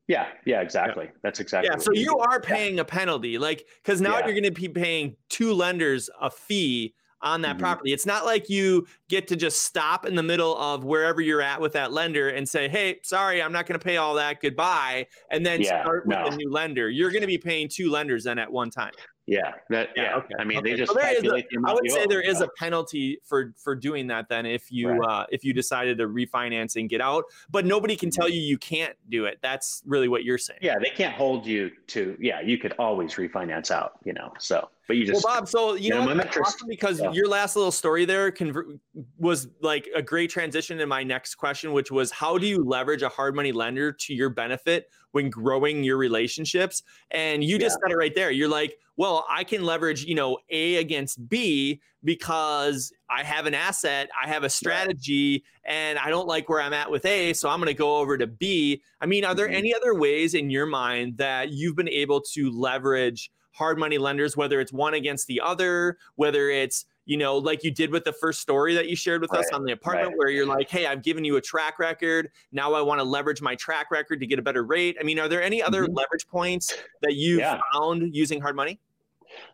Yeah, 0.09 0.27
yeah, 0.43 0.59
exactly. 0.59 1.05
Yeah. 1.05 1.11
That's 1.23 1.39
exactly. 1.39 1.69
Yeah, 1.71 1.77
so 1.77 1.93
you 1.93 2.17
are 2.17 2.41
paying 2.41 2.79
a 2.79 2.83
penalty, 2.83 3.37
like 3.37 3.67
because 3.81 4.01
now 4.01 4.17
you're 4.17 4.33
going 4.33 4.43
to 4.43 4.51
be 4.51 4.67
paying 4.67 5.15
two 5.29 5.53
lenders 5.53 6.09
a 6.19 6.29
fee 6.29 6.93
on 7.21 7.41
that 7.43 7.51
mm-hmm. 7.51 7.59
property. 7.59 7.93
It's 7.93 8.05
not 8.05 8.25
like 8.25 8.49
you 8.49 8.85
get 9.07 9.29
to 9.29 9.37
just 9.37 9.61
stop 9.61 10.05
in 10.05 10.15
the 10.15 10.23
middle 10.23 10.57
of 10.57 10.83
wherever 10.83 11.21
you're 11.21 11.41
at 11.41 11.61
with 11.61 11.71
that 11.71 11.93
lender 11.93 12.27
and 12.27 12.47
say, 12.47 12.67
"Hey, 12.67 12.99
sorry, 13.03 13.41
I'm 13.41 13.53
not 13.53 13.65
going 13.65 13.79
to 13.79 13.83
pay 13.83 13.95
all 13.95 14.15
that. 14.15 14.41
Goodbye," 14.41 15.07
and 15.31 15.45
then 15.45 15.61
yeah, 15.61 15.83
start 15.83 16.05
with 16.05 16.17
no. 16.17 16.25
a 16.25 16.35
new 16.35 16.51
lender. 16.51 16.89
You're 16.89 17.11
going 17.11 17.21
to 17.21 17.27
be 17.27 17.37
paying 17.37 17.69
two 17.69 17.89
lenders 17.89 18.25
then 18.25 18.39
at 18.39 18.51
one 18.51 18.71
time. 18.71 18.91
Yeah, 19.27 19.51
that 19.69 19.89
yeah. 19.95 20.03
yeah. 20.03 20.15
Okay. 20.15 20.35
I 20.39 20.45
mean, 20.45 20.59
okay. 20.59 20.71
they 20.71 20.77
just 20.77 20.93
so 20.93 20.97
calculate 20.97 21.47
a, 21.51 21.59
the 21.59 21.69
I 21.69 21.73
would 21.73 21.91
say 21.91 22.05
there 22.07 22.21
is 22.21 22.39
a 22.39 22.47
penalty 22.57 23.19
for 23.25 23.53
for 23.57 23.75
doing 23.75 24.07
that. 24.07 24.29
Then, 24.29 24.45
if 24.45 24.71
you 24.71 24.89
right. 24.89 25.23
uh, 25.23 25.25
if 25.29 25.43
you 25.43 25.53
decided 25.53 25.97
to 25.97 26.07
refinance 26.07 26.77
and 26.77 26.89
get 26.89 27.01
out, 27.01 27.25
but 27.51 27.65
nobody 27.65 27.97
can 27.97 28.09
tell 28.09 28.29
you 28.29 28.39
you 28.39 28.57
can't 28.57 28.95
do 29.09 29.25
it. 29.25 29.39
That's 29.41 29.83
really 29.85 30.07
what 30.07 30.23
you're 30.23 30.37
saying. 30.37 30.59
Yeah, 30.61 30.75
they 30.81 30.91
can't 30.91 31.13
hold 31.13 31.45
you 31.45 31.71
to. 31.87 32.17
Yeah, 32.21 32.39
you 32.39 32.57
could 32.57 32.73
always 32.79 33.15
refinance 33.15 33.69
out. 33.69 33.99
You 34.05 34.13
know, 34.13 34.31
so 34.39 34.69
but 34.87 34.95
you 34.95 35.05
just 35.05 35.23
well, 35.23 35.35
Bob. 35.35 35.47
So 35.47 35.75
you 35.75 35.89
know, 35.89 36.05
what, 36.05 36.37
awesome 36.37 36.67
because 36.67 37.01
yeah. 37.01 37.11
your 37.11 37.27
last 37.27 37.55
little 37.55 37.71
story 37.71 38.05
there 38.05 38.31
conver- 38.31 38.79
was 39.17 39.49
like 39.61 39.89
a 39.93 40.01
great 40.01 40.29
transition 40.29 40.77
to 40.77 40.87
my 40.87 41.03
next 41.03 41.35
question, 41.35 41.73
which 41.73 41.91
was 41.91 42.09
how 42.09 42.37
do 42.37 42.47
you 42.47 42.63
leverage 42.63 43.01
a 43.01 43.09
hard 43.09 43.35
money 43.35 43.51
lender 43.51 43.91
to 43.91 44.13
your 44.13 44.29
benefit 44.29 44.89
when 45.11 45.29
growing 45.29 45.83
your 45.83 45.97
relationships? 45.97 46.83
And 47.11 47.43
you 47.43 47.59
just 47.59 47.77
yeah. 47.81 47.89
said 47.89 47.93
it 47.93 47.97
right 47.97 48.15
there. 48.15 48.31
You're 48.31 48.47
like, 48.47 48.77
well, 48.95 49.25
I 49.29 49.43
can 49.43 49.63
leverage, 49.63 50.05
you 50.05 50.15
know, 50.15 50.39
A 50.49 50.77
against 50.77 51.27
B 51.27 51.81
because 52.03 52.93
I 53.09 53.23
have 53.23 53.45
an 53.45 53.53
asset, 53.53 54.09
I 54.21 54.27
have 54.27 54.43
a 54.43 54.49
strategy, 54.49 55.43
and 55.65 55.99
I 55.99 56.09
don't 56.09 56.27
like 56.27 56.47
where 56.47 56.61
I'm 56.61 56.73
at 56.73 56.89
with 56.89 57.05
A, 57.05 57.33
so 57.33 57.49
I'm 57.49 57.59
going 57.59 57.67
to 57.67 57.73
go 57.73 57.97
over 57.97 58.17
to 58.17 58.27
B. 58.27 58.81
I 59.01 59.05
mean, 59.05 59.25
are 59.25 59.35
there 59.35 59.47
mm-hmm. 59.47 59.55
any 59.55 59.75
other 59.75 59.93
ways 59.93 60.33
in 60.33 60.49
your 60.49 60.65
mind 60.65 61.17
that 61.17 61.51
you've 61.51 61.75
been 61.75 61.89
able 61.89 62.21
to 62.33 62.49
leverage? 62.49 63.29
Hard 63.57 63.77
money 63.79 63.97
lenders, 63.97 64.37
whether 64.37 64.59
it's 64.61 64.71
one 64.71 64.93
against 64.93 65.27
the 65.27 65.41
other, 65.41 65.97
whether 66.15 66.49
it's 66.49 66.85
you 67.07 67.15
know, 67.15 67.37
like 67.37 67.63
you 67.63 67.71
did 67.71 67.89
with 67.89 68.03
the 68.03 68.11
first 68.11 68.41
story 68.41 68.75
that 68.75 68.89
you 68.89 68.95
shared 68.95 69.21
with 69.21 69.31
right, 69.31 69.39
us 69.39 69.49
on 69.53 69.63
the 69.63 69.71
apartment, 69.71 70.09
right. 70.09 70.17
where 70.17 70.29
you're 70.29 70.45
like, 70.45 70.69
hey, 70.69 70.85
I've 70.85 71.01
given 71.01 71.23
you 71.23 71.37
a 71.37 71.41
track 71.41 71.79
record. 71.79 72.29
Now 72.51 72.73
I 72.73 72.81
want 72.81 72.99
to 72.99 73.05
leverage 73.05 73.41
my 73.41 73.55
track 73.55 73.91
record 73.91 74.19
to 74.19 74.27
get 74.27 74.39
a 74.39 74.41
better 74.41 74.63
rate. 74.63 74.97
I 74.99 75.03
mean, 75.03 75.17
are 75.17 75.29
there 75.29 75.41
any 75.41 75.63
other 75.63 75.83
mm-hmm. 75.83 75.93
leverage 75.95 76.27
points 76.27 76.75
that 77.01 77.13
you 77.13 77.39
yeah. 77.39 77.61
found 77.73 78.13
using 78.13 78.41
hard 78.41 78.57
money? 78.57 78.77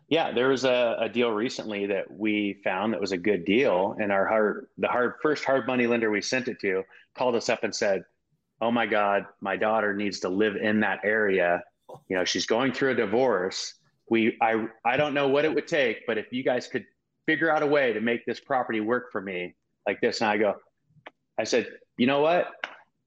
Yeah, 0.08 0.32
there 0.32 0.48
was 0.48 0.64
a, 0.64 0.96
a, 0.98 1.08
deal 1.08 1.30
recently 1.30 1.86
that 1.86 2.10
we 2.10 2.60
found 2.64 2.92
that 2.92 3.00
was 3.00 3.12
a 3.12 3.16
good 3.16 3.44
deal, 3.44 3.96
and 4.00 4.10
our 4.10 4.26
hard, 4.26 4.66
the 4.78 4.88
hard 4.88 5.14
first 5.22 5.44
hard 5.44 5.66
money 5.66 5.86
lender 5.86 6.10
we 6.10 6.22
sent 6.22 6.48
it 6.48 6.58
to 6.60 6.82
called 7.16 7.34
us 7.36 7.48
up 7.48 7.64
and 7.64 7.74
said, 7.74 8.04
"Oh 8.60 8.70
my 8.70 8.86
God, 8.86 9.26
my 9.40 9.56
daughter 9.56 9.94
needs 9.94 10.20
to 10.20 10.28
live 10.28 10.56
in 10.56 10.80
that 10.80 11.00
area. 11.04 11.62
You 12.08 12.16
know, 12.16 12.24
she's 12.24 12.46
going 12.46 12.72
through 12.72 12.92
a 12.92 12.94
divorce 12.94 13.74
we 14.10 14.36
I 14.40 14.66
I 14.84 14.96
don't 14.96 15.14
know 15.14 15.28
what 15.28 15.44
it 15.44 15.54
would 15.54 15.66
take, 15.66 16.06
but 16.06 16.18
if 16.18 16.26
you 16.32 16.42
guys 16.42 16.66
could 16.66 16.84
figure 17.26 17.50
out 17.50 17.62
a 17.62 17.66
way 17.66 17.92
to 17.92 18.00
make 18.00 18.24
this 18.26 18.40
property 18.40 18.80
work 18.80 19.10
for 19.10 19.20
me 19.20 19.54
like 19.86 20.00
this, 20.00 20.20
and 20.20 20.30
I 20.30 20.36
go, 20.36 20.56
I 21.38 21.44
said, 21.44 21.68
you 21.96 22.06
know 22.06 22.20
what? 22.20 22.48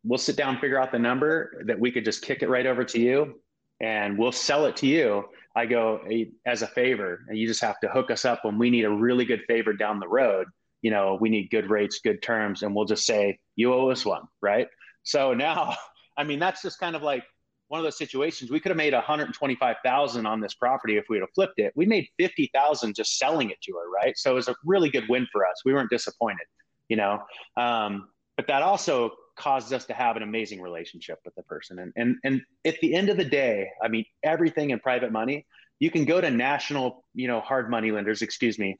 We'll 0.03 0.17
sit 0.17 0.35
down, 0.35 0.59
figure 0.59 0.79
out 0.79 0.91
the 0.91 0.99
number 0.99 1.63
that 1.65 1.79
we 1.79 1.91
could 1.91 2.05
just 2.05 2.23
kick 2.23 2.41
it 2.41 2.49
right 2.49 2.65
over 2.65 2.83
to 2.85 2.99
you, 2.99 3.39
and 3.79 4.17
we'll 4.17 4.31
sell 4.31 4.65
it 4.65 4.75
to 4.77 4.87
you. 4.87 5.25
I 5.55 5.65
go 5.65 6.01
as 6.45 6.61
a 6.61 6.67
favor, 6.67 7.25
and 7.27 7.37
you 7.37 7.47
just 7.47 7.61
have 7.61 7.79
to 7.79 7.87
hook 7.87 8.11
us 8.11 8.25
up 8.25 8.45
when 8.45 8.57
we 8.57 8.69
need 8.69 8.85
a 8.85 8.91
really 8.91 9.25
good 9.25 9.41
favor 9.47 9.73
down 9.73 9.99
the 9.99 10.07
road. 10.07 10.47
You 10.81 10.91
know, 10.91 11.17
we 11.19 11.29
need 11.29 11.49
good 11.49 11.69
rates, 11.69 11.99
good 12.03 12.21
terms, 12.21 12.61
and 12.61 12.75
we'll 12.75 12.85
just 12.85 13.05
say 13.05 13.39
you 13.55 13.73
owe 13.73 13.89
us 13.89 14.05
one, 14.05 14.23
right? 14.41 14.67
So 15.03 15.33
now, 15.33 15.75
I 16.17 16.23
mean, 16.23 16.39
that's 16.39 16.61
just 16.61 16.79
kind 16.79 16.95
of 16.95 17.01
like 17.01 17.23
one 17.67 17.79
of 17.79 17.83
those 17.83 17.97
situations 17.97 18.49
we 18.49 18.59
could 18.59 18.69
have 18.69 18.77
made 18.77 18.93
125,000 18.93 20.25
on 20.25 20.39
this 20.39 20.53
property 20.53 20.97
if 20.97 21.05
we 21.09 21.17
had 21.17 21.27
flipped 21.35 21.59
it. 21.59 21.73
We 21.75 21.85
made 21.85 22.07
50,000 22.17 22.95
just 22.95 23.17
selling 23.17 23.49
it 23.49 23.61
to 23.63 23.73
her, 23.73 23.89
right? 23.89 24.17
So 24.17 24.31
it 24.31 24.35
was 24.35 24.47
a 24.47 24.55
really 24.63 24.89
good 24.89 25.07
win 25.09 25.27
for 25.31 25.45
us. 25.45 25.61
We 25.65 25.73
weren't 25.73 25.89
disappointed, 25.89 26.47
you 26.87 26.97
know. 26.97 27.23
Um, 27.57 28.09
but 28.37 28.47
that 28.47 28.61
also 28.61 29.11
caused 29.35 29.73
us 29.73 29.85
to 29.85 29.93
have 29.93 30.15
an 30.15 30.23
amazing 30.23 30.61
relationship 30.61 31.19
with 31.25 31.35
the 31.35 31.43
person. 31.43 31.79
And 31.79 31.93
and 31.95 32.15
and 32.23 32.41
at 32.65 32.79
the 32.81 32.95
end 32.95 33.09
of 33.09 33.17
the 33.17 33.25
day, 33.25 33.69
I 33.83 33.87
mean, 33.87 34.05
everything 34.23 34.69
in 34.69 34.79
private 34.79 35.11
money, 35.11 35.45
you 35.79 35.91
can 35.91 36.05
go 36.05 36.21
to 36.21 36.29
national, 36.29 37.03
you 37.13 37.27
know, 37.27 37.41
hard 37.41 37.69
money 37.69 37.91
lenders, 37.91 38.21
excuse 38.21 38.57
me, 38.57 38.79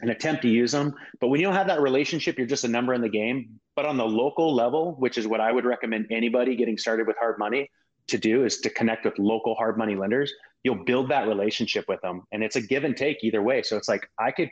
and 0.00 0.10
attempt 0.10 0.42
to 0.42 0.48
use 0.48 0.72
them. 0.72 0.94
But 1.20 1.28
when 1.28 1.40
you 1.40 1.46
don't 1.46 1.56
have 1.56 1.68
that 1.68 1.80
relationship, 1.80 2.38
you're 2.38 2.46
just 2.46 2.64
a 2.64 2.68
number 2.68 2.92
in 2.94 3.02
the 3.02 3.08
game. 3.08 3.60
But 3.74 3.86
on 3.86 3.96
the 3.96 4.06
local 4.06 4.54
level, 4.54 4.96
which 4.98 5.18
is 5.18 5.26
what 5.26 5.40
I 5.40 5.52
would 5.52 5.64
recommend 5.64 6.06
anybody 6.10 6.56
getting 6.56 6.78
started 6.78 7.06
with 7.06 7.16
hard 7.18 7.38
money, 7.38 7.70
to 8.08 8.18
do 8.18 8.44
is 8.44 8.58
to 8.58 8.70
connect 8.70 9.04
with 9.04 9.18
local 9.18 9.54
hard 9.54 9.76
money 9.76 9.94
lenders. 9.94 10.32
You'll 10.62 10.84
build 10.84 11.10
that 11.10 11.28
relationship 11.28 11.84
with 11.88 12.00
them, 12.02 12.22
and 12.32 12.42
it's 12.42 12.56
a 12.56 12.60
give 12.60 12.84
and 12.84 12.96
take 12.96 13.22
either 13.22 13.42
way. 13.42 13.62
So 13.62 13.76
it's 13.76 13.88
like 13.88 14.08
I 14.18 14.30
could 14.30 14.50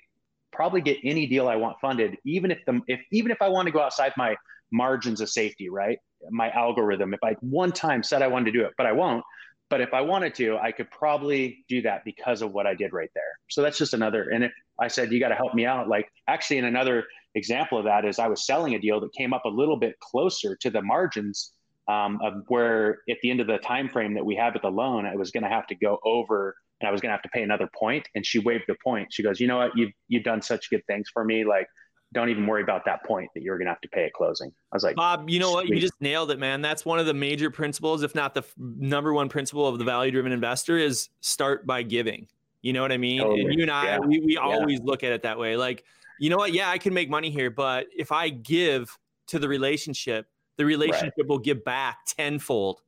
probably 0.52 0.80
get 0.80 0.98
any 1.02 1.26
deal 1.26 1.48
I 1.48 1.56
want 1.56 1.76
funded, 1.80 2.16
even 2.24 2.50
if 2.50 2.58
the 2.66 2.80
if 2.86 3.00
even 3.10 3.30
if 3.30 3.42
I 3.42 3.48
want 3.48 3.66
to 3.66 3.72
go 3.72 3.80
outside 3.80 4.12
my 4.16 4.36
margins 4.70 5.20
of 5.20 5.28
safety, 5.28 5.68
right? 5.68 5.98
My 6.30 6.50
algorithm. 6.50 7.14
If 7.14 7.20
I 7.22 7.36
one 7.40 7.72
time 7.72 8.02
said 8.02 8.22
I 8.22 8.28
wanted 8.28 8.46
to 8.46 8.58
do 8.58 8.64
it, 8.64 8.72
but 8.76 8.86
I 8.86 8.92
won't. 8.92 9.24
But 9.70 9.80
if 9.80 9.94
I 9.94 10.02
wanted 10.02 10.34
to, 10.36 10.58
I 10.58 10.72
could 10.72 10.90
probably 10.90 11.64
do 11.68 11.82
that 11.82 12.04
because 12.04 12.42
of 12.42 12.52
what 12.52 12.66
I 12.66 12.74
did 12.74 12.92
right 12.92 13.10
there. 13.14 13.38
So 13.48 13.62
that's 13.62 13.78
just 13.78 13.94
another. 13.94 14.28
And 14.30 14.44
if 14.44 14.52
I 14.78 14.88
said 14.88 15.10
you 15.10 15.18
got 15.18 15.30
to 15.30 15.34
help 15.34 15.54
me 15.54 15.66
out, 15.66 15.88
like 15.88 16.08
actually, 16.28 16.58
in 16.58 16.64
another 16.64 17.04
example 17.34 17.78
of 17.78 17.84
that 17.84 18.04
is 18.04 18.18
I 18.18 18.28
was 18.28 18.46
selling 18.46 18.74
a 18.74 18.78
deal 18.78 19.00
that 19.00 19.12
came 19.14 19.32
up 19.32 19.44
a 19.44 19.48
little 19.48 19.76
bit 19.76 19.98
closer 20.00 20.56
to 20.60 20.70
the 20.70 20.82
margins 20.82 21.52
um, 21.88 22.18
of 22.22 22.42
where 22.48 23.00
at 23.10 23.18
the 23.22 23.30
end 23.30 23.40
of 23.40 23.46
the 23.46 23.58
time 23.58 23.88
frame 23.88 24.14
that 24.14 24.24
we 24.24 24.34
have 24.36 24.54
with 24.54 24.62
the 24.62 24.70
loan, 24.70 25.06
I 25.06 25.16
was 25.16 25.30
going 25.30 25.42
to 25.42 25.50
have 25.50 25.66
to 25.68 25.74
go 25.74 25.98
over 26.04 26.54
and 26.80 26.88
I 26.88 26.92
was 26.92 27.00
going 27.00 27.10
to 27.10 27.14
have 27.14 27.22
to 27.22 27.28
pay 27.28 27.42
another 27.42 27.68
point. 27.78 28.08
And 28.14 28.24
she 28.24 28.38
waived 28.38 28.64
the 28.68 28.76
point. 28.82 29.08
She 29.12 29.22
goes, 29.22 29.40
you 29.40 29.46
know 29.46 29.58
what, 29.58 29.76
you've 29.76 29.92
you've 30.08 30.24
done 30.24 30.42
such 30.42 30.70
good 30.70 30.84
things 30.86 31.08
for 31.12 31.24
me. 31.24 31.44
Like, 31.44 31.66
don't 32.12 32.30
even 32.30 32.46
worry 32.46 32.62
about 32.62 32.84
that 32.84 33.04
point 33.04 33.28
that 33.34 33.42
you're 33.42 33.58
going 33.58 33.66
to 33.66 33.72
have 33.72 33.80
to 33.80 33.88
pay 33.88 34.04
at 34.04 34.12
closing. 34.12 34.50
I 34.72 34.76
was 34.76 34.84
like, 34.84 34.96
Bob, 34.96 35.28
you 35.28 35.38
know 35.40 35.52
Sweet. 35.52 35.54
what? 35.54 35.68
You 35.68 35.80
just 35.80 36.00
nailed 36.00 36.30
it, 36.30 36.38
man. 36.38 36.62
That's 36.62 36.84
one 36.84 36.98
of 36.98 37.06
the 37.06 37.14
major 37.14 37.50
principles, 37.50 38.02
if 38.02 38.14
not 38.14 38.34
the 38.34 38.40
f- 38.40 38.54
number 38.56 39.12
one 39.12 39.28
principle 39.28 39.66
of 39.66 39.78
the 39.78 39.84
value 39.84 40.12
driven 40.12 40.32
investor 40.32 40.78
is 40.78 41.08
start 41.20 41.66
by 41.66 41.82
giving. 41.82 42.28
You 42.62 42.72
know 42.72 42.82
what 42.82 42.92
I 42.92 42.98
mean? 42.98 43.20
Totally. 43.20 43.42
And 43.42 43.54
you 43.54 43.62
and 43.62 43.70
I, 43.70 43.84
yeah. 43.84 43.98
we, 43.98 44.20
we 44.20 44.34
yeah. 44.34 44.40
always 44.40 44.80
look 44.80 45.02
at 45.02 45.12
it 45.12 45.22
that 45.24 45.38
way. 45.38 45.56
Like, 45.56 45.84
you 46.18 46.30
know 46.30 46.36
what? 46.36 46.54
Yeah, 46.54 46.70
I 46.70 46.78
can 46.78 46.94
make 46.94 47.10
money 47.10 47.30
here, 47.30 47.50
but 47.50 47.88
if 47.94 48.12
I 48.12 48.28
give 48.30 48.96
to 49.26 49.38
the 49.38 49.48
relationship, 49.48 50.28
the 50.56 50.64
relationship 50.64 51.14
right. 51.18 51.28
will 51.28 51.38
give 51.38 51.64
back 51.64 51.98
tenfold. 52.06 52.80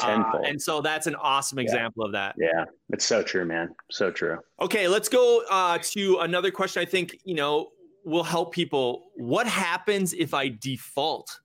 Uh, 0.00 0.06
tenfold. 0.06 0.44
Uh, 0.44 0.48
and 0.48 0.60
so 0.60 0.80
that's 0.80 1.06
an 1.06 1.14
awesome 1.16 1.58
example 1.58 2.04
yeah. 2.04 2.06
of 2.06 2.12
that. 2.12 2.34
Yeah, 2.38 2.64
it's 2.90 3.04
so 3.04 3.22
true, 3.22 3.44
man. 3.44 3.74
So 3.90 4.10
true. 4.10 4.38
Okay, 4.60 4.88
let's 4.88 5.08
go 5.08 5.42
uh, 5.50 5.78
to 5.82 6.18
another 6.18 6.50
question. 6.50 6.80
I 6.80 6.86
think 6.86 7.18
you 7.24 7.34
know 7.34 7.70
will 8.04 8.24
help 8.24 8.52
people. 8.52 9.10
What 9.14 9.46
happens 9.46 10.12
if 10.12 10.34
I 10.34 10.48
default 10.48 11.40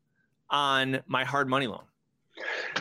on 0.49 1.01
my 1.07 1.23
hard 1.23 1.47
money 1.47 1.67
loan? 1.67 1.83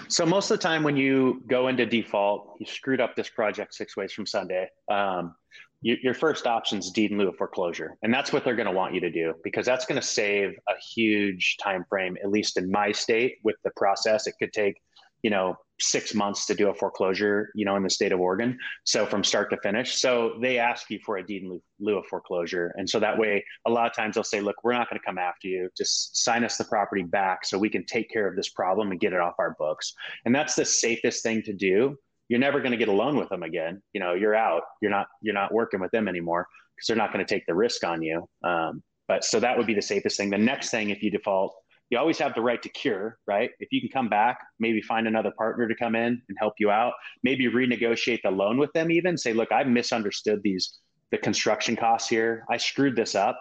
So 0.09 0.27
most 0.27 0.51
of 0.51 0.59
the 0.59 0.63
time, 0.63 0.83
when 0.83 0.97
you 0.97 1.43
go 1.47 1.69
into 1.69 1.87
default, 1.87 2.57
you 2.59 2.67
screwed 2.67 3.01
up 3.01 3.17
this 3.17 3.29
project 3.29 3.75
six 3.75 3.97
ways 3.97 4.13
from 4.13 4.27
Sunday. 4.27 4.69
Um, 4.91 5.35
you, 5.83 5.97
your 6.03 6.15
first 6.15 6.47
option 6.47 6.79
is 6.79 6.91
deed 6.91 7.11
in 7.11 7.19
lieu 7.19 7.29
of 7.29 7.37
foreclosure, 7.37 7.97
and 8.03 8.13
that's 8.13 8.33
what 8.33 8.45
they're 8.45 8.57
going 8.57 8.67
to 8.67 8.73
want 8.73 8.95
you 8.95 9.01
to 9.01 9.11
do 9.11 9.35
because 9.45 9.67
that's 9.67 9.87
going 9.87 10.01
to 10.01 10.07
save 10.07 10.55
a 10.69 10.75
huge 10.95 11.57
time 11.63 11.85
frame. 11.89 12.17
At 12.23 12.31
least 12.31 12.57
in 12.57 12.71
my 12.71 12.93
state, 12.93 13.37
with 13.45 13.57
the 13.65 13.71
process, 13.77 14.27
it 14.27 14.35
could 14.39 14.53
take 14.53 14.77
you 15.23 15.31
know 15.31 15.57
six 15.81 16.15
months 16.15 16.47
to 16.47 16.55
do 16.55 16.71
a 16.71 16.75
foreclosure 16.75 17.51
you 17.55 17.65
know 17.65 17.77
in 17.77 17.83
the 17.83 17.91
state 17.91 18.13
of 18.13 18.21
oregon 18.21 18.57
so 18.85 19.05
from 19.05 19.25
start 19.25 19.51
to 19.51 19.57
finish. 19.63 20.01
So 20.01 20.39
they 20.41 20.59
ask 20.59 20.89
you 20.91 20.99
for 21.05 21.19
a 21.19 21.27
deed 21.27 21.43
in 21.43 21.61
lieu 21.81 21.99
of 21.99 22.07
foreclosure. 22.07 22.73
And 22.77 22.89
so 22.89 22.99
that 23.01 23.19
way 23.19 23.45
a 23.67 23.71
lot 23.71 23.87
of 23.87 23.95
times 23.95 24.15
they'll 24.15 24.25
say 24.25 24.41
look 24.41 24.57
we're 24.63 24.73
not 24.73 24.89
going 24.89 25.01
to 25.01 25.05
come 25.05 25.19
after 25.19 25.49
you. 25.49 25.69
Just 25.77 26.25
sign 26.25 26.45
us 26.45 26.57
the 26.57 26.65
property 26.65 27.03
back 27.03 27.45
so 27.45 27.59
we 27.59 27.69
can 27.69 27.85
take 27.85 28.11
care 28.11 28.27
of 28.27 28.37
this 28.37 28.51
problem 28.51 28.91
and 28.91 29.01
get 29.01 29.13
it 29.13 29.21
off 29.21 29.35
our 29.39 29.55
books. 29.59 29.93
And 30.25 30.35
that's 30.35 30.55
the 30.55 30.65
safest 30.65 31.23
thing 31.23 31.43
to 31.43 31.53
do 31.53 31.99
you're 32.29 32.41
never 32.41 32.61
going 32.61 32.73
to 32.73 32.77
get 32.77 32.89
a 32.89 32.93
loan 32.93 33.17
with 33.17 33.29
them 33.29 33.43
again. 33.43 33.83
You 33.93 34.01
know, 34.01 34.15
you're 34.15 34.35
out. 34.35 34.63
You're 34.81 34.91
not 34.91 35.07
you're 35.23 35.35
not 35.35 35.53
working 35.53 35.81
with 35.81 35.91
them 35.91 36.09
anymore 36.09 36.47
because 36.75 36.87
they're 36.89 36.97
not 36.97 37.13
going 37.13 37.25
to 37.25 37.35
take 37.35 37.47
the 37.47 37.55
risk 37.55 37.85
on 37.85 38.03
you. 38.03 38.29
Um, 38.43 38.83
but 39.09 39.25
so 39.25 39.39
that 39.41 39.57
would 39.57 39.67
be 39.67 39.75
the 39.75 39.83
safest 39.83 40.17
thing. 40.17 40.31
The 40.31 40.39
next 40.39 40.71
thing, 40.71 40.91
if 40.91 41.03
you 41.03 41.11
default, 41.11 41.55
you 41.91 41.99
always 41.99 42.19
have 42.19 42.35
the 42.35 42.41
right 42.41 42.61
to 42.63 42.69
cure, 42.69 43.19
right? 43.27 43.51
If 43.61 43.69
you 43.71 43.81
can 43.81 43.91
come 43.91 44.09
back, 44.09 44.39
maybe 44.59 44.83
find 44.83 45.07
another 45.07 45.33
partner 45.39 45.69
to 45.69 45.75
come 45.77 45.95
in 45.95 46.21
and 46.29 46.39
help 46.39 46.55
you 46.59 46.71
out. 46.71 46.95
Maybe 47.23 47.47
renegotiate 47.47 48.23
the 48.23 48.31
loan 48.31 48.59
with 48.59 48.73
them. 48.73 48.91
Even 48.91 49.17
say, 49.17 49.33
look, 49.33 49.53
I 49.53 49.63
misunderstood 49.63 50.41
these 50.43 50.79
the 51.13 51.19
construction 51.19 51.77
costs 51.77 52.09
here. 52.09 52.45
I 52.51 52.57
screwed 52.57 52.97
this 52.97 53.15
up. 53.15 53.41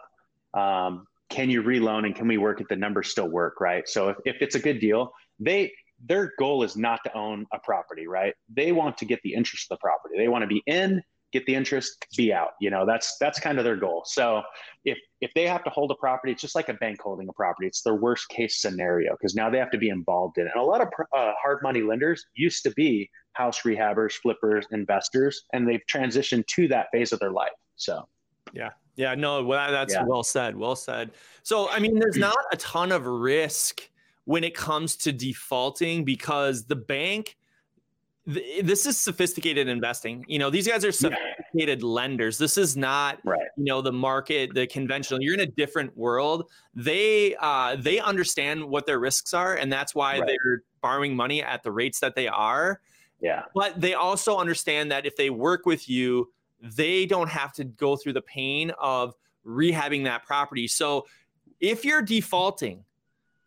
Um, 0.54 1.08
can 1.30 1.50
you 1.50 1.64
reloan 1.64 2.06
and 2.06 2.16
can 2.16 2.28
we 2.28 2.38
work 2.38 2.62
if 2.62 2.68
the 2.68 2.76
numbers 2.76 3.10
still 3.10 3.28
work, 3.28 3.60
right? 3.60 3.90
So 3.90 4.10
if, 4.10 4.18
if 4.26 4.36
it's 4.42 4.54
a 4.54 4.60
good 4.60 4.80
deal, 4.80 5.12
they 5.40 5.72
their 6.04 6.34
goal 6.38 6.64
is 6.64 6.76
not 6.76 7.00
to 7.06 7.18
own 7.18 7.46
a 7.54 7.60
property, 7.60 8.08
right? 8.08 8.34
They 8.50 8.72
want 8.72 8.98
to 9.00 9.06
get 9.06 9.22
the 9.24 9.34
interest 9.34 9.72
of 9.72 9.78
the 9.78 9.82
property. 9.82 10.16
They 10.18 10.28
want 10.28 10.44
to 10.44 10.48
be 10.48 10.62
in, 10.66 11.02
get 11.32 11.46
the 11.46 11.56
interest, 11.56 12.06
be 12.18 12.34
out. 12.34 12.52
You 12.60 12.70
know, 12.70 12.86
that's 12.86 13.18
that's 13.20 13.40
kind 13.40 13.58
of 13.58 13.64
their 13.64 13.76
goal. 13.76 14.04
So 14.06 14.42
if 14.84 14.98
if 15.22 15.32
they 15.34 15.48
have 15.48 15.64
to 15.64 15.70
hold 15.70 15.92
a 15.92 15.96
property, 15.96 16.32
it's 16.32 16.42
just 16.42 16.56
like 16.56 16.70
a 16.70 16.74
bank 16.76 17.00
holding 17.02 17.28
a 17.30 17.34
property. 17.34 17.68
It's 17.68 17.82
their 17.82 17.96
worst 17.96 18.30
case 18.30 18.62
scenario 18.62 19.14
because 19.14 19.36
now 19.36 19.50
they 19.50 19.58
have 19.58 19.72
to 19.72 19.78
be 19.78 19.90
involved 19.90 20.38
in 20.38 20.48
it. 20.48 20.52
And 20.54 20.62
a 20.62 20.66
lot 20.66 20.82
of 20.82 20.88
uh, 21.16 21.34
hard 21.42 21.60
money 21.64 21.82
lenders 21.82 22.26
used 22.36 22.64
to 22.64 22.72
be 22.72 23.10
house 23.34 23.62
rehabbers, 23.62 24.14
flippers, 24.14 24.66
investors, 24.72 25.44
and 25.54 25.68
they've 25.68 25.84
transitioned 25.92 26.46
to 26.48 26.68
that 26.70 26.88
phase 26.92 27.12
of 27.12 27.20
their 27.20 27.32
life. 27.32 27.52
So 27.76 28.08
yeah, 28.54 28.70
yeah, 28.96 29.16
no, 29.16 29.44
well, 29.44 29.72
that's 29.72 29.94
yeah. 29.94 30.04
well 30.06 30.24
said. 30.24 30.56
Well 30.56 30.76
said. 30.76 31.12
So, 31.44 31.70
I 31.70 31.80
mean, 31.80 32.00
there's 32.00 32.18
not 32.18 32.38
a 32.52 32.58
ton 32.58 32.92
of 32.92 33.06
risk 33.06 33.82
when 34.26 34.44
it 34.44 34.54
comes 34.54 34.96
to 34.98 35.12
defaulting 35.12 36.04
because 36.04 36.66
the 36.66 36.76
bank, 36.76 37.38
th- 38.32 38.64
this 38.64 38.86
is 38.86 39.00
sophisticated 39.00 39.68
investing. 39.68 40.26
You 40.28 40.40
know, 40.40 40.50
these 40.50 40.68
guys 40.68 40.84
are 40.84 40.92
sophisticated 40.92 41.82
yeah. 41.82 41.88
lenders. 41.88 42.38
This 42.38 42.58
is 42.58 42.76
not, 42.76 43.20
right. 43.24 43.40
you 43.56 43.66
know, 43.66 43.82
the 43.82 43.92
market, 43.92 44.54
the 44.54 44.68
conventional. 44.68 45.22
You're 45.22 45.36
in 45.36 45.42
a 45.42 45.46
different 45.46 45.96
world. 45.96 46.50
They, 46.74 47.36
uh, 47.40 47.78
they 47.78 48.00
understand 48.00 48.66
what 48.66 48.86
their 48.86 49.00
risks 49.00 49.34
are, 49.34 49.56
and 49.56 49.72
that's 49.72 49.96
why 49.96 50.20
right. 50.20 50.28
they're 50.28 50.64
borrowing 50.82 51.16
money 51.16 51.42
at 51.42 51.64
the 51.64 51.72
rates 51.72 52.00
that 52.00 52.16
they 52.16 52.28
are. 52.28 52.82
Yeah. 53.22 53.44
But 53.54 53.80
they 53.80 53.94
also 53.94 54.38
understand 54.38 54.92
that 54.92 55.06
if 55.06 55.16
they 55.16 55.30
work 55.30 55.66
with 55.66 55.88
you, 55.88 56.32
they 56.62 57.06
don't 57.06 57.30
have 57.30 57.54
to 57.54 57.64
go 57.64 57.96
through 57.96 58.14
the 58.14 58.22
pain 58.22 58.72
of 58.80 59.14
rehabbing 59.46 60.04
that 60.06 60.26
property. 60.26 60.68
So 60.68 61.06
if 61.60 61.86
you're 61.86 62.02
defaulting, 62.02 62.84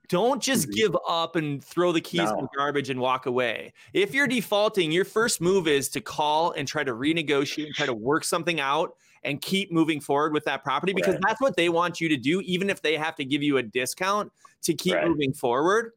don't 0.08 0.42
just 0.42 0.68
mm-hmm. 0.68 0.76
give 0.76 0.96
up 1.06 1.36
and 1.36 1.62
throw 1.62 1.92
the 1.92 2.00
keys 2.00 2.22
no. 2.22 2.38
in 2.38 2.40
the 2.42 2.48
garbage 2.56 2.90
and 2.90 3.00
walk 3.00 3.26
away. 3.26 3.72
If 3.92 4.14
you're 4.14 4.26
defaulting, 4.26 4.90
your 4.90 5.04
first 5.04 5.40
move 5.40 5.68
is 5.68 5.88
to 5.90 6.00
call 6.00 6.52
and 6.52 6.66
try 6.66 6.84
to 6.84 6.92
renegotiate 6.92 7.66
and 7.66 7.74
try 7.74 7.86
to 7.86 7.94
work 7.94 8.24
something 8.24 8.60
out 8.60 8.94
and 9.22 9.40
keep 9.40 9.70
moving 9.70 10.00
forward 10.00 10.32
with 10.32 10.44
that 10.44 10.62
property 10.64 10.92
because 10.92 11.14
right. 11.14 11.22
that's 11.26 11.40
what 11.40 11.56
they 11.56 11.68
want 11.68 12.00
you 12.00 12.08
to 12.08 12.16
do, 12.16 12.40
even 12.42 12.70
if 12.70 12.80
they 12.80 12.96
have 12.96 13.16
to 13.16 13.24
give 13.24 13.42
you 13.42 13.58
a 13.58 13.62
discount 13.62 14.32
to 14.62 14.74
keep 14.74 14.94
right. 14.94 15.08
moving 15.08 15.32
forward. 15.32 15.92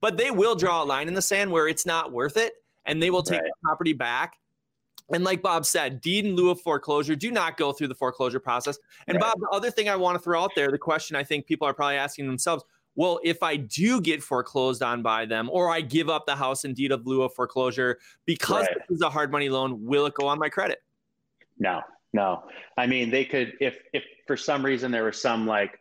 But 0.00 0.16
they 0.16 0.30
will 0.30 0.54
draw 0.54 0.82
a 0.82 0.84
line 0.84 1.08
in 1.08 1.14
the 1.14 1.22
sand 1.22 1.50
where 1.50 1.66
it's 1.66 1.86
not 1.86 2.12
worth 2.12 2.36
it 2.36 2.52
and 2.84 3.02
they 3.02 3.10
will 3.10 3.22
take 3.22 3.40
right. 3.40 3.48
the 3.48 3.66
property 3.68 3.94
back 3.94 4.36
and 5.12 5.22
like 5.22 5.40
Bob 5.42 5.64
said, 5.64 6.00
deed 6.00 6.26
in 6.26 6.34
lieu 6.34 6.50
of 6.50 6.60
foreclosure, 6.60 7.14
do 7.14 7.30
not 7.30 7.56
go 7.56 7.72
through 7.72 7.88
the 7.88 7.94
foreclosure 7.94 8.40
process. 8.40 8.78
And. 9.06 9.18
Bob, 9.18 9.38
the 9.38 9.48
other 9.52 9.70
thing 9.70 9.88
I 9.88 9.96
want 9.96 10.16
to 10.16 10.22
throw 10.22 10.42
out 10.42 10.50
there, 10.56 10.70
the 10.70 10.78
question 10.78 11.16
I 11.16 11.22
think 11.22 11.46
people 11.46 11.66
are 11.66 11.74
probably 11.74 11.96
asking 11.96 12.26
themselves, 12.26 12.64
well, 12.96 13.20
if 13.22 13.42
I 13.42 13.56
do 13.56 14.00
get 14.00 14.22
foreclosed 14.22 14.82
on 14.82 15.02
by 15.02 15.26
them, 15.26 15.48
or 15.52 15.70
I 15.70 15.82
give 15.82 16.08
up 16.08 16.26
the 16.26 16.34
house 16.34 16.64
in 16.64 16.74
deed 16.74 16.92
of 16.92 17.06
lieu 17.06 17.22
of 17.22 17.34
foreclosure 17.34 17.98
because 18.24 18.62
right. 18.62 18.78
this 18.88 18.96
is 18.96 19.02
a 19.02 19.10
hard 19.10 19.30
money 19.30 19.48
loan, 19.48 19.84
will 19.84 20.06
it 20.06 20.14
go 20.14 20.26
on 20.26 20.38
my 20.38 20.48
credit? 20.48 20.82
No, 21.58 21.82
no. 22.12 22.44
I 22.76 22.86
mean, 22.86 23.10
they 23.10 23.24
could 23.24 23.54
if 23.60 23.78
if 23.92 24.02
for 24.26 24.36
some 24.36 24.64
reason 24.64 24.90
there 24.90 25.04
was 25.04 25.20
some 25.20 25.46
like 25.46 25.78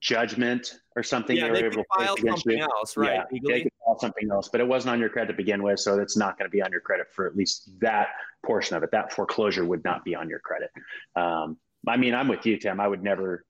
judgment 0.00 0.80
or 0.96 1.02
something. 1.02 1.36
Yeah, 1.36 1.52
they, 1.52 1.62
they 1.62 1.70
could 1.70 1.84
file 1.96 2.16
something 2.16 2.58
you. 2.58 2.62
else, 2.62 2.96
right? 2.96 3.24
Yeah, 3.30 3.40
they 3.42 3.62
could 3.62 3.72
file 3.84 3.98
something 3.98 4.30
else, 4.30 4.48
but 4.48 4.60
it 4.60 4.68
wasn't 4.68 4.92
on 4.92 5.00
your 5.00 5.08
credit 5.08 5.32
to 5.32 5.36
begin 5.36 5.62
with, 5.62 5.80
so 5.80 5.98
it's 5.98 6.16
not 6.16 6.38
going 6.38 6.48
to 6.48 6.52
be 6.52 6.62
on 6.62 6.70
your 6.72 6.80
credit 6.80 7.06
for 7.12 7.26
at 7.26 7.36
least 7.36 7.70
that 7.80 8.08
portion 8.44 8.76
of 8.76 8.82
it. 8.82 8.90
That 8.90 9.12
foreclosure 9.12 9.64
would 9.64 9.82
not 9.84 10.04
be 10.04 10.14
on 10.14 10.28
your 10.28 10.40
credit. 10.40 10.70
Um, 11.16 11.56
I 11.86 11.96
mean, 11.96 12.14
I'm 12.14 12.28
with 12.28 12.46
you, 12.46 12.58
Tim. 12.58 12.80
I 12.80 12.88
would 12.88 13.02
never 13.02 13.44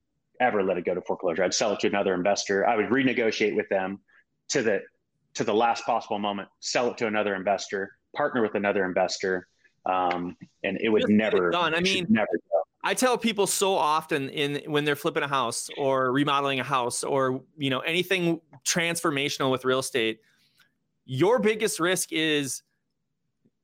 ever 0.45 0.63
let 0.63 0.77
it 0.77 0.85
go 0.85 0.95
to 0.95 1.01
foreclosure. 1.01 1.43
I'd 1.43 1.55
sell 1.55 1.73
it 1.73 1.81
to 1.81 1.87
another 1.87 2.15
investor. 2.15 2.67
I 2.67 2.77
would 2.77 2.87
renegotiate 2.87 3.57
with 3.57 3.69
them 3.69 4.01
to 4.51 4.63
the 4.63 4.83
to 5.35 5.45
the 5.45 5.55
last 5.55 5.85
possible 5.85 6.19
moment, 6.19 6.49
sell 6.61 6.91
it 6.91 6.99
to 6.99 7.09
another 7.09 7.35
investor, 7.35 7.91
partner 8.15 8.41
with 8.41 8.55
another 8.55 8.85
investor, 8.85 9.49
um, 9.85 10.37
and 10.63 10.79
it 10.81 10.89
would 10.89 11.03
Just 11.03 11.13
never 11.13 11.51
done. 11.51 11.75
I 11.75 11.81
mean, 11.81 12.07
never 12.09 12.29
go. 12.53 12.63
I 12.85 12.95
tell 12.95 13.19
people 13.19 13.47
so 13.47 13.75
often 13.75 14.29
in 14.29 14.71
when 14.71 14.85
they're 14.85 14.95
flipping 14.95 15.23
a 15.23 15.29
house 15.29 15.71
or 15.77 16.13
remodeling 16.13 16.61
a 16.61 16.65
house 16.65 17.03
or 17.03 17.43
you 17.57 17.71
know 17.71 17.81
anything 17.81 18.41
transformational 18.65 19.51
with 19.51 19.65
real 19.65 19.81
estate, 19.81 20.21
your 21.05 21.39
biggest 21.39 21.81
risk 21.81 22.13
is 22.13 22.63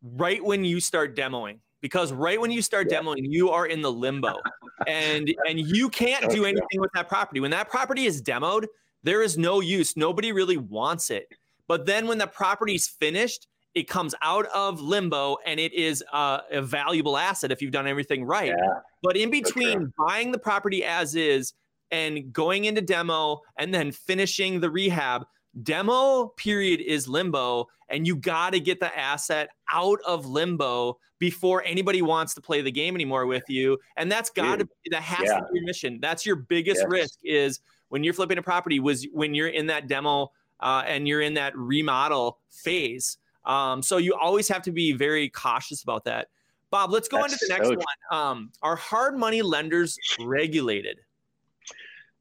right 0.02 0.42
when 0.42 0.64
you 0.64 0.80
start 0.80 1.14
demoing 1.14 1.58
because 1.80 2.12
right 2.12 2.40
when 2.40 2.50
you 2.50 2.62
start 2.62 2.90
yeah. 2.90 3.00
demoing 3.00 3.18
you 3.20 3.50
are 3.50 3.66
in 3.66 3.82
the 3.82 3.92
limbo 3.92 4.38
and 4.86 5.32
and 5.48 5.60
you 5.60 5.88
can't 5.88 6.30
do 6.30 6.44
anything 6.44 6.80
with 6.80 6.90
that 6.94 7.08
property. 7.08 7.40
When 7.40 7.50
that 7.50 7.68
property 7.68 8.06
is 8.06 8.22
demoed 8.22 8.66
there 9.02 9.22
is 9.22 9.38
no 9.38 9.60
use. 9.60 9.96
Nobody 9.96 10.30
really 10.32 10.58
wants 10.58 11.10
it. 11.10 11.26
But 11.68 11.86
then 11.86 12.06
when 12.06 12.18
the 12.18 12.26
property's 12.26 12.88
finished 12.88 13.46
it 13.74 13.88
comes 13.88 14.16
out 14.20 14.46
of 14.46 14.80
limbo 14.80 15.36
and 15.46 15.60
it 15.60 15.72
is 15.72 16.02
uh, 16.12 16.40
a 16.50 16.60
valuable 16.60 17.16
asset 17.16 17.52
if 17.52 17.62
you've 17.62 17.70
done 17.70 17.86
everything 17.86 18.24
right. 18.24 18.48
Yeah, 18.48 18.80
but 19.02 19.16
in 19.16 19.30
between 19.30 19.92
buying 19.96 20.32
the 20.32 20.38
property 20.38 20.84
as 20.84 21.14
is 21.14 21.52
and 21.92 22.32
going 22.32 22.64
into 22.64 22.80
demo 22.80 23.40
and 23.58 23.72
then 23.72 23.92
finishing 23.92 24.58
the 24.58 24.70
rehab, 24.70 25.24
demo 25.62 26.28
period 26.36 26.80
is 26.80 27.08
limbo 27.08 27.66
and 27.88 28.06
you 28.06 28.14
got 28.14 28.50
to 28.50 28.60
get 28.60 28.78
the 28.78 28.98
asset 28.98 29.48
out 29.72 29.98
of 30.06 30.26
limbo 30.26 30.96
before 31.18 31.62
anybody 31.64 32.02
wants 32.02 32.34
to 32.34 32.40
play 32.40 32.60
the 32.60 32.70
game 32.70 32.94
anymore 32.94 33.26
with 33.26 33.42
you 33.48 33.76
and 33.96 34.10
that's 34.10 34.30
got 34.30 34.60
to 34.60 34.64
be 34.64 34.90
that 34.90 35.02
has 35.02 35.26
yeah. 35.26 35.40
to 35.40 35.42
be 35.52 35.58
your 35.58 35.64
mission 35.64 35.98
that's 36.00 36.24
your 36.24 36.36
biggest 36.36 36.80
yes. 36.82 36.88
risk 36.88 37.18
is 37.24 37.60
when 37.88 38.04
you're 38.04 38.14
flipping 38.14 38.38
a 38.38 38.42
property 38.42 38.78
was 38.78 39.06
when 39.12 39.34
you're 39.34 39.48
in 39.48 39.66
that 39.66 39.88
demo 39.88 40.30
uh, 40.60 40.84
and 40.86 41.08
you're 41.08 41.22
in 41.22 41.34
that 41.34 41.56
remodel 41.56 42.38
phase 42.50 43.18
um, 43.44 43.82
so 43.82 43.96
you 43.96 44.14
always 44.14 44.48
have 44.48 44.62
to 44.62 44.72
be 44.72 44.92
very 44.92 45.28
cautious 45.28 45.82
about 45.82 46.04
that. 46.04 46.28
Bob, 46.70 46.90
let's 46.90 47.08
go 47.08 47.18
That's 47.18 47.32
into 47.32 47.46
the 47.46 47.54
next 47.54 47.68
so 47.68 47.74
one. 47.74 48.20
Um, 48.20 48.52
are 48.62 48.76
hard 48.76 49.18
money 49.18 49.42
lenders 49.42 49.98
regulated? 50.20 51.00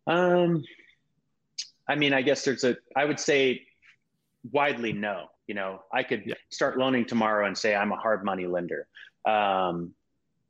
Um, 0.08 0.64
I 1.90 1.96
mean, 1.96 2.14
I 2.14 2.22
guess 2.22 2.46
there's 2.46 2.64
a, 2.64 2.78
I 2.96 3.04
would 3.04 3.20
say 3.20 3.64
widely 4.52 4.94
no. 4.94 5.26
You 5.48 5.56
know, 5.56 5.80
I 5.92 6.04
could 6.04 6.24
yeah. 6.26 6.36
start 6.52 6.78
loaning 6.78 7.06
tomorrow 7.06 7.48
and 7.48 7.58
say 7.58 7.76
I'm 7.76 7.92
a 7.92 7.98
hard 7.98 8.24
money 8.24 8.46
lender. 8.46 8.88
Um, 9.26 9.94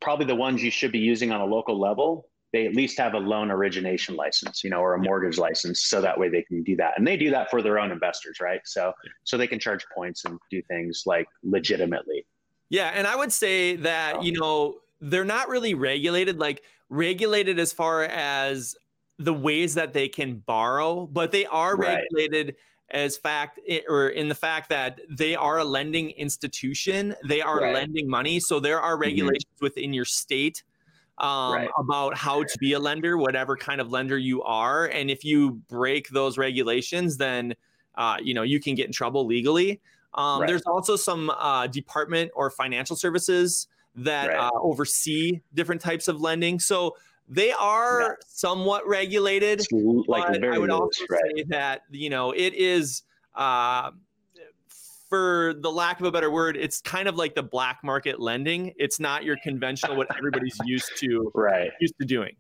probably 0.01 0.25
the 0.25 0.35
ones 0.35 0.61
you 0.61 0.69
should 0.69 0.91
be 0.91 0.99
using 0.99 1.31
on 1.31 1.41
a 1.41 1.45
local 1.45 1.79
level 1.79 2.29
they 2.51 2.65
at 2.65 2.75
least 2.75 2.97
have 2.97 3.13
a 3.13 3.19
loan 3.19 3.51
origination 3.51 4.15
license, 4.15 4.63
you 4.63 4.69
know, 4.69 4.79
or 4.79 4.95
a 4.95 4.97
mortgage 4.97 5.37
license, 5.37 5.83
so 5.83 6.01
that 6.01 6.19
way 6.19 6.29
they 6.29 6.41
can 6.41 6.63
do 6.63 6.75
that, 6.77 6.93
and 6.97 7.05
they 7.05 7.15
do 7.15 7.29
that 7.31 7.49
for 7.49 7.61
their 7.61 7.79
own 7.79 7.91
investors, 7.91 8.39
right? 8.41 8.61
So, 8.65 8.93
so 9.23 9.37
they 9.37 9.47
can 9.47 9.59
charge 9.59 9.85
points 9.95 10.25
and 10.25 10.39
do 10.49 10.61
things 10.63 11.03
like 11.05 11.27
legitimately. 11.43 12.25
Yeah, 12.69 12.91
and 12.93 13.05
I 13.05 13.15
would 13.15 13.31
say 13.31 13.75
that 13.77 14.23
you 14.23 14.31
know 14.39 14.77
they're 14.99 15.25
not 15.25 15.49
really 15.49 15.73
regulated, 15.75 16.39
like 16.39 16.63
regulated 16.89 17.59
as 17.59 17.71
far 17.71 18.03
as 18.03 18.75
the 19.19 19.33
ways 19.33 19.75
that 19.75 19.93
they 19.93 20.07
can 20.07 20.37
borrow, 20.37 21.05
but 21.05 21.31
they 21.31 21.45
are 21.45 21.75
right. 21.75 21.99
regulated 22.11 22.55
as 22.91 23.17
fact 23.17 23.59
or 23.87 24.09
in 24.09 24.27
the 24.27 24.35
fact 24.35 24.69
that 24.69 24.99
they 25.11 25.35
are 25.35 25.59
a 25.59 25.63
lending 25.63 26.09
institution 26.09 27.13
they 27.27 27.39
are 27.39 27.59
right. 27.59 27.75
lending 27.75 28.09
money 28.09 28.39
so 28.39 28.59
there 28.59 28.81
are 28.81 28.93
mm-hmm. 28.93 29.01
regulations 29.03 29.45
mm-hmm. 29.45 29.65
within 29.65 29.93
your 29.93 30.05
state 30.05 30.63
um, 31.19 31.53
right. 31.53 31.69
about 31.77 32.17
how 32.17 32.43
to 32.43 32.57
be 32.59 32.73
a 32.73 32.79
lender, 32.79 33.17
whatever 33.17 33.57
kind 33.57 33.81
of 33.81 33.91
lender 33.91 34.17
you 34.17 34.41
are. 34.43 34.85
And 34.85 35.11
if 35.11 35.23
you 35.23 35.51
break 35.67 36.09
those 36.09 36.37
regulations, 36.37 37.17
then 37.17 37.55
uh, 37.95 38.17
you 38.21 38.33
know 38.33 38.43
you 38.43 38.59
can 38.59 38.75
get 38.75 38.87
in 38.87 38.93
trouble 38.93 39.25
legally. 39.25 39.81
Um. 40.13 40.45
There's 40.45 40.63
also 40.63 40.95
some 40.95 41.29
uh, 41.29 41.67
department 41.67 42.31
or 42.35 42.49
financial 42.49 42.95
services 42.95 43.67
that 43.95 44.33
uh, 44.33 44.49
oversee 44.53 45.41
different 45.53 45.81
types 45.81 46.07
of 46.07 46.21
lending. 46.21 46.59
So 46.59 46.95
they 47.29 47.51
are 47.51 48.17
somewhat 48.27 48.87
regulated. 48.87 49.61
Like 49.71 50.27
but 50.27 50.43
I 50.43 50.57
would 50.57 50.71
also 50.71 51.05
say 51.09 51.43
that 51.49 51.83
you 51.91 52.09
know 52.09 52.31
it 52.31 52.53
is 52.55 53.03
uh, 53.35 53.91
for 55.09 55.53
the 55.59 55.71
lack 55.71 55.99
of 55.99 56.05
a 56.05 56.11
better 56.11 56.31
word, 56.31 56.57
it's 56.57 56.81
kind 56.81 57.07
of 57.07 57.15
like 57.15 57.35
the 57.35 57.43
black 57.43 57.79
market 57.83 58.19
lending. 58.19 58.73
It's 58.77 58.99
not 58.99 59.23
your 59.23 59.37
conventional 59.43 59.95
what 59.95 60.15
everybody's 60.17 60.57
used 60.65 60.91
to 60.97 61.31
right 61.35 61.71
used 61.79 61.95
to 61.99 62.05
doing. 62.05 62.35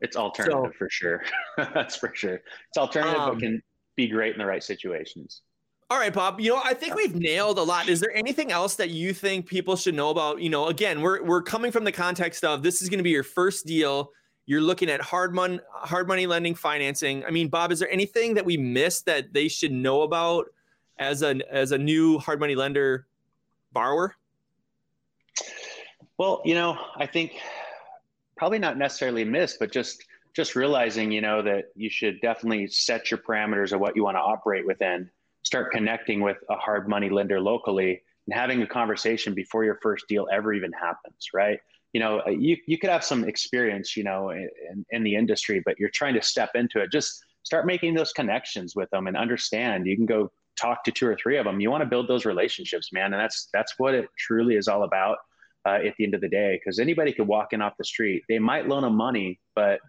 It's 0.00 0.16
alternative 0.16 0.72
so, 0.72 0.78
for 0.78 0.88
sure. 0.90 1.22
That's 1.56 1.96
for 1.96 2.12
sure. 2.14 2.40
It's 2.68 2.78
alternative, 2.78 3.20
um, 3.20 3.34
but 3.34 3.40
can 3.40 3.62
be 3.96 4.06
great 4.06 4.32
in 4.32 4.38
the 4.38 4.46
right 4.46 4.62
situations. 4.62 5.42
All 5.90 5.98
right, 5.98 6.12
Bob. 6.12 6.38
You 6.38 6.50
know, 6.50 6.60
I 6.62 6.74
think 6.74 6.94
we've 6.94 7.14
nailed 7.14 7.58
a 7.58 7.62
lot. 7.62 7.88
Is 7.88 7.98
there 7.98 8.14
anything 8.14 8.52
else 8.52 8.74
that 8.76 8.90
you 8.90 9.14
think 9.14 9.46
people 9.46 9.74
should 9.74 9.94
know 9.94 10.10
about? 10.10 10.38
You 10.40 10.50
know, 10.50 10.66
again, 10.66 11.00
we're 11.00 11.22
we're 11.22 11.40
coming 11.40 11.72
from 11.72 11.84
the 11.84 11.92
context 11.92 12.44
of 12.44 12.62
this 12.62 12.82
is 12.82 12.90
going 12.90 12.98
to 12.98 13.04
be 13.04 13.10
your 13.10 13.22
first 13.22 13.64
deal. 13.64 14.12
You're 14.44 14.60
looking 14.60 14.90
at 14.90 15.00
hard 15.00 15.34
money, 15.34 15.60
hard 15.72 16.06
money 16.06 16.26
lending 16.26 16.54
financing. 16.54 17.24
I 17.24 17.30
mean, 17.30 17.48
Bob, 17.48 17.72
is 17.72 17.78
there 17.78 17.90
anything 17.90 18.34
that 18.34 18.44
we 18.44 18.58
missed 18.58 19.06
that 19.06 19.32
they 19.32 19.48
should 19.48 19.72
know 19.72 20.02
about 20.02 20.46
as 20.98 21.22
a 21.22 21.40
as 21.50 21.72
a 21.72 21.78
new 21.78 22.18
hard 22.18 22.38
money 22.38 22.54
lender 22.54 23.06
borrower? 23.72 24.14
Well, 26.18 26.42
you 26.44 26.54
know, 26.54 26.76
I 26.96 27.06
think 27.06 27.32
probably 28.36 28.58
not 28.58 28.76
necessarily 28.76 29.24
missed, 29.24 29.58
but 29.58 29.72
just 29.72 30.04
just 30.34 30.54
realizing, 30.54 31.10
you 31.12 31.22
know, 31.22 31.40
that 31.40 31.66
you 31.76 31.88
should 31.88 32.20
definitely 32.20 32.66
set 32.66 33.10
your 33.10 33.18
parameters 33.18 33.72
of 33.72 33.80
what 33.80 33.96
you 33.96 34.04
want 34.04 34.16
to 34.16 34.20
operate 34.20 34.66
within, 34.66 35.10
start 35.48 35.72
connecting 35.72 36.20
with 36.20 36.36
a 36.50 36.56
hard 36.56 36.86
money 36.90 37.08
lender 37.08 37.40
locally 37.40 38.02
and 38.26 38.38
having 38.38 38.60
a 38.60 38.66
conversation 38.66 39.32
before 39.32 39.64
your 39.64 39.78
first 39.82 40.04
deal 40.06 40.28
ever 40.30 40.52
even 40.52 40.70
happens, 40.74 41.28
right? 41.32 41.58
You 41.94 42.00
know, 42.00 42.20
uh, 42.26 42.30
you, 42.30 42.58
you 42.66 42.76
could 42.76 42.90
have 42.90 43.02
some 43.02 43.24
experience, 43.24 43.96
you 43.96 44.04
know, 44.04 44.28
in, 44.28 44.84
in 44.90 45.02
the 45.02 45.14
industry, 45.16 45.62
but 45.64 45.78
you're 45.78 45.88
trying 45.88 46.12
to 46.12 46.20
step 46.20 46.50
into 46.54 46.80
it. 46.80 46.92
Just 46.92 47.24
start 47.44 47.64
making 47.64 47.94
those 47.94 48.12
connections 48.12 48.76
with 48.76 48.90
them 48.90 49.06
and 49.06 49.16
understand 49.16 49.86
you 49.86 49.96
can 49.96 50.04
go 50.04 50.30
talk 50.60 50.84
to 50.84 50.92
two 50.92 51.06
or 51.06 51.16
three 51.16 51.38
of 51.38 51.46
them. 51.46 51.60
You 51.60 51.70
want 51.70 51.80
to 51.80 51.88
build 51.88 52.08
those 52.08 52.26
relationships, 52.26 52.92
man. 52.92 53.14
And 53.14 53.20
that's, 53.22 53.48
that's 53.54 53.72
what 53.78 53.94
it 53.94 54.06
truly 54.18 54.56
is 54.56 54.68
all 54.68 54.82
about 54.82 55.16
uh, 55.66 55.78
at 55.86 55.94
the 55.96 56.04
end 56.04 56.14
of 56.14 56.20
the 56.20 56.28
day. 56.28 56.60
Cause 56.62 56.78
anybody 56.78 57.10
could 57.14 57.26
walk 57.26 57.54
in 57.54 57.62
off 57.62 57.72
the 57.78 57.84
street. 57.84 58.22
They 58.28 58.38
might 58.38 58.68
loan 58.68 58.82
them 58.82 58.96
money, 58.96 59.40
but 59.54 59.80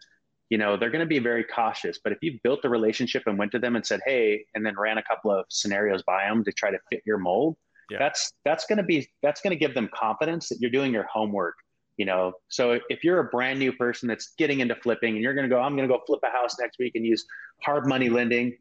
you 0.49 0.57
know 0.57 0.77
they're 0.77 0.89
going 0.89 0.99
to 0.99 1.05
be 1.05 1.19
very 1.19 1.43
cautious 1.43 1.99
but 2.03 2.11
if 2.11 2.19
you 2.21 2.39
built 2.43 2.59
a 2.63 2.69
relationship 2.69 3.23
and 3.27 3.37
went 3.37 3.51
to 3.51 3.59
them 3.59 3.75
and 3.75 3.85
said 3.85 3.99
hey 4.05 4.43
and 4.55 4.65
then 4.65 4.75
ran 4.77 4.97
a 4.97 5.03
couple 5.03 5.31
of 5.31 5.45
scenarios 5.49 6.03
by 6.03 6.25
them 6.25 6.43
to 6.43 6.51
try 6.51 6.71
to 6.71 6.79
fit 6.89 7.01
your 7.05 7.17
mold 7.17 7.55
yeah. 7.89 7.97
that's 7.99 8.31
that's 8.45 8.65
going 8.65 8.77
to 8.77 8.83
be 8.83 9.07
that's 9.21 9.41
going 9.41 9.51
to 9.51 9.59
give 9.59 9.73
them 9.73 9.89
confidence 9.93 10.49
that 10.49 10.59
you're 10.59 10.71
doing 10.71 10.93
your 10.93 11.07
homework 11.11 11.55
you 11.97 12.05
know? 12.05 12.31
So 12.47 12.79
if 12.87 13.03
you're 13.03 13.19
a 13.19 13.25
brand 13.25 13.59
new 13.59 13.73
person 13.73 14.07
that's 14.07 14.33
getting 14.37 14.61
into 14.61 14.73
flipping 14.73 15.15
and 15.15 15.21
you're 15.21 15.33
going 15.33 15.49
to 15.49 15.53
go 15.53 15.61
i'm 15.61 15.75
going 15.75 15.87
to 15.87 15.93
go 15.93 16.01
flip 16.07 16.21
a 16.23 16.29
house 16.29 16.55
next 16.59 16.79
week 16.79 16.93
and 16.95 17.05
use 17.05 17.25
hard 17.61 17.87
money 17.87 18.09
lending 18.09 18.57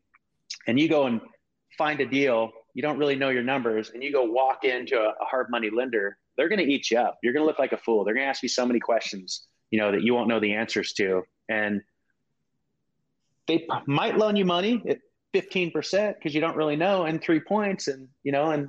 and 0.67 0.79
you 0.79 0.89
go 0.89 1.07
and 1.07 1.21
find 1.77 2.01
a 2.01 2.07
deal 2.07 2.51
you 2.75 2.83
don't 2.83 2.99
really 2.99 3.15
know 3.15 3.29
your 3.29 3.43
numbers 3.43 3.91
and 3.91 4.03
you 4.03 4.13
go 4.13 4.25
walk 4.25 4.65
into 4.65 4.99
a, 4.99 5.09
a 5.09 5.25
hard 5.25 5.47
money 5.51 5.71
lender 5.71 6.19
they're 6.37 6.49
going 6.49 6.65
to 6.65 6.73
eat 6.73 6.89
you 6.93 6.99
up. 6.99 7.19
You're 7.21 7.33
going 7.33 7.43
to 7.43 7.49
look 7.49 7.59
like 7.59 7.73
a 7.73 7.77
fool. 7.77 8.05
They're 8.05 8.15
going 8.15 8.25
to 8.25 8.31
ask 8.31 8.45
you 8.45 8.49
so 8.49 8.65
many 8.65 8.79
questions 8.79 9.49
you 9.71 9.79
know 9.79 9.93
that 9.93 10.03
you 10.03 10.15
won't 10.15 10.29
know 10.29 10.41
the 10.41 10.55
answers 10.55 10.93
to 10.95 11.23
and 11.49 11.83
they 13.47 13.67
might 13.87 14.17
loan 14.17 14.37
you 14.37 14.45
money 14.45 14.83
at 14.89 14.99
15% 15.35 16.15
because 16.15 16.35
you 16.35 16.41
don't 16.41 16.57
really 16.57 16.77
know 16.77 17.05
and 17.05 17.21
three 17.21 17.41
points 17.41 17.89
and 17.89 18.09
you 18.23 18.33
know 18.33 18.51
and 18.51 18.69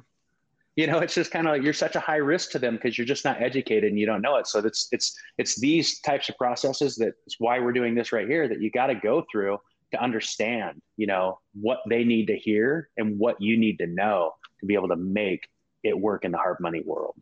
you 0.76 0.88
know 0.88 1.00
it's 1.00 1.14
just 1.14 1.32
kind 1.32 1.48
of 1.48 1.54
like 1.54 1.64
you're 1.64 1.74
such 1.74 1.96
a 1.96 2.00
high 2.00 2.18
risk 2.18 2.52
to 2.52 2.60
them 2.60 2.76
because 2.76 2.98
you're 2.98 3.08
just 3.08 3.26
not 3.26 3.42
educated 3.42 3.90
and 3.90 4.00
you 4.00 4.06
don't 4.06 4.22
know 4.22 4.36
it. 4.38 4.48
So 4.48 4.60
it's 4.60 4.88
it's 4.92 5.18
it's 5.38 5.60
these 5.60 6.00
types 6.00 6.30
of 6.30 6.38
processes 6.38 6.96
that's 6.96 7.36
why 7.40 7.60
we're 7.60 7.74
doing 7.74 7.96
this 7.96 8.12
right 8.12 8.28
here 8.28 8.48
that 8.48 8.62
you 8.62 8.72
got 8.72 8.88
to 8.88 8.96
go 8.96 9.26
through 9.32 9.58
to 9.92 10.02
understand 10.02 10.82
you 10.98 11.08
know 11.08 11.40
what 11.54 11.80
they 11.90 12.04
need 12.04 12.28
to 12.28 12.38
hear 12.38 12.90
and 12.98 13.18
what 13.18 13.42
you 13.42 13.58
need 13.58 13.78
to 13.80 13.88
know 13.88 14.34
to 14.60 14.66
be 14.66 14.74
able 14.74 14.90
to 14.90 14.96
make 14.96 15.48
it 15.84 15.98
work 15.98 16.26
in 16.26 16.32
the 16.32 16.38
hard 16.38 16.58
money 16.60 16.82
world 16.86 17.16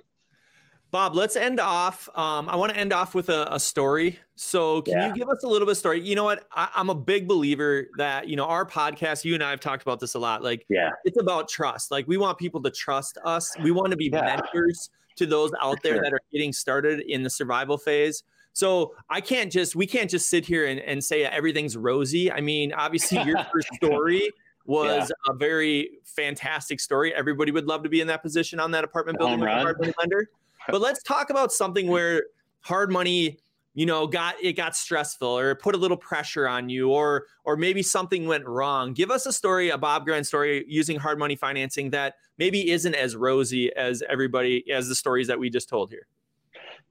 Bob, 0.89 1.15
let's 1.15 1.35
end 1.35 1.59
off. 1.59 2.07
Um, 2.15 2.47
I 2.47 2.55
want 2.55 2.71
to 2.71 2.77
end 2.77 2.93
off 2.93 3.13
with 3.13 3.29
a, 3.29 3.53
a 3.53 3.59
story. 3.59 4.19
So, 4.35 4.81
can 4.83 4.93
yeah. 4.93 5.07
you 5.07 5.13
give 5.13 5.29
us 5.29 5.43
a 5.43 5.47
little 5.47 5.65
bit 5.65 5.71
of 5.71 5.77
story? 5.77 5.99
You 5.99 6.15
know 6.15 6.23
what? 6.23 6.47
I, 6.51 6.69
am 6.75 6.89
a 6.89 6.95
big 6.95 7.27
believer 7.27 7.87
that 7.97 8.29
you 8.29 8.35
know 8.35 8.45
our 8.45 8.65
podcast. 8.65 9.25
You 9.25 9.33
and 9.33 9.43
I 9.43 9.49
have 9.49 9.59
talked 9.59 9.81
about 9.81 9.99
this 9.99 10.13
a 10.13 10.19
lot. 10.19 10.43
Like, 10.43 10.65
yeah, 10.69 10.91
it's 11.03 11.19
about 11.19 11.49
trust. 11.49 11.91
Like, 11.91 12.07
we 12.07 12.17
want 12.17 12.37
people 12.37 12.61
to 12.63 12.71
trust 12.71 13.17
us. 13.25 13.53
We 13.61 13.71
want 13.71 13.91
to 13.91 13.97
be 13.97 14.09
yeah. 14.11 14.21
mentors 14.21 14.89
to 15.17 15.25
those 15.25 15.51
out 15.61 15.81
there 15.83 15.95
sure. 15.95 16.03
that 16.03 16.13
are 16.13 16.21
getting 16.31 16.53
started 16.53 17.01
in 17.01 17.23
the 17.23 17.29
survival 17.29 17.77
phase. 17.77 18.23
So 18.53 18.95
I 19.09 19.21
can't 19.21 19.51
just 19.51 19.75
we 19.75 19.85
can't 19.85 20.09
just 20.09 20.29
sit 20.29 20.45
here 20.45 20.65
and, 20.65 20.79
and 20.79 21.03
say 21.03 21.25
everything's 21.25 21.75
rosy. 21.75 22.31
I 22.31 22.41
mean, 22.41 22.73
obviously 22.73 23.21
your 23.23 23.43
first 23.53 23.67
story 23.75 24.31
was 24.65 25.11
yeah. 25.11 25.33
a 25.33 25.35
very 25.35 25.99
fantastic 26.05 26.79
story. 26.79 27.13
Everybody 27.13 27.51
would 27.51 27.65
love 27.65 27.83
to 27.83 27.89
be 27.89 28.01
in 28.01 28.07
that 28.07 28.23
position 28.23 28.59
on 28.59 28.71
that 28.71 28.83
apartment 28.83 29.19
building 29.19 29.43
apartment 29.43 29.95
lender 29.99 30.29
but 30.67 30.81
let's 30.81 31.01
talk 31.03 31.29
about 31.29 31.51
something 31.51 31.87
where 31.87 32.23
hard 32.61 32.91
money 32.91 33.37
you 33.73 33.85
know 33.85 34.07
got 34.07 34.35
it 34.41 34.53
got 34.53 34.75
stressful 34.75 35.27
or 35.27 35.55
put 35.55 35.75
a 35.75 35.77
little 35.77 35.97
pressure 35.97 36.47
on 36.47 36.69
you 36.69 36.89
or 36.89 37.25
or 37.43 37.55
maybe 37.55 37.83
something 37.83 38.27
went 38.27 38.45
wrong. 38.45 38.93
Give 38.93 39.11
us 39.11 39.25
a 39.25 39.33
story 39.33 39.69
a 39.69 39.77
bob 39.77 40.05
grant 40.05 40.25
story 40.25 40.65
using 40.67 40.97
hard 40.97 41.19
money 41.19 41.35
financing 41.35 41.91
that 41.91 42.15
maybe 42.37 42.71
isn't 42.71 42.95
as 42.95 43.15
rosy 43.15 43.73
as 43.75 44.03
everybody 44.09 44.69
as 44.71 44.87
the 44.87 44.95
stories 44.95 45.27
that 45.27 45.39
we 45.39 45.49
just 45.49 45.69
told 45.69 45.89
here. 45.89 46.07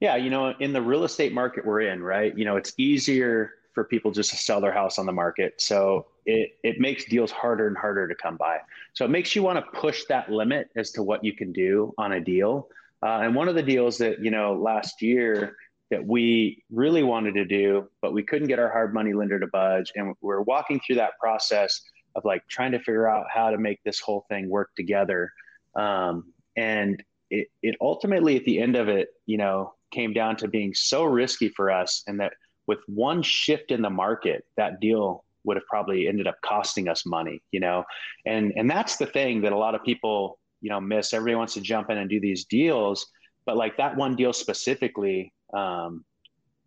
Yeah 0.01 0.17
you 0.17 0.31
know 0.31 0.55
in 0.61 0.73
the 0.73 0.83
real 0.83 1.05
estate 1.05 1.33
market 1.33 1.65
we're 1.65 1.81
in 1.81 2.03
right 2.03 2.37
you 2.37 2.45
know 2.45 2.57
it's 2.57 2.73
easier 2.79 3.53
for 3.77 3.85
people 3.85 4.11
just 4.11 4.31
to 4.31 4.37
sell 4.37 4.59
their 4.59 4.73
house 4.73 4.99
on 4.99 5.05
the 5.05 5.13
market. 5.13 5.61
So 5.61 6.07
it, 6.25 6.57
it 6.63 6.81
makes 6.81 7.05
deals 7.05 7.31
harder 7.31 7.67
and 7.69 7.77
harder 7.77 8.09
to 8.09 8.15
come 8.15 8.39
by. 8.39 8.61
So 8.95 9.05
it 9.05 9.11
makes 9.11 9.37
you 9.37 9.43
want 9.43 9.63
to 9.63 9.79
push 9.79 10.05
that 10.09 10.33
limit 10.33 10.71
as 10.77 10.93
to 10.93 11.03
what 11.03 11.23
you 11.23 11.35
can 11.35 11.53
do 11.53 11.93
on 11.99 12.13
a 12.13 12.21
deal 12.21 12.69
uh, 13.07 13.21
and 13.23 13.37
one 13.37 13.49
of 13.49 13.55
the 13.55 13.63
deals 13.63 13.99
that, 13.99 14.19
you 14.25 14.33
know, 14.33 14.55
last 14.55 15.01
year 15.01 15.55
that 15.93 16.05
we 16.05 16.65
really 16.71 17.05
wanted 17.05 17.35
to 17.35 17.45
do, 17.45 17.89
but 18.03 18.13
we 18.13 18.23
couldn't 18.25 18.49
get 18.49 18.59
our 18.59 18.69
hard 18.69 18.93
money 18.93 19.13
lender 19.13 19.39
to 19.39 19.47
budge. 19.47 19.93
And 19.95 20.15
we're 20.21 20.43
walking 20.43 20.81
through 20.85 20.97
that 20.97 21.13
process 21.21 21.81
of 22.17 22.25
like 22.25 22.43
trying 22.49 22.73
to 22.73 22.79
figure 22.79 23.09
out 23.09 23.27
how 23.33 23.51
to 23.51 23.59
make 23.59 23.79
this 23.85 24.01
whole 24.01 24.27
thing 24.29 24.51
work 24.51 24.71
together. 24.75 25.31
Um, 25.77 26.33
and 26.57 27.01
it, 27.31 27.47
it 27.63 27.77
ultimately, 27.81 28.35
at 28.37 28.45
the 28.45 28.61
end 28.61 28.75
of 28.75 28.89
it, 28.89 29.11
you 29.27 29.39
know, 29.39 29.75
came 29.93 30.13
down 30.13 30.35
to 30.39 30.49
being 30.49 30.75
so 30.75 31.05
risky 31.05 31.49
for 31.51 31.71
us. 31.71 32.03
And 32.09 32.19
that 32.19 32.33
with 32.67 32.81
one 32.89 33.23
shift 33.23 33.71
in 33.71 33.83
the 33.83 33.91
market, 33.91 34.45
that 34.57 34.81
deal 34.81 35.25
would 35.45 35.57
have 35.57 35.67
probably 35.67 36.09
ended 36.09 36.27
up 36.27 36.39
costing 36.45 36.89
us 36.89 37.07
money, 37.07 37.41
you 37.53 37.61
know? 37.61 37.85
And, 38.25 38.53
and 38.57 38.69
that's 38.69 38.97
the 38.97 39.07
thing 39.07 39.43
that 39.43 39.53
a 39.53 39.57
lot 39.57 39.77
of 39.77 39.85
people 39.85 40.41
you 40.61 40.71
know 40.71 40.81
miss. 40.81 41.13
Everybody 41.13 41.37
wants 41.37 41.55
to 41.55 41.61
jump 41.61 41.91
in 41.91 41.99
and 41.99 42.09
do 42.09 42.21
these 42.21 42.45
deals, 42.45 43.07
but 43.45 43.57
like 43.57 43.77
that 43.77 43.97
one 43.97 44.17
deal 44.17 44.33
specifically, 44.33 45.33
um, 45.55 46.05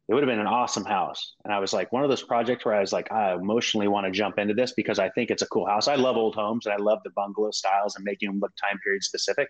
it 0.07 0.13
would 0.13 0.23
have 0.23 0.29
been 0.29 0.39
an 0.39 0.47
awesome 0.47 0.85
house. 0.85 1.35
And 1.43 1.53
I 1.53 1.59
was 1.59 1.71
like 1.71 1.91
one 1.91 2.03
of 2.03 2.09
those 2.09 2.23
projects 2.23 2.65
where 2.65 2.73
I 2.73 2.79
was 2.79 2.91
like, 2.91 3.11
I 3.11 3.33
emotionally 3.33 3.87
want 3.87 4.05
to 4.05 4.11
jump 4.11 4.39
into 4.39 4.55
this 4.55 4.73
because 4.73 4.97
I 4.97 5.09
think 5.09 5.29
it's 5.29 5.43
a 5.43 5.47
cool 5.47 5.67
house. 5.67 5.87
I 5.87 5.95
love 5.95 6.17
old 6.17 6.33
homes 6.33 6.65
and 6.65 6.73
I 6.73 6.77
love 6.77 6.99
the 7.03 7.11
bungalow 7.11 7.51
styles 7.51 7.95
and 7.95 8.03
making 8.03 8.29
them 8.29 8.39
look 8.39 8.51
time 8.55 8.79
period 8.83 9.03
specific. 9.03 9.47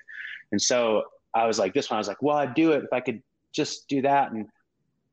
And 0.51 0.61
so 0.61 1.03
I 1.33 1.45
was 1.45 1.59
like, 1.59 1.73
this 1.73 1.89
one, 1.89 1.95
I 1.95 1.99
was 1.99 2.09
like, 2.09 2.21
well, 2.21 2.35
I'd 2.35 2.55
do 2.55 2.73
it 2.73 2.83
if 2.83 2.91
I 2.91 2.99
could 2.99 3.21
just 3.53 3.87
do 3.87 4.01
that. 4.01 4.31
And 4.31 4.47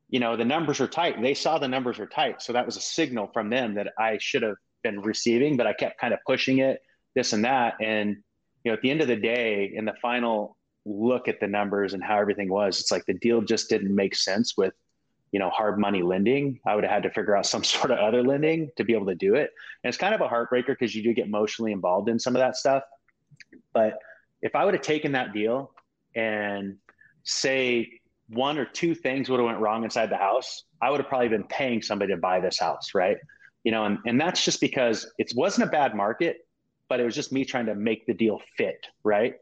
you 0.09 0.19
know, 0.19 0.37
the 0.37 0.45
numbers 0.45 0.79
are 0.79 0.87
tight. 0.87 1.21
They 1.21 1.33
saw 1.33 1.57
the 1.57 1.67
numbers 1.67 1.97
were 1.97 2.07
tight. 2.07 2.41
So 2.41 2.53
that 2.53 2.65
was 2.65 2.77
a 2.77 2.81
signal 2.81 3.29
from 3.33 3.49
them 3.49 3.75
that 3.75 3.93
I 3.97 4.17
should 4.19 4.41
have 4.43 4.55
been 4.83 5.01
receiving, 5.01 5.57
but 5.57 5.67
I 5.67 5.73
kept 5.73 5.99
kind 5.99 6.13
of 6.13 6.19
pushing 6.25 6.59
it, 6.59 6.81
this 7.15 7.33
and 7.33 7.45
that. 7.45 7.75
And 7.81 8.17
you 8.63 8.71
know, 8.71 8.73
at 8.73 8.81
the 8.81 8.91
end 8.91 9.01
of 9.01 9.07
the 9.07 9.15
day, 9.15 9.71
in 9.73 9.85
the 9.85 9.93
final 10.01 10.57
look 10.85 11.27
at 11.27 11.39
the 11.39 11.47
numbers 11.47 11.93
and 11.93 12.03
how 12.03 12.17
everything 12.17 12.49
was, 12.49 12.79
it's 12.79 12.91
like 12.91 13.05
the 13.05 13.13
deal 13.15 13.41
just 13.41 13.69
didn't 13.69 13.93
make 13.93 14.15
sense 14.15 14.55
with, 14.57 14.73
you 15.31 15.39
know, 15.39 15.49
hard 15.49 15.79
money 15.79 16.01
lending. 16.01 16.59
I 16.65 16.75
would 16.75 16.83
have 16.83 16.91
had 16.91 17.03
to 17.03 17.09
figure 17.11 17.35
out 17.35 17.45
some 17.53 17.63
sort 17.63 17.91
of 17.91 17.99
other 17.99 18.23
lending 18.23 18.69
to 18.77 18.83
be 18.83 18.93
able 18.93 19.07
to 19.07 19.15
do 19.15 19.35
it. 19.35 19.51
And 19.83 19.89
it's 19.89 19.97
kind 19.97 20.15
of 20.15 20.21
a 20.21 20.27
heartbreaker 20.27 20.67
because 20.67 20.95
you 20.95 21.03
do 21.03 21.13
get 21.13 21.25
emotionally 21.25 21.71
involved 21.71 22.09
in 22.09 22.19
some 22.19 22.35
of 22.35 22.39
that 22.39 22.55
stuff. 22.55 22.83
But 23.73 23.99
if 24.41 24.55
I 24.55 24.65
would 24.65 24.73
have 24.73 24.83
taken 24.83 25.11
that 25.13 25.33
deal 25.33 25.71
and 26.15 26.77
say 27.23 27.99
one 28.29 28.57
or 28.57 28.65
two 28.65 28.93
things 28.93 29.29
would 29.29 29.39
have 29.39 29.45
went 29.45 29.59
wrong 29.59 29.83
inside 29.83 30.09
the 30.09 30.17
house, 30.17 30.63
I 30.81 30.89
would 30.89 30.99
have 30.99 31.09
probably 31.09 31.29
been 31.29 31.45
paying 31.45 31.81
somebody 31.81 32.13
to 32.13 32.17
buy 32.17 32.39
this 32.39 32.59
house, 32.59 32.93
right? 32.93 33.17
You 33.63 33.71
know, 33.71 33.85
and, 33.85 33.99
and 34.05 34.19
that's 34.19 34.43
just 34.43 34.61
because 34.61 35.09
it 35.17 35.31
wasn't 35.35 35.67
a 35.67 35.71
bad 35.71 35.95
market 35.95 36.46
but 36.89 36.99
it 36.99 37.03
was 37.03 37.15
just 37.15 37.31
me 37.31 37.45
trying 37.45 37.65
to 37.65 37.75
make 37.75 38.05
the 38.05 38.13
deal 38.13 38.41
fit, 38.55 38.87
right? 39.03 39.35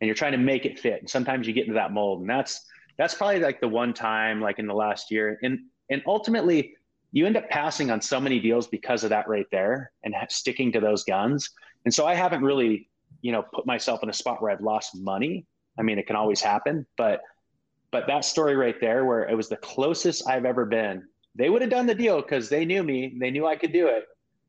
And 0.00 0.06
you're 0.06 0.14
trying 0.14 0.32
to 0.32 0.38
make 0.38 0.66
it 0.66 0.78
fit. 0.78 1.00
And 1.00 1.10
sometimes 1.10 1.46
you 1.46 1.52
get 1.52 1.62
into 1.62 1.74
that 1.74 1.92
mold. 1.92 2.20
And 2.20 2.30
that's 2.30 2.64
that's 2.98 3.14
probably 3.14 3.40
like 3.40 3.60
the 3.60 3.68
one 3.68 3.94
time 3.94 4.40
like 4.40 4.58
in 4.58 4.66
the 4.66 4.74
last 4.74 5.10
year. 5.10 5.38
And 5.42 5.60
and 5.90 6.02
ultimately 6.06 6.74
you 7.12 7.26
end 7.26 7.36
up 7.36 7.48
passing 7.50 7.90
on 7.90 8.00
so 8.00 8.18
many 8.18 8.40
deals 8.40 8.66
because 8.66 9.04
of 9.04 9.10
that 9.10 9.28
right 9.28 9.46
there 9.52 9.92
and 10.02 10.14
sticking 10.28 10.72
to 10.72 10.80
those 10.80 11.04
guns. 11.04 11.50
And 11.84 11.92
so 11.92 12.06
I 12.06 12.14
haven't 12.14 12.42
really, 12.42 12.88
you 13.20 13.32
know, 13.32 13.44
put 13.52 13.66
myself 13.66 14.02
in 14.02 14.08
a 14.08 14.14
spot 14.14 14.40
where 14.40 14.50
I've 14.50 14.62
lost 14.62 14.96
money. 14.96 15.46
I 15.78 15.82
mean, 15.82 15.98
it 15.98 16.06
can 16.06 16.16
always 16.16 16.40
happen, 16.40 16.86
but 16.96 17.20
but 17.90 18.06
that 18.06 18.24
story 18.24 18.56
right 18.56 18.80
there 18.80 19.04
where 19.04 19.28
it 19.28 19.36
was 19.36 19.50
the 19.50 19.56
closest 19.56 20.26
I've 20.26 20.46
ever 20.46 20.64
been. 20.64 21.02
They 21.34 21.50
would 21.50 21.60
have 21.60 21.70
done 21.70 21.86
the 21.86 21.94
deal 21.94 22.22
because 22.22 22.48
they 22.48 22.64
knew 22.64 22.82
me, 22.82 23.16
they 23.20 23.30
knew 23.30 23.46
I 23.46 23.56
could 23.56 23.72
do 23.72 23.86
it 23.88 24.04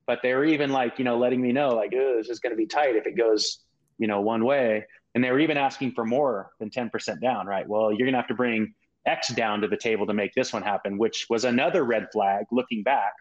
but 0.05 0.19
they 0.21 0.33
were 0.33 0.45
even 0.45 0.71
like, 0.71 0.99
you 0.99 1.05
know, 1.05 1.17
letting 1.17 1.41
me 1.41 1.51
know 1.51 1.75
like, 1.75 1.93
oh, 1.95 2.17
this 2.17 2.29
is 2.29 2.39
going 2.39 2.51
to 2.51 2.57
be 2.57 2.65
tight 2.65 2.95
if 2.95 3.05
it 3.05 3.17
goes, 3.17 3.59
you 3.97 4.07
know, 4.07 4.21
one 4.21 4.43
way. 4.43 4.85
And 5.15 5.23
they 5.23 5.31
were 5.31 5.39
even 5.39 5.57
asking 5.57 5.93
for 5.93 6.05
more 6.05 6.51
than 6.59 6.69
10% 6.69 7.21
down, 7.21 7.45
right? 7.45 7.67
Well, 7.67 7.91
you're 7.91 8.05
going 8.05 8.13
to 8.13 8.19
have 8.19 8.27
to 8.27 8.33
bring 8.33 8.73
X 9.05 9.29
down 9.29 9.61
to 9.61 9.67
the 9.67 9.77
table 9.77 10.07
to 10.07 10.13
make 10.13 10.33
this 10.33 10.51
one 10.51 10.63
happen, 10.63 10.97
which 10.97 11.27
was 11.29 11.45
another 11.45 11.83
red 11.83 12.07
flag 12.11 12.45
looking 12.51 12.83
back 12.83 13.13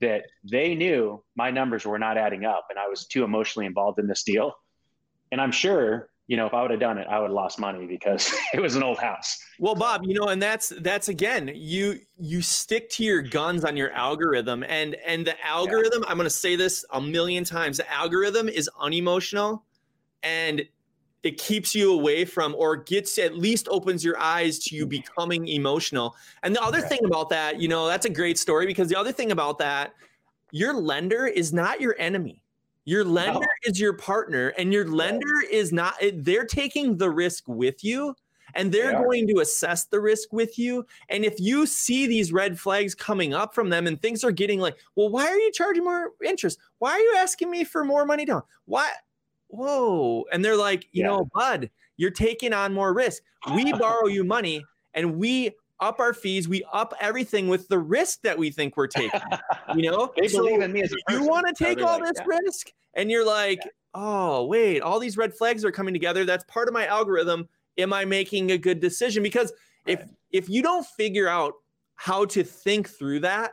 that 0.00 0.24
they 0.44 0.74
knew 0.74 1.22
my 1.34 1.50
numbers 1.50 1.84
were 1.84 1.98
not 1.98 2.16
adding 2.16 2.44
up 2.44 2.66
and 2.70 2.78
I 2.78 2.88
was 2.88 3.06
too 3.06 3.24
emotionally 3.24 3.66
involved 3.66 3.98
in 3.98 4.06
this 4.06 4.22
deal. 4.22 4.52
And 5.32 5.40
I'm 5.40 5.52
sure 5.52 6.08
you 6.32 6.38
know, 6.38 6.46
if 6.46 6.54
I 6.54 6.62
would 6.62 6.70
have 6.70 6.80
done 6.80 6.96
it, 6.96 7.06
I 7.10 7.18
would 7.18 7.26
have 7.26 7.34
lost 7.34 7.58
money 7.58 7.84
because 7.84 8.34
it 8.54 8.60
was 8.60 8.74
an 8.74 8.82
old 8.82 8.96
house. 8.96 9.38
Well, 9.58 9.74
Bob, 9.74 10.00
you 10.06 10.18
know, 10.18 10.28
and 10.28 10.40
that's 10.40 10.70
that's 10.80 11.08
again, 11.08 11.50
you 11.54 12.00
you 12.18 12.40
stick 12.40 12.88
to 12.92 13.04
your 13.04 13.20
guns 13.20 13.66
on 13.66 13.76
your 13.76 13.90
algorithm, 13.92 14.64
and 14.66 14.94
and 15.04 15.26
the 15.26 15.34
algorithm. 15.46 16.02
Yeah. 16.02 16.08
I'm 16.10 16.16
going 16.16 16.24
to 16.24 16.30
say 16.30 16.56
this 16.56 16.86
a 16.90 17.02
million 17.02 17.44
times. 17.44 17.76
The 17.76 17.92
algorithm 17.92 18.48
is 18.48 18.70
unemotional, 18.80 19.62
and 20.22 20.62
it 21.22 21.36
keeps 21.36 21.74
you 21.74 21.92
away 21.92 22.24
from 22.24 22.54
or 22.54 22.76
gets 22.78 23.18
at 23.18 23.36
least 23.36 23.68
opens 23.68 24.02
your 24.02 24.18
eyes 24.18 24.58
to 24.60 24.74
you 24.74 24.86
becoming 24.86 25.46
emotional. 25.48 26.16
And 26.42 26.56
the 26.56 26.62
other 26.62 26.80
thing 26.80 27.00
about 27.04 27.28
that, 27.28 27.60
you 27.60 27.68
know, 27.68 27.88
that's 27.88 28.06
a 28.06 28.10
great 28.10 28.38
story 28.38 28.64
because 28.64 28.88
the 28.88 28.96
other 28.96 29.12
thing 29.12 29.32
about 29.32 29.58
that, 29.58 29.92
your 30.50 30.72
lender 30.72 31.26
is 31.26 31.52
not 31.52 31.78
your 31.78 31.94
enemy. 31.98 32.41
Your 32.84 33.04
lender 33.04 33.40
no. 33.40 33.70
is 33.70 33.78
your 33.80 33.92
partner, 33.92 34.48
and 34.58 34.72
your 34.72 34.88
lender 34.88 35.40
is 35.50 35.72
not, 35.72 35.94
eh, 36.00 36.12
they're 36.14 36.46
taking 36.46 36.96
the 36.96 37.10
risk 37.10 37.46
with 37.46 37.84
you 37.84 38.14
and 38.54 38.72
they're 38.72 38.92
they 38.92 38.98
going 38.98 39.26
to 39.28 39.40
assess 39.40 39.84
the 39.84 40.00
risk 40.00 40.32
with 40.32 40.58
you. 40.58 40.84
And 41.08 41.24
if 41.24 41.40
you 41.40 41.66
see 41.66 42.06
these 42.06 42.32
red 42.32 42.58
flags 42.58 42.94
coming 42.94 43.34
up 43.34 43.54
from 43.54 43.68
them 43.68 43.86
and 43.86 44.00
things 44.00 44.24
are 44.24 44.32
getting 44.32 44.60
like, 44.60 44.76
well, 44.94 45.08
why 45.08 45.26
are 45.26 45.38
you 45.38 45.52
charging 45.52 45.84
more 45.84 46.12
interest? 46.24 46.58
Why 46.78 46.92
are 46.92 46.98
you 46.98 47.16
asking 47.18 47.50
me 47.50 47.64
for 47.64 47.84
more 47.84 48.04
money 48.04 48.24
down? 48.24 48.42
Why? 48.64 48.90
Whoa. 49.48 50.24
And 50.32 50.44
they're 50.44 50.56
like, 50.56 50.88
you 50.92 51.02
yeah. 51.02 51.08
know, 51.08 51.28
bud, 51.34 51.70
you're 51.96 52.10
taking 52.10 52.52
on 52.52 52.72
more 52.72 52.92
risk. 52.92 53.22
We 53.54 53.72
borrow 53.78 54.06
you 54.06 54.24
money 54.24 54.64
and 54.94 55.16
we 55.16 55.52
up 55.82 56.00
our 56.00 56.14
fees, 56.14 56.48
we 56.48 56.64
up 56.72 56.94
everything 57.00 57.48
with 57.48 57.68
the 57.68 57.78
risk 57.78 58.22
that 58.22 58.38
we 58.38 58.50
think 58.50 58.76
we're 58.76 58.86
taking. 58.86 59.20
You 59.74 59.90
know, 59.90 60.12
they 60.18 60.28
so 60.28 60.38
believe 60.38 60.62
in 60.62 60.72
me 60.72 60.82
as 60.82 60.92
a 60.92 61.12
You 61.12 61.26
want 61.26 61.46
to 61.48 61.52
take 61.52 61.82
all 61.82 61.98
like, 61.98 62.14
this 62.14 62.18
yeah. 62.18 62.38
risk, 62.44 62.72
and 62.94 63.10
you're 63.10 63.26
like, 63.26 63.58
yeah. 63.64 63.70
oh 63.94 64.46
wait, 64.46 64.80
all 64.80 64.98
these 64.98 65.16
red 65.16 65.34
flags 65.34 65.64
are 65.64 65.72
coming 65.72 65.92
together. 65.92 66.24
That's 66.24 66.44
part 66.44 66.68
of 66.68 66.74
my 66.74 66.86
algorithm 66.86 67.48
am 67.78 67.92
I 67.92 68.04
making 68.04 68.50
a 68.50 68.58
good 68.58 68.80
decision? 68.80 69.22
Because 69.22 69.52
if 69.86 70.00
right. 70.00 70.08
if 70.30 70.48
you 70.48 70.62
don't 70.62 70.86
figure 70.86 71.28
out 71.28 71.54
how 71.96 72.24
to 72.26 72.42
think 72.42 72.88
through 72.88 73.20
that 73.20 73.52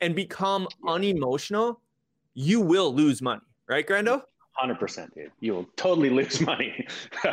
and 0.00 0.14
become 0.14 0.68
unemotional, 0.86 1.80
you 2.34 2.60
will 2.60 2.94
lose 2.94 3.22
money, 3.22 3.42
right, 3.68 3.86
Grando? 3.86 4.22
Hundred 4.52 4.78
percent, 4.78 5.14
dude. 5.14 5.30
You 5.40 5.54
will 5.54 5.68
totally 5.76 6.10
lose 6.10 6.40
money. 6.52 6.86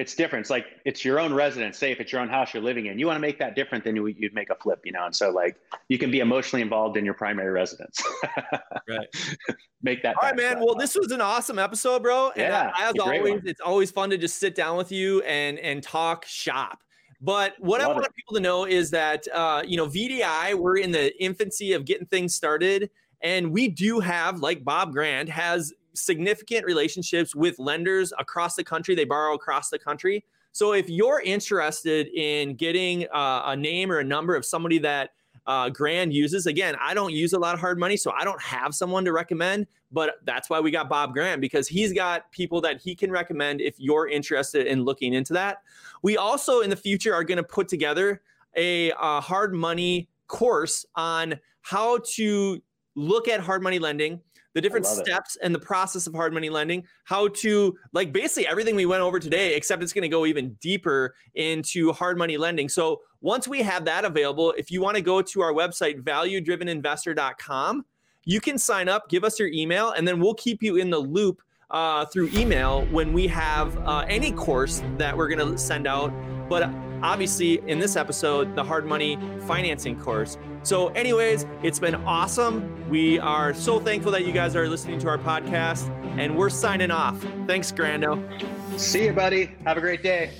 it's 0.00 0.14
different. 0.14 0.44
It's 0.44 0.50
like 0.50 0.64
it's 0.86 1.04
your 1.04 1.20
own 1.20 1.34
residence. 1.34 1.76
Say 1.76 1.92
if 1.92 2.00
it's 2.00 2.10
your 2.10 2.22
own 2.22 2.28
house 2.30 2.54
you're 2.54 2.62
living 2.62 2.86
in, 2.86 2.98
you 2.98 3.06
want 3.06 3.16
to 3.16 3.20
make 3.20 3.38
that 3.38 3.54
different 3.54 3.84
than 3.84 3.94
you, 3.94 4.02
would 4.02 4.32
make 4.32 4.48
a 4.48 4.54
flip, 4.54 4.80
you 4.82 4.92
know. 4.92 5.04
And 5.04 5.14
so 5.14 5.28
like 5.28 5.56
you 5.88 5.98
can 5.98 6.10
be 6.10 6.20
emotionally 6.20 6.62
involved 6.62 6.96
in 6.96 7.04
your 7.04 7.12
primary 7.12 7.50
residence. 7.50 8.02
right. 8.88 9.06
make 9.82 10.02
that. 10.02 10.16
All 10.16 10.30
right, 10.30 10.36
man. 10.36 10.58
Well, 10.58 10.74
this 10.74 10.96
was 10.96 11.12
an 11.12 11.20
awesome 11.20 11.58
episode, 11.58 12.02
bro. 12.02 12.30
And 12.30 12.40
yeah. 12.40 12.72
as 12.80 12.94
always, 12.98 13.34
one. 13.34 13.42
it's 13.44 13.60
always 13.60 13.90
fun 13.90 14.08
to 14.08 14.16
just 14.16 14.36
sit 14.36 14.54
down 14.54 14.78
with 14.78 14.90
you 14.90 15.20
and 15.22 15.58
and 15.58 15.82
talk 15.82 16.24
shop. 16.24 16.82
But 17.20 17.52
what 17.58 17.82
Love 17.82 17.90
I 17.90 17.92
want 17.92 18.06
it. 18.06 18.14
people 18.16 18.34
to 18.36 18.40
know 18.40 18.64
is 18.64 18.90
that 18.92 19.28
uh, 19.34 19.62
you 19.66 19.76
know 19.76 19.86
VDI, 19.86 20.54
we're 20.54 20.78
in 20.78 20.92
the 20.92 21.22
infancy 21.22 21.74
of 21.74 21.84
getting 21.84 22.06
things 22.06 22.34
started, 22.34 22.88
and 23.20 23.52
we 23.52 23.68
do 23.68 24.00
have, 24.00 24.40
like 24.40 24.64
Bob 24.64 24.92
Grant 24.92 25.28
has 25.28 25.74
significant 25.94 26.64
relationships 26.64 27.34
with 27.34 27.58
lenders 27.58 28.12
across 28.18 28.54
the 28.54 28.64
country. 28.64 28.94
They 28.94 29.04
borrow 29.04 29.34
across 29.34 29.70
the 29.70 29.78
country. 29.78 30.24
So 30.52 30.72
if 30.72 30.88
you're 30.88 31.20
interested 31.20 32.08
in 32.08 32.54
getting 32.54 33.06
uh, 33.12 33.42
a 33.46 33.56
name 33.56 33.92
or 33.92 33.98
a 33.98 34.04
number 34.04 34.34
of 34.34 34.44
somebody 34.44 34.78
that 34.80 35.10
uh, 35.46 35.68
Grant 35.70 36.12
uses, 36.12 36.46
again, 36.46 36.76
I 36.80 36.92
don't 36.92 37.12
use 37.12 37.32
a 37.32 37.38
lot 37.38 37.54
of 37.54 37.60
hard 37.60 37.78
money, 37.78 37.96
so 37.96 38.12
I 38.12 38.24
don't 38.24 38.40
have 38.42 38.74
someone 38.74 39.04
to 39.04 39.12
recommend. 39.12 39.66
But 39.92 40.16
that's 40.24 40.50
why 40.50 40.60
we 40.60 40.70
got 40.70 40.88
Bob 40.88 41.12
Grant 41.12 41.40
because 41.40 41.66
he's 41.66 41.92
got 41.92 42.30
people 42.30 42.60
that 42.60 42.80
he 42.80 42.94
can 42.94 43.10
recommend 43.10 43.60
if 43.60 43.74
you're 43.78 44.08
interested 44.08 44.66
in 44.66 44.84
looking 44.84 45.14
into 45.14 45.32
that. 45.32 45.62
We 46.02 46.16
also 46.16 46.60
in 46.60 46.70
the 46.70 46.76
future 46.76 47.14
are 47.14 47.24
going 47.24 47.38
to 47.38 47.44
put 47.44 47.68
together 47.68 48.22
a 48.56 48.90
hard 49.20 49.54
money 49.54 50.08
course 50.26 50.86
on 50.94 51.38
how 51.62 51.98
to 52.14 52.60
look 52.94 53.28
at 53.28 53.40
hard 53.40 53.62
money 53.62 53.78
lending 53.78 54.20
the 54.54 54.60
different 54.60 54.86
steps 54.86 55.36
it. 55.36 55.44
and 55.44 55.54
the 55.54 55.58
process 55.60 56.06
of 56.06 56.14
hard 56.14 56.32
money 56.32 56.50
lending, 56.50 56.84
how 57.04 57.28
to 57.28 57.76
like 57.92 58.12
basically 58.12 58.46
everything 58.46 58.74
we 58.74 58.86
went 58.86 59.02
over 59.02 59.18
today, 59.18 59.54
except 59.54 59.82
it's 59.82 59.92
going 59.92 60.02
to 60.02 60.08
go 60.08 60.26
even 60.26 60.54
deeper 60.60 61.14
into 61.34 61.92
hard 61.92 62.18
money 62.18 62.36
lending. 62.36 62.68
So 62.68 63.00
once 63.20 63.46
we 63.46 63.62
have 63.62 63.84
that 63.84 64.04
available, 64.04 64.52
if 64.56 64.70
you 64.70 64.80
want 64.80 64.96
to 64.96 65.02
go 65.02 65.22
to 65.22 65.40
our 65.40 65.52
website, 65.52 66.02
valuedriveninvestor.com, 66.02 67.84
you 68.24 68.40
can 68.40 68.58
sign 68.58 68.88
up, 68.88 69.08
give 69.08 69.24
us 69.24 69.38
your 69.38 69.48
email, 69.48 69.90
and 69.90 70.06
then 70.06 70.20
we'll 70.20 70.34
keep 70.34 70.62
you 70.62 70.76
in 70.76 70.90
the 70.90 70.98
loop 70.98 71.42
uh, 71.70 72.04
through 72.06 72.28
email 72.32 72.84
when 72.86 73.12
we 73.12 73.26
have 73.28 73.76
uh, 73.86 74.04
any 74.08 74.32
course 74.32 74.82
that 74.98 75.16
we're 75.16 75.28
going 75.28 75.52
to 75.52 75.56
send 75.56 75.86
out. 75.86 76.12
But 76.48 76.70
obviously, 77.02 77.60
in 77.68 77.78
this 77.78 77.96
episode, 77.96 78.54
the 78.54 78.64
hard 78.64 78.86
money 78.86 79.18
financing 79.46 79.98
course. 79.98 80.38
So, 80.62 80.88
anyways, 80.88 81.46
it's 81.62 81.78
been 81.78 81.94
awesome. 81.94 82.88
We 82.90 83.18
are 83.18 83.54
so 83.54 83.80
thankful 83.80 84.12
that 84.12 84.26
you 84.26 84.32
guys 84.32 84.54
are 84.56 84.68
listening 84.68 84.98
to 85.00 85.08
our 85.08 85.18
podcast, 85.18 85.88
and 86.18 86.36
we're 86.36 86.50
signing 86.50 86.90
off. 86.90 87.22
Thanks, 87.46 87.72
Grando. 87.72 88.20
See 88.78 89.06
you, 89.06 89.12
buddy. 89.12 89.52
Have 89.64 89.76
a 89.76 89.80
great 89.80 90.02
day. 90.02 90.30